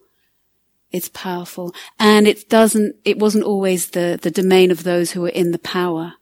It's 0.91 1.09
powerful. 1.09 1.75
And 1.99 2.27
it 2.27 2.49
doesn't, 2.49 2.97
it 3.05 3.19
wasn't 3.19 3.45
always 3.45 3.91
the, 3.91 4.19
the 4.21 4.31
domain 4.31 4.71
of 4.71 4.85
those 4.85 5.13
who 5.13 5.21
were 5.21 5.29
in 5.29 5.53
the 5.53 5.59
power. 5.59 6.15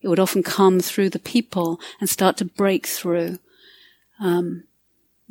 It 0.00 0.08
would 0.08 0.20
often 0.20 0.42
come 0.42 0.80
through 0.80 1.10
the 1.10 1.18
people 1.18 1.80
and 2.00 2.08
start 2.08 2.36
to 2.38 2.44
break 2.44 2.86
through 2.86 3.38
um, 4.20 4.64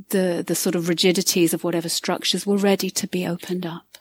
the 0.09 0.43
the 0.45 0.55
sort 0.55 0.75
of 0.75 0.89
rigidities 0.89 1.53
of 1.53 1.63
whatever 1.63 1.89
structures 1.89 2.45
were 2.45 2.57
ready 2.57 2.89
to 2.91 3.07
be 3.07 3.27
opened 3.27 3.65
up. 3.65 3.97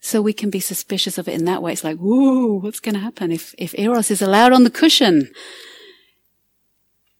So 0.00 0.22
we 0.22 0.32
can 0.32 0.50
be 0.50 0.60
suspicious 0.60 1.18
of 1.18 1.28
it 1.28 1.34
in 1.34 1.44
that 1.44 1.62
way. 1.62 1.72
It's 1.72 1.84
like, 1.84 1.98
whoa, 1.98 2.60
what's 2.60 2.80
going 2.80 2.94
to 2.94 3.00
happen 3.00 3.32
if 3.32 3.54
if 3.58 3.78
Eros 3.78 4.10
is 4.10 4.22
allowed 4.22 4.52
on 4.52 4.64
the 4.64 4.70
cushion? 4.70 5.30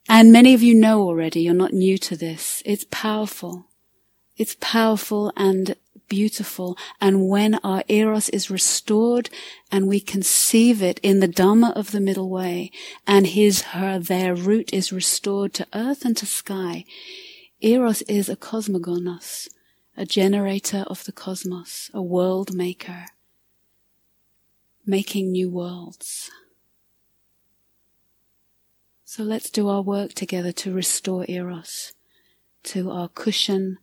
And 0.09 0.33
many 0.33 0.55
of 0.55 0.63
you 0.63 0.75
know 0.75 1.03
already. 1.03 1.43
You're 1.43 1.55
not 1.55 1.75
new 1.75 1.99
to 1.99 2.17
this. 2.17 2.63
It's 2.65 2.87
powerful. 2.91 3.67
It's 4.39 4.57
powerful 4.61 5.33
and 5.37 5.75
beautiful. 6.09 6.79
And 7.01 7.29
when 7.29 7.57
our 7.57 7.83
eros 7.89 8.29
is 8.29 8.51
restored 8.51 9.29
and 9.71 9.89
we 9.89 10.01
conceive 10.01 10.81
it 10.81 11.01
in 11.03 11.21
the 11.21 11.29
Dhamma 11.29 11.73
of 11.75 11.91
the 11.91 12.01
middle 12.01 12.31
way 12.31 12.71
and 13.07 13.27
his, 13.27 13.63
her, 13.73 13.99
their 13.99 14.35
root 14.35 14.73
is 14.73 14.93
restored 14.93 15.53
to 15.55 15.67
earth 15.75 16.05
and 16.05 16.17
to 16.17 16.25
sky, 16.25 16.85
eros 17.61 18.03
is 18.03 18.29
a 18.29 18.37
cosmogonos, 18.37 19.49
a 19.97 20.07
generator 20.07 20.85
of 20.87 21.05
the 21.05 21.13
cosmos, 21.13 21.91
a 21.93 22.01
world 22.01 22.55
maker, 22.55 23.07
making 24.87 25.33
new 25.33 25.51
worlds. 25.51 26.31
So 29.05 29.25
let's 29.25 29.51
do 29.51 29.69
our 29.69 29.83
work 29.83 30.13
together 30.13 30.53
to 30.53 30.73
restore 30.73 31.25
eros 31.29 31.95
to 32.65 32.91
our 32.91 33.09
cushion 33.09 33.79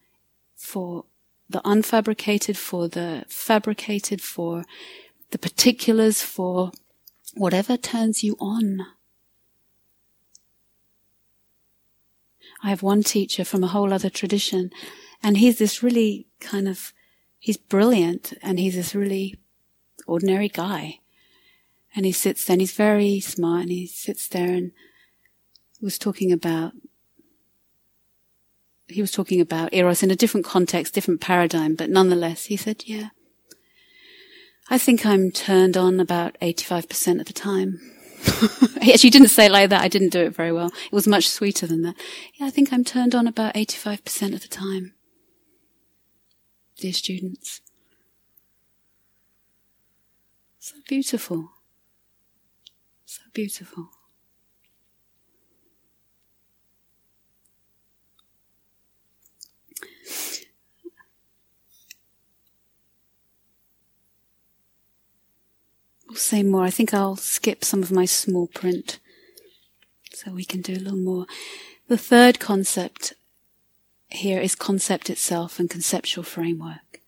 for 0.66 1.06
the 1.50 1.62
unfabricated, 1.62 2.58
for 2.58 2.88
the 2.88 3.24
fabricated, 3.30 4.22
for 4.22 4.66
the 5.32 5.38
particulars, 5.38 6.22
for 6.22 6.72
whatever 7.36 7.78
turns 7.78 8.24
you 8.24 8.36
on. 8.40 8.86
I 12.64 12.70
have 12.70 12.82
one 12.82 13.04
teacher 13.04 13.46
from 13.46 13.64
a 13.64 13.68
whole 13.68 13.94
other 13.94 14.10
tradition, 14.10 14.72
and 15.22 15.38
he's 15.38 15.60
this 15.60 15.84
really 15.84 16.28
kind 16.40 16.68
of, 16.68 16.94
he's 17.38 17.58
brilliant, 17.58 18.34
and 18.42 18.60
he's 18.60 18.76
this 18.76 18.96
really 18.96 19.36
ordinary 20.08 20.50
guy. 20.50 21.00
And 21.96 22.06
he 22.06 22.12
sits 22.12 22.46
there, 22.46 22.56
and 22.56 22.62
he's 22.62 22.74
very 22.74 23.20
smart, 23.20 23.64
and 23.64 23.72
he 23.72 23.86
sits 23.86 24.28
there 24.28 24.52
and 24.52 24.72
was 25.82 26.00
talking 26.00 26.32
about 26.32 26.74
he 28.88 29.02
was 29.02 29.12
talking 29.12 29.42
about 29.42 29.74
Eros 29.74 30.04
in 30.04 30.12
a 30.12 30.16
different 30.16 30.46
context, 30.46 30.94
different 30.94 31.22
paradigm, 31.22 31.76
but 31.76 31.90
nonetheless, 31.90 32.46
he 32.46 32.58
said, 32.58 32.84
yeah, 32.86 33.10
I 34.70 34.78
think 34.78 35.06
I'm 35.06 35.32
turned 35.32 35.78
on 35.78 36.00
about 36.00 36.38
85% 36.40 37.20
of 37.20 37.26
the 37.26 37.34
time. 37.34 37.80
he 38.82 38.94
actually 38.94 39.12
didn't 39.12 39.28
say 39.30 39.46
it 39.46 39.52
like 39.52 39.70
that. 39.70 39.82
I 39.82 39.88
didn't 39.88 40.10
do 40.10 40.22
it 40.22 40.36
very 40.36 40.52
well. 40.52 40.68
It 40.68 40.92
was 40.92 41.08
much 41.08 41.30
sweeter 41.30 41.68
than 41.68 41.84
that. 41.84 41.96
Yeah, 42.36 42.48
I 42.48 42.50
think 42.50 42.74
I'm 42.74 42.84
turned 42.84 43.14
on 43.14 43.28
about 43.28 43.54
85% 43.54 44.34
of 44.34 44.42
the 44.42 44.48
time. 44.48 44.94
Dear 46.78 46.94
students. 46.94 47.62
So 50.60 50.76
beautiful. 50.88 51.52
So 53.06 53.22
beautiful. 53.34 53.90
We'll 66.08 66.16
say 66.16 66.44
more. 66.44 66.64
I 66.64 66.70
think 66.70 66.94
I'll 66.94 67.18
skip 67.18 67.66
some 67.66 67.84
of 67.84 67.92
my 67.92 68.06
small 68.06 68.48
print 68.48 69.00
so 70.14 70.32
we 70.32 70.46
can 70.46 70.62
do 70.62 70.74
a 70.74 70.80
little 70.80 70.98
more. 70.98 71.26
The 71.88 71.98
third 71.98 72.40
concept 72.40 73.14
here 74.10 74.40
is 74.40 74.56
concept 74.56 75.10
itself 75.10 75.60
and 75.60 75.70
conceptual 75.70 76.24
framework. 76.24 77.02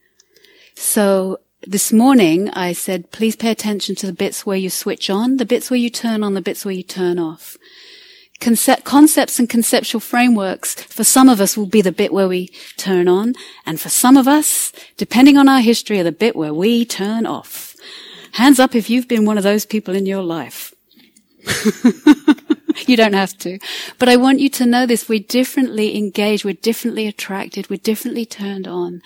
So 0.75 1.39
this 1.65 1.93
morning 1.93 2.49
I 2.49 2.73
said, 2.73 3.11
please 3.11 3.35
pay 3.35 3.49
attention 3.49 3.95
to 3.95 4.07
the 4.07 4.13
bits 4.13 4.45
where 4.45 4.57
you 4.57 4.69
switch 4.69 5.09
on, 5.09 5.37
the 5.37 5.45
bits 5.45 5.71
where 5.71 5.79
you 5.79 5.89
turn 5.89 6.23
on, 6.23 6.33
the 6.33 6.41
bits 6.41 6.65
where 6.65 6.73
you 6.73 6.83
turn 6.83 7.17
off. 7.17 7.57
Concept, 8.39 8.83
concepts 8.83 9.39
and 9.39 9.49
conceptual 9.49 9.99
frameworks 9.99 10.75
for 10.75 11.03
some 11.03 11.27
of 11.27 11.41
us 11.41 11.57
will 11.57 11.65
be 11.65 11.81
the 11.81 11.91
bit 11.91 12.13
where 12.13 12.27
we 12.27 12.47
turn 12.77 13.07
on, 13.07 13.33
and 13.65 13.79
for 13.79 13.89
some 13.89 14.15
of 14.15 14.27
us, 14.27 14.71
depending 14.95 15.37
on 15.37 15.49
our 15.49 15.61
history, 15.61 15.99
are 15.99 16.03
the 16.03 16.11
bit 16.11 16.35
where 16.35 16.53
we 16.53 16.85
turn 16.85 17.25
off. 17.25 17.75
Hands 18.33 18.59
up 18.59 18.75
if 18.75 18.89
you've 18.89 19.07
been 19.07 19.25
one 19.25 19.37
of 19.37 19.43
those 19.43 19.65
people 19.65 19.95
in 19.95 20.05
your 20.05 20.21
life. 20.21 20.73
you 22.87 22.95
don't 22.95 23.13
have 23.13 23.37
to. 23.39 23.57
But 23.97 24.09
I 24.09 24.17
want 24.17 24.39
you 24.39 24.49
to 24.49 24.65
know 24.65 24.85
this. 24.85 25.09
We're 25.09 25.19
differently 25.19 25.97
engaged. 25.97 26.45
We're 26.45 26.53
differently 26.53 27.07
attracted. 27.07 27.69
We're 27.69 27.77
differently 27.77 28.25
turned 28.25 28.67
on. 28.67 29.01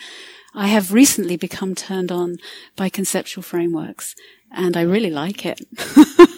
I 0.53 0.67
have 0.67 0.91
recently 0.91 1.37
become 1.37 1.75
turned 1.75 2.11
on 2.11 2.37
by 2.75 2.89
conceptual 2.89 3.43
frameworks 3.43 4.15
and 4.51 4.75
I 4.75 4.81
really 4.81 5.09
like 5.09 5.45
it. 5.45 5.61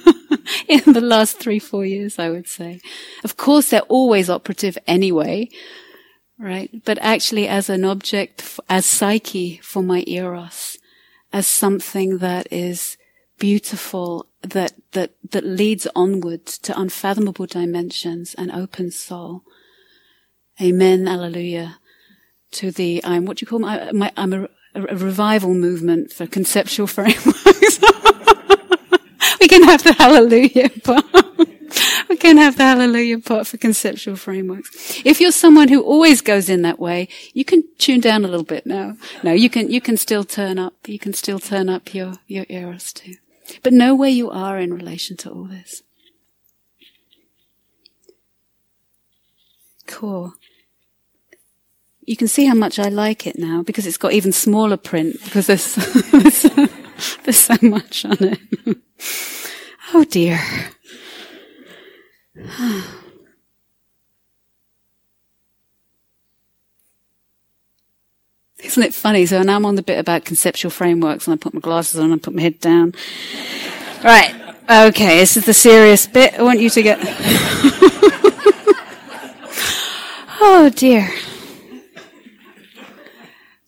in 0.67 0.93
the 0.93 1.01
last 1.01 1.39
three, 1.39 1.59
four 1.59 1.85
years, 1.85 2.19
I 2.19 2.29
would 2.29 2.47
say. 2.47 2.81
Of 3.23 3.37
course, 3.37 3.69
they're 3.69 3.81
always 3.81 4.29
operative 4.29 4.77
anyway, 4.87 5.49
right? 6.37 6.69
But 6.85 6.97
actually 7.01 7.47
as 7.47 7.69
an 7.69 7.85
object, 7.85 8.59
as 8.69 8.85
psyche 8.85 9.57
for 9.63 9.83
my 9.83 10.03
eros, 10.07 10.77
as 11.31 11.47
something 11.47 12.19
that 12.19 12.47
is 12.51 12.97
beautiful, 13.39 14.27
that, 14.41 14.73
that, 14.91 15.11
that 15.31 15.45
leads 15.45 15.87
onward 15.95 16.45
to 16.45 16.79
unfathomable 16.79 17.45
dimensions 17.45 18.33
and 18.35 18.51
open 18.51 18.91
soul. 18.91 19.43
Amen. 20.61 21.07
Alleluia. 21.07 21.79
To 22.51 22.71
the, 22.71 23.01
I'm, 23.03 23.25
what 23.25 23.37
do 23.37 23.43
you 23.43 23.47
call 23.47 23.59
my, 23.59 23.91
my 23.91 24.11
I'm 24.15 24.31
a, 24.31 24.47
a 24.75 24.95
revival 24.95 25.55
movement 25.55 26.13
for 26.13 26.27
conceptual 26.27 26.85
frameworks. 26.95 27.79
Can 29.53 29.63
have 29.69 29.83
the 29.83 29.93
hallelujah 29.93 30.69
part. 30.83 31.05
we 32.09 32.17
can 32.17 32.37
have 32.37 32.57
the 32.57 32.63
hallelujah 32.63 33.19
part 33.19 33.47
for 33.47 33.57
conceptual 33.57 34.15
frameworks. 34.15 35.01
If 35.05 35.21
you're 35.21 35.31
someone 35.31 35.67
who 35.67 35.81
always 35.83 36.21
goes 36.21 36.49
in 36.49 36.63
that 36.63 36.79
way, 36.79 37.07
you 37.33 37.45
can 37.45 37.63
tune 37.77 37.99
down 37.99 38.25
a 38.25 38.27
little 38.27 38.45
bit 38.45 38.65
now. 38.65 38.97
No, 39.21 39.31
you 39.31 39.49
can, 39.49 39.69
you 39.69 39.81
can 39.81 39.97
still 39.97 40.23
turn 40.23 40.57
up, 40.57 40.73
you 40.87 40.97
can 40.97 41.13
still 41.13 41.39
turn 41.39 41.69
up 41.69 41.93
your, 41.93 42.13
your 42.27 42.45
eros 42.49 42.91
too. 42.93 43.15
But 43.61 43.73
know 43.73 43.93
where 43.93 44.09
you 44.09 44.31
are 44.31 44.57
in 44.57 44.73
relation 44.73 45.17
to 45.17 45.29
all 45.29 45.43
this. 45.43 45.83
Cool. 49.85 50.33
You 52.05 52.17
can 52.17 52.27
see 52.27 52.45
how 52.45 52.55
much 52.55 52.79
I 52.79 52.89
like 52.89 53.27
it 53.27 53.37
now 53.37 53.61
because 53.61 53.85
it's 53.85 53.97
got 53.97 54.13
even 54.13 54.31
smaller 54.31 54.77
print 54.77 55.23
because 55.23 55.47
there's, 55.47 55.75
there's, 56.11 56.41
there's 57.23 57.37
so 57.37 57.57
much 57.61 58.05
on 58.05 58.17
it. 58.19 58.39
oh 59.93 60.03
dear. 60.03 60.39
Isn't 68.63 68.83
it 68.83 68.93
funny? 68.93 69.25
So 69.25 69.41
now 69.43 69.57
I'm 69.57 69.65
on 69.65 69.75
the 69.75 69.83
bit 69.83 69.99
about 69.99 70.23
conceptual 70.25 70.71
frameworks 70.71 71.27
and 71.27 71.33
I 71.33 71.37
put 71.37 71.53
my 71.53 71.59
glasses 71.59 71.99
on 71.99 72.11
and 72.11 72.23
put 72.23 72.33
my 72.33 72.41
head 72.41 72.59
down. 72.59 72.93
Right. 74.03 74.33
Okay, 74.69 75.19
this 75.19 75.35
is 75.35 75.45
the 75.45 75.53
serious 75.53 76.07
bit. 76.07 76.39
I 76.39 76.43
want 76.43 76.61
you 76.61 76.69
to 76.69 76.81
get. 76.81 76.97
oh 80.39 80.71
dear. 80.73 81.09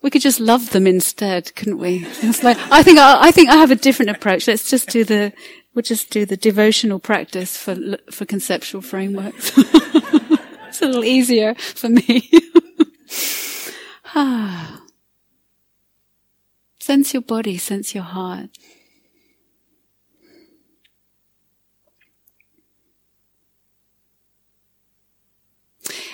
We 0.01 0.09
could 0.09 0.21
just 0.21 0.39
love 0.39 0.69
them 0.69 0.87
instead, 0.87 1.53
couldn't 1.55 1.79
we? 1.79 2.05
It's 2.21 2.43
like, 2.43 2.57
I 2.71 2.83
think 2.83 2.99
I, 2.99 3.27
I 3.27 3.31
think 3.31 3.49
I 3.49 3.55
have 3.55 3.71
a 3.71 3.75
different 3.75 4.11
approach. 4.11 4.47
Let's 4.47 4.69
just 4.69 4.87
do 4.89 5.03
the 5.03 5.33
we'll 5.75 5.83
just 5.83 6.09
do 6.09 6.25
the 6.25 6.37
devotional 6.37 6.99
practice 6.99 7.57
for 7.57 7.75
for 8.09 8.25
conceptual 8.25 8.81
frameworks. 8.81 9.51
it's 9.57 10.81
a 10.81 10.87
little 10.87 11.03
easier 11.03 11.53
for 11.55 11.89
me. 11.89 12.29
ah. 14.15 14.81
Sense 16.79 17.13
your 17.15 17.23
body, 17.23 17.57
sense 17.57 17.95
your 17.95 18.03
heart. 18.03 18.49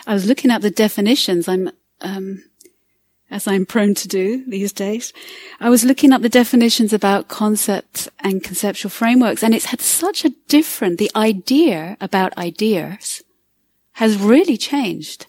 I 0.07 0.13
was 0.13 0.25
looking 0.25 0.49
at 0.49 0.61
the 0.61 0.71
definitions. 0.71 1.49
I'm, 1.49 1.71
um, 1.99 2.43
as 3.31 3.47
I'm 3.47 3.65
prone 3.65 3.95
to 3.95 4.07
do 4.07 4.43
these 4.45 4.73
days. 4.73 5.13
I 5.59 5.69
was 5.69 5.85
looking 5.85 6.11
up 6.11 6.21
the 6.21 6.29
definitions 6.29 6.91
about 6.91 7.29
concepts 7.29 8.09
and 8.19 8.43
conceptual 8.43 8.91
frameworks, 8.91 9.41
and 9.41 9.55
it's 9.55 9.65
had 9.65 9.81
such 9.81 10.25
a 10.25 10.33
different, 10.49 10.99
the 10.99 11.11
idea 11.15 11.97
about 12.01 12.37
ideas 12.37 13.23
has 13.93 14.17
really 14.17 14.57
changed 14.57 15.25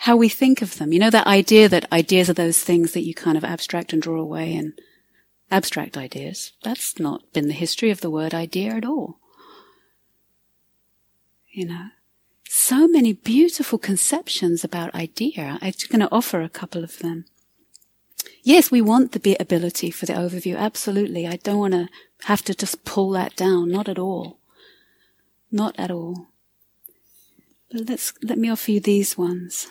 how 0.00 0.16
we 0.16 0.28
think 0.28 0.62
of 0.62 0.78
them. 0.78 0.92
You 0.92 1.00
know, 1.00 1.10
that 1.10 1.26
idea 1.26 1.68
that 1.68 1.90
ideas 1.92 2.30
are 2.30 2.34
those 2.34 2.62
things 2.62 2.92
that 2.92 3.04
you 3.04 3.14
kind 3.14 3.36
of 3.36 3.44
abstract 3.44 3.92
and 3.92 4.00
draw 4.00 4.20
away 4.20 4.54
and 4.54 4.72
abstract 5.50 5.96
ideas. 5.96 6.52
That's 6.62 6.98
not 7.00 7.32
been 7.32 7.48
the 7.48 7.54
history 7.54 7.90
of 7.90 8.00
the 8.00 8.10
word 8.10 8.34
idea 8.34 8.74
at 8.74 8.84
all. 8.84 9.18
You 11.50 11.66
know, 11.66 11.86
so 12.48 12.86
many 12.86 13.12
beautiful 13.12 13.78
conceptions 13.78 14.64
about 14.64 14.94
idea. 14.94 15.58
I'm 15.60 15.72
just 15.72 15.90
going 15.90 16.00
to 16.00 16.12
offer 16.12 16.42
a 16.42 16.48
couple 16.48 16.84
of 16.84 16.98
them. 16.98 17.24
Yes, 18.42 18.70
we 18.70 18.80
want 18.80 19.12
the 19.12 19.36
ability 19.40 19.90
for 19.90 20.06
the 20.06 20.12
overview. 20.12 20.56
Absolutely. 20.56 21.26
I 21.26 21.36
don't 21.36 21.58
want 21.58 21.74
to 21.74 21.88
have 22.24 22.42
to 22.42 22.54
just 22.54 22.84
pull 22.84 23.10
that 23.10 23.36
down. 23.36 23.70
Not 23.70 23.88
at 23.88 23.98
all. 23.98 24.38
Not 25.50 25.74
at 25.78 25.90
all. 25.90 26.28
But 27.70 27.88
let's, 27.88 28.12
let 28.22 28.38
me 28.38 28.48
offer 28.48 28.70
you 28.70 28.80
these 28.80 29.18
ones. 29.18 29.68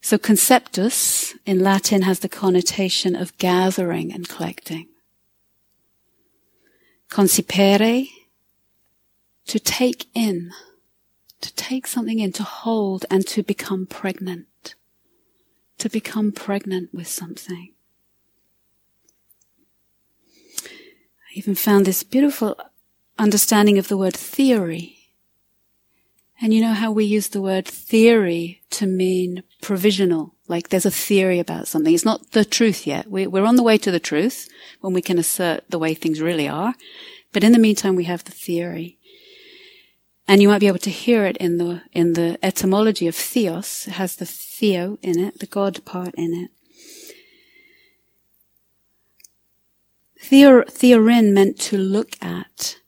So 0.00 0.18
conceptus 0.18 1.34
in 1.46 1.60
Latin 1.60 2.02
has 2.02 2.18
the 2.18 2.28
connotation 2.28 3.16
of 3.16 3.36
gathering 3.38 4.12
and 4.12 4.28
collecting. 4.28 4.88
Concipere, 7.10 8.08
to 9.46 9.58
take 9.58 10.06
in, 10.14 10.50
to 11.40 11.54
take 11.54 11.86
something 11.86 12.18
in, 12.18 12.32
to 12.32 12.42
hold 12.42 13.04
and 13.10 13.26
to 13.28 13.42
become 13.42 13.86
pregnant. 13.86 14.74
To 15.78 15.88
become 15.88 16.32
pregnant 16.32 16.94
with 16.94 17.08
something. 17.08 17.72
I 20.64 21.34
even 21.34 21.54
found 21.54 21.84
this 21.84 22.02
beautiful 22.02 22.56
understanding 23.18 23.78
of 23.78 23.88
the 23.88 23.96
word 23.96 24.14
theory 24.14 25.04
and 26.40 26.52
you 26.52 26.60
know 26.60 26.72
how 26.72 26.90
we 26.90 27.04
use 27.04 27.28
the 27.28 27.40
word 27.40 27.66
theory 27.66 28.62
to 28.70 28.86
mean 28.86 29.44
provisional, 29.62 30.34
like 30.48 30.68
there's 30.68 30.86
a 30.86 30.90
theory 30.90 31.38
about 31.38 31.68
something. 31.68 31.94
It's 31.94 32.04
not 32.04 32.32
the 32.32 32.44
truth 32.44 32.86
yet. 32.86 33.10
We, 33.10 33.26
are 33.26 33.46
on 33.46 33.56
the 33.56 33.62
way 33.62 33.78
to 33.78 33.90
the 33.90 34.00
truth 34.00 34.48
when 34.80 34.92
we 34.92 35.02
can 35.02 35.18
assert 35.18 35.64
the 35.70 35.78
way 35.78 35.94
things 35.94 36.20
really 36.20 36.48
are. 36.48 36.74
But 37.32 37.44
in 37.44 37.52
the 37.52 37.58
meantime, 37.58 37.96
we 37.96 38.04
have 38.04 38.24
the 38.24 38.32
theory. 38.32 38.98
And 40.26 40.40
you 40.40 40.48
might 40.48 40.60
be 40.60 40.68
able 40.68 40.78
to 40.78 40.90
hear 40.90 41.26
it 41.26 41.36
in 41.36 41.58
the, 41.58 41.82
in 41.92 42.14
the 42.14 42.38
etymology 42.42 43.06
of 43.06 43.14
theos. 43.14 43.86
It 43.86 43.92
has 43.92 44.16
the 44.16 44.26
theo 44.26 44.98
in 45.02 45.18
it, 45.18 45.38
the 45.38 45.46
God 45.46 45.84
part 45.84 46.14
in 46.14 46.32
it. 46.32 46.50
Theor, 50.22 50.64
theorin 50.66 51.34
meant 51.34 51.58
to 51.60 51.76
look 51.76 52.16
at 52.22 52.78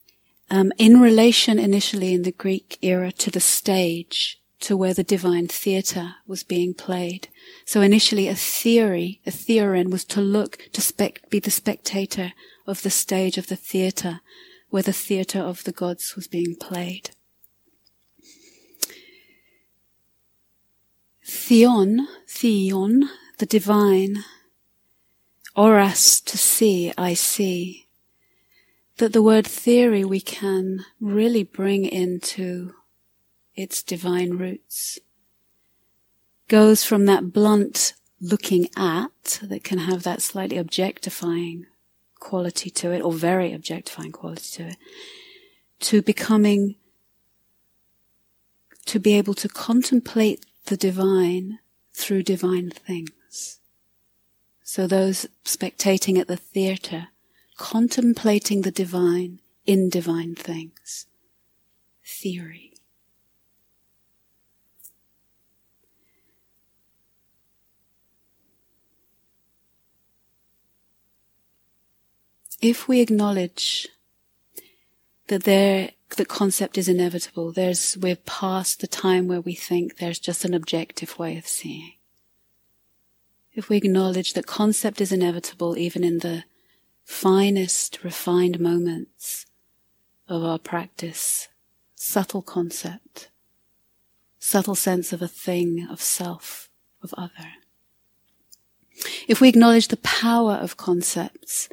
um, 0.50 0.72
in 0.78 1.00
relation 1.00 1.58
initially 1.58 2.14
in 2.14 2.22
the 2.22 2.32
Greek 2.32 2.78
era 2.80 3.12
to 3.12 3.30
the 3.30 3.40
stage, 3.40 4.40
to 4.60 4.76
where 4.76 4.94
the 4.94 5.04
divine 5.04 5.48
theatre 5.48 6.14
was 6.26 6.42
being 6.42 6.72
played. 6.72 7.28
So 7.66 7.82
initially 7.82 8.28
a 8.28 8.34
theory, 8.34 9.20
a 9.26 9.30
theorin 9.30 9.90
was 9.90 10.04
to 10.06 10.20
look, 10.20 10.58
to 10.72 10.80
spec- 10.80 11.28
be 11.28 11.40
the 11.40 11.50
spectator 11.50 12.32
of 12.66 12.82
the 12.82 12.90
stage 12.90 13.36
of 13.36 13.48
the 13.48 13.56
theatre, 13.56 14.20
where 14.70 14.82
the 14.82 14.92
theatre 14.92 15.40
of 15.40 15.64
the 15.64 15.72
gods 15.72 16.16
was 16.16 16.26
being 16.26 16.56
played. 16.56 17.10
Theon, 21.28 22.06
theon, 22.28 23.10
the 23.38 23.46
divine, 23.46 24.22
oras, 25.56 26.24
to 26.24 26.38
see, 26.38 26.92
I 26.96 27.14
see 27.14 27.88
that 28.98 29.12
the 29.12 29.22
word 29.22 29.44
theory 29.44 30.04
we 30.04 30.20
can 30.20 30.84
really 31.00 31.42
bring 31.42 31.84
into 31.84 32.74
its 33.56 33.82
divine 33.82 34.38
roots. 34.38 35.00
Goes 36.46 36.84
from 36.84 37.06
that 37.06 37.32
blunt 37.32 37.94
looking 38.20 38.68
at 38.76 39.40
that 39.42 39.64
can 39.64 39.78
have 39.78 40.04
that 40.04 40.22
slightly 40.22 40.58
objectifying 40.58 41.66
quality 42.20 42.70
to 42.70 42.92
it, 42.92 43.00
or 43.00 43.12
very 43.12 43.52
objectifying 43.52 44.12
quality 44.12 44.62
to 44.62 44.68
it, 44.68 44.76
to 45.80 46.02
becoming, 46.02 46.76
to 48.84 49.00
be 49.00 49.14
able 49.14 49.34
to 49.34 49.48
contemplate 49.48 50.45
the 50.66 50.76
divine 50.76 51.58
through 51.92 52.22
divine 52.22 52.70
things. 52.70 53.60
So 54.62 54.86
those 54.86 55.26
spectating 55.44 56.18
at 56.18 56.28
the 56.28 56.36
theatre 56.36 57.08
contemplating 57.56 58.62
the 58.62 58.70
divine 58.70 59.40
in 59.64 59.88
divine 59.88 60.34
things. 60.34 61.06
Theory. 62.04 62.74
If 72.60 72.88
we 72.88 73.00
acknowledge 73.00 73.88
that 75.28 75.44
there, 75.44 75.90
the 76.10 76.24
concept 76.24 76.78
is 76.78 76.88
inevitable, 76.88 77.52
there's, 77.52 77.96
we're 78.00 78.16
past 78.16 78.80
the 78.80 78.86
time 78.86 79.26
where 79.26 79.40
we 79.40 79.54
think 79.54 79.96
there's 79.96 80.18
just 80.18 80.44
an 80.44 80.54
objective 80.54 81.18
way 81.18 81.36
of 81.36 81.46
seeing. 81.46 81.94
If 83.52 83.68
we 83.68 83.78
acknowledge 83.78 84.34
that 84.34 84.46
concept 84.46 85.00
is 85.00 85.12
inevitable 85.12 85.76
even 85.78 86.04
in 86.04 86.18
the 86.18 86.44
finest, 87.04 88.04
refined 88.04 88.60
moments 88.60 89.46
of 90.28 90.44
our 90.44 90.58
practice, 90.58 91.48
subtle 91.94 92.42
concept, 92.42 93.30
subtle 94.38 94.74
sense 94.74 95.12
of 95.12 95.22
a 95.22 95.28
thing, 95.28 95.86
of 95.90 96.00
self, 96.00 96.68
of 97.02 97.14
other. 97.16 97.50
If 99.26 99.40
we 99.40 99.48
acknowledge 99.48 99.88
the 99.88 99.96
power 99.98 100.54
of 100.54 100.76
concepts, 100.76 101.68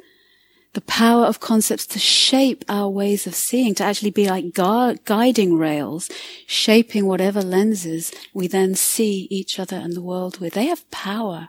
the 0.74 0.80
power 0.82 1.24
of 1.24 1.40
concepts 1.40 1.86
to 1.86 1.98
shape 1.98 2.64
our 2.68 2.88
ways 2.88 3.26
of 3.26 3.34
seeing, 3.34 3.74
to 3.76 3.84
actually 3.84 4.10
be 4.10 4.28
like 4.28 4.52
gu- 4.52 4.96
guiding 5.04 5.56
rails, 5.56 6.10
shaping 6.46 7.06
whatever 7.06 7.40
lenses 7.40 8.12
we 8.34 8.46
then 8.48 8.74
see 8.74 9.26
each 9.30 9.58
other 9.58 9.76
and 9.76 9.94
the 9.94 10.02
world 10.02 10.38
with. 10.40 10.54
They 10.54 10.66
have 10.66 10.88
power. 10.90 11.48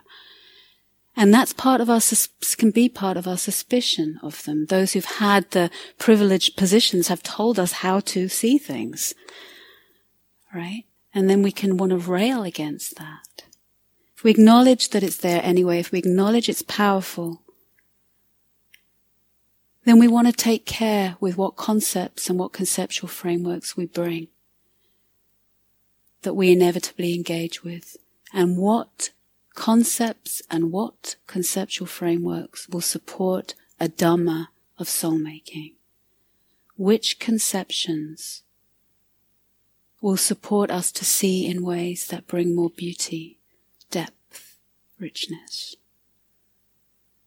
And 1.16 1.34
that's 1.34 1.52
part 1.52 1.80
of 1.80 1.90
our, 1.90 2.00
can 2.56 2.70
be 2.70 2.88
part 2.88 3.16
of 3.16 3.26
our 3.26 3.38
suspicion 3.38 4.20
of 4.22 4.44
them. 4.44 4.66
Those 4.66 4.92
who've 4.92 5.04
had 5.04 5.50
the 5.50 5.70
privileged 5.98 6.56
positions 6.56 7.08
have 7.08 7.22
told 7.22 7.58
us 7.58 7.72
how 7.72 8.00
to 8.00 8.28
see 8.28 8.58
things. 8.58 9.12
Right? 10.54 10.84
And 11.12 11.28
then 11.28 11.42
we 11.42 11.52
can 11.52 11.78
want 11.78 11.90
to 11.90 11.98
rail 11.98 12.44
against 12.44 12.96
that. 12.96 13.44
If 14.16 14.22
we 14.22 14.30
acknowledge 14.30 14.90
that 14.90 15.02
it's 15.02 15.16
there 15.16 15.40
anyway, 15.42 15.80
if 15.80 15.90
we 15.90 15.98
acknowledge 15.98 16.48
it's 16.48 16.62
powerful, 16.62 17.42
then 19.86 20.00
we 20.00 20.08
want 20.08 20.26
to 20.26 20.32
take 20.32 20.66
care 20.66 21.16
with 21.20 21.38
what 21.38 21.54
concepts 21.54 22.28
and 22.28 22.36
what 22.40 22.52
conceptual 22.52 23.08
frameworks 23.08 23.76
we 23.76 23.86
bring 23.86 24.26
that 26.22 26.34
we 26.34 26.50
inevitably 26.50 27.14
engage 27.14 27.62
with 27.62 27.96
and 28.34 28.58
what 28.58 29.10
concepts 29.54 30.42
and 30.50 30.72
what 30.72 31.14
conceptual 31.28 31.86
frameworks 31.86 32.68
will 32.68 32.80
support 32.80 33.54
a 33.78 33.88
Dhamma 33.88 34.48
of 34.76 34.88
soul 34.88 35.18
making? 35.18 35.76
Which 36.76 37.20
conceptions 37.20 38.42
will 40.02 40.16
support 40.16 40.68
us 40.68 40.90
to 40.90 41.04
see 41.04 41.46
in 41.46 41.64
ways 41.64 42.08
that 42.08 42.26
bring 42.26 42.56
more 42.56 42.70
beauty, 42.70 43.38
depth, 43.92 44.58
richness? 44.98 45.76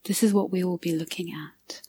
This 0.04 0.22
is 0.22 0.34
what 0.34 0.50
we 0.50 0.62
will 0.62 0.76
be 0.76 0.94
looking 0.94 1.32
at. 1.32 1.80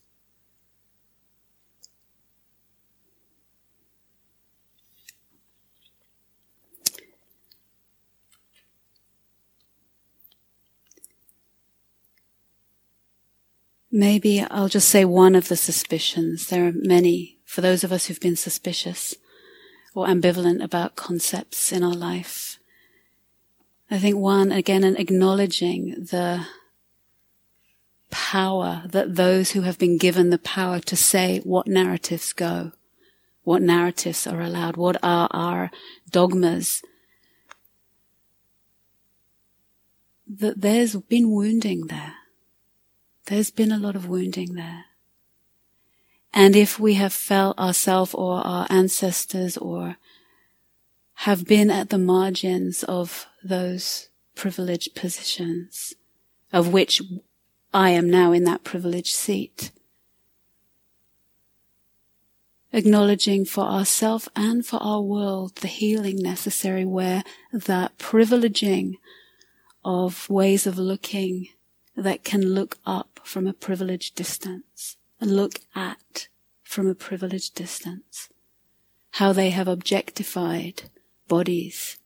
Maybe 13.91 14.41
I'll 14.41 14.69
just 14.69 14.89
say 14.89 15.03
one 15.05 15.35
of 15.35 15.49
the 15.49 15.55
suspicions. 15.55 16.47
There 16.47 16.67
are 16.67 16.71
many 16.73 17.39
for 17.45 17.61
those 17.61 17.83
of 17.83 17.91
us 17.91 18.05
who've 18.05 18.19
been 18.19 18.37
suspicious 18.37 19.15
or 19.93 20.07
ambivalent 20.07 20.63
about 20.63 20.95
concepts 20.95 21.71
in 21.71 21.83
our 21.83 21.93
life. 21.93 22.57
I 23.89 23.99
think 23.99 24.15
one, 24.15 24.53
again, 24.53 24.85
an 24.85 24.95
acknowledging 24.95 26.05
the 26.11 26.47
power 28.09 28.83
that 28.85 29.15
those 29.15 29.51
who 29.51 29.61
have 29.61 29.77
been 29.77 29.97
given 29.97 30.29
the 30.29 30.37
power 30.37 30.79
to 30.79 30.95
say 30.95 31.39
what 31.43 31.67
narratives 31.67 32.31
go 32.31 32.71
what 33.43 33.61
narratives 33.61 34.27
are 34.27 34.41
allowed, 34.41 34.77
what 34.77 34.97
are 35.01 35.27
our 35.31 35.71
dogmas. 36.09 36.83
That 40.27 40.61
there's 40.61 40.95
been 40.95 41.31
wounding 41.31 41.87
there. 41.87 42.13
There's 43.25 43.51
been 43.51 43.71
a 43.71 43.77
lot 43.77 43.95
of 43.95 44.07
wounding 44.07 44.55
there. 44.55 44.85
And 46.33 46.55
if 46.55 46.79
we 46.79 46.95
have 46.95 47.13
felt 47.13 47.59
ourselves 47.59 48.13
or 48.13 48.35
our 48.45 48.65
ancestors 48.69 49.57
or 49.57 49.97
have 51.13 51.45
been 51.45 51.69
at 51.69 51.89
the 51.89 51.97
margins 51.97 52.83
of 52.83 53.27
those 53.43 54.09
privileged 54.35 54.95
positions, 54.95 55.93
of 56.53 56.71
which 56.71 57.01
I 57.73 57.91
am 57.91 58.09
now 58.09 58.31
in 58.31 58.43
that 58.45 58.63
privileged 58.63 59.13
seat, 59.13 59.71
acknowledging 62.73 63.45
for 63.45 63.65
ourselves 63.65 64.29
and 64.35 64.65
for 64.65 64.77
our 64.81 65.01
world 65.01 65.57
the 65.57 65.67
healing 65.67 66.17
necessary 66.17 66.85
where 66.85 67.23
that 67.51 67.97
privileging 67.97 68.97
of 69.83 70.29
ways 70.29 70.65
of 70.65 70.77
looking 70.77 71.49
that 71.95 72.23
can 72.23 72.41
look 72.41 72.77
up 72.85 73.10
from 73.23 73.47
a 73.47 73.53
privileged 73.53 74.15
distance 74.15 74.97
and 75.19 75.35
look 75.35 75.59
at 75.75 76.27
from 76.63 76.87
a 76.87 76.95
privileged 76.95 77.55
distance 77.55 78.29
how 79.15 79.33
they 79.33 79.49
have 79.49 79.67
objectified 79.67 80.83
bodies 81.27 81.97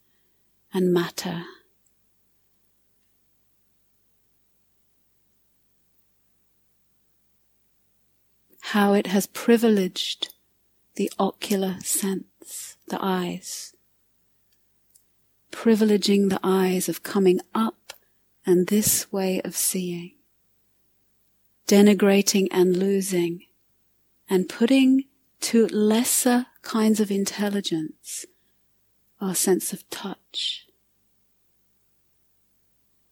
and 0.73 0.91
matter. 0.91 1.43
How 8.59 8.93
it 8.93 9.07
has 9.07 9.27
privileged 9.27 10.33
the 10.95 11.11
ocular 11.19 11.77
sense, 11.81 12.77
the 12.87 12.97
eyes, 12.99 13.73
privileging 15.51 16.29
the 16.29 16.39
eyes 16.43 16.89
of 16.89 17.03
coming 17.03 17.39
up 17.53 17.93
and 18.45 18.67
this 18.67 19.11
way 19.11 19.41
of 19.41 19.55
seeing, 19.55 20.13
denigrating 21.67 22.47
and 22.51 22.77
losing, 22.77 23.43
and 24.29 24.47
putting 24.47 25.05
to 25.41 25.67
lesser 25.67 26.47
kinds 26.61 26.99
of 26.99 27.11
intelligence 27.11 28.25
our 29.21 29.35
sense 29.35 29.71
of 29.73 29.89
touch, 29.89 30.67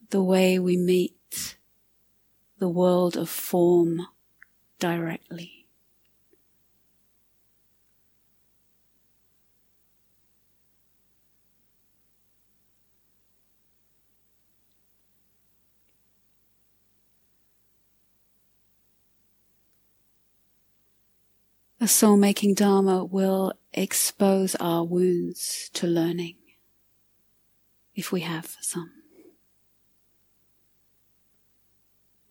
the 0.10 0.22
way 0.22 0.60
we 0.60 0.78
meet 0.78 1.56
the 2.60 2.70
world 2.70 3.18
of 3.18 3.30
form 3.30 4.08
directly. 4.80 5.63
The 21.84 21.90
soul 21.90 22.16
making 22.16 22.54
Dharma 22.54 23.04
will 23.04 23.52
expose 23.74 24.56
our 24.56 24.86
wounds 24.86 25.70
to 25.74 25.86
learning, 25.86 26.38
if 27.94 28.10
we 28.10 28.22
have 28.22 28.56
some. 28.62 28.90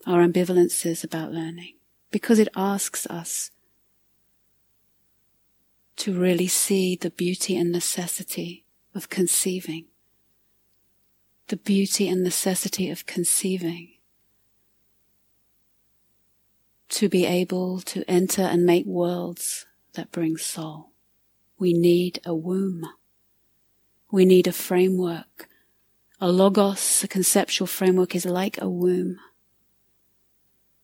Our 0.06 0.26
ambivalences 0.26 1.04
about 1.04 1.32
learning, 1.32 1.74
because 2.10 2.38
it 2.38 2.48
asks 2.56 3.06
us 3.08 3.50
to 5.96 6.18
really 6.18 6.48
see 6.48 6.96
the 6.96 7.10
beauty 7.10 7.54
and 7.54 7.70
necessity 7.70 8.64
of 8.94 9.10
conceiving, 9.10 9.84
the 11.48 11.58
beauty 11.58 12.08
and 12.08 12.24
necessity 12.24 12.88
of 12.88 13.04
conceiving 13.04 13.90
to 16.92 17.08
be 17.08 17.24
able 17.24 17.80
to 17.80 18.04
enter 18.08 18.42
and 18.42 18.66
make 18.66 18.84
worlds 18.84 19.66
that 19.94 20.12
bring 20.12 20.36
soul. 20.36 20.90
We 21.58 21.72
need 21.72 22.20
a 22.24 22.34
womb. 22.34 22.86
We 24.10 24.24
need 24.26 24.46
a 24.46 24.52
framework. 24.52 25.48
A 26.20 26.30
logos, 26.30 27.02
a 27.02 27.08
conceptual 27.08 27.66
framework 27.66 28.14
is 28.14 28.26
like 28.26 28.60
a 28.60 28.68
womb 28.68 29.18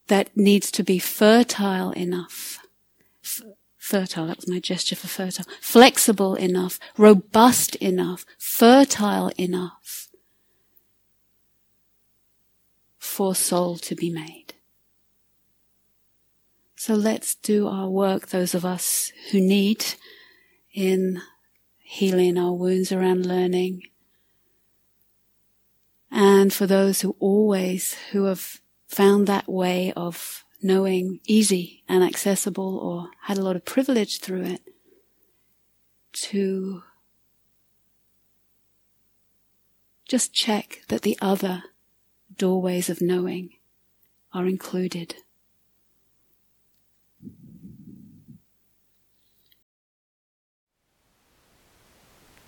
that 0.07 0.35
needs 0.35 0.71
to 0.73 0.83
be 0.83 0.99
fertile 0.99 1.91
enough. 1.93 2.59
F- 3.23 3.43
fertile, 3.77 4.27
that 4.27 4.39
was 4.39 4.49
my 4.49 4.61
gesture 4.61 4.97
for 4.97 5.09
fertile. 5.09 5.45
Flexible 5.61 6.35
enough, 6.35 6.81
robust 6.97 7.75
enough, 7.77 8.25
fertile 8.39 9.31
enough 9.37 10.09
for 12.99 13.35
soul 13.35 13.77
to 13.77 13.95
be 13.95 14.11
made. 14.11 14.55
So 16.79 16.95
let's 16.95 17.35
do 17.35 17.67
our 17.67 17.89
work, 17.89 18.29
those 18.29 18.55
of 18.55 18.65
us 18.65 19.11
who 19.33 19.41
need, 19.41 19.85
in 20.73 21.21
healing 21.79 22.39
our 22.39 22.53
wounds 22.53 22.93
around 22.93 23.27
learning. 23.27 23.83
And 26.09 26.53
for 26.53 26.69
those 26.69 27.01
who 27.01 27.17
always, 27.19 27.95
who 28.13 28.27
have 28.27 28.61
found 28.87 29.27
that 29.27 29.49
way 29.49 29.93
of 29.97 30.45
knowing 30.63 31.19
easy 31.27 31.83
and 31.89 32.05
accessible 32.05 32.79
or 32.79 33.11
had 33.23 33.39
a 33.39 33.43
lot 33.43 33.57
of 33.57 33.65
privilege 33.65 34.21
through 34.21 34.45
it, 34.45 34.63
to 36.13 36.85
just 40.07 40.33
check 40.33 40.83
that 40.87 41.03
the 41.03 41.19
other 41.21 41.65
doorways 42.37 42.89
of 42.89 43.03
knowing 43.03 43.51
are 44.33 44.47
included. 44.47 45.17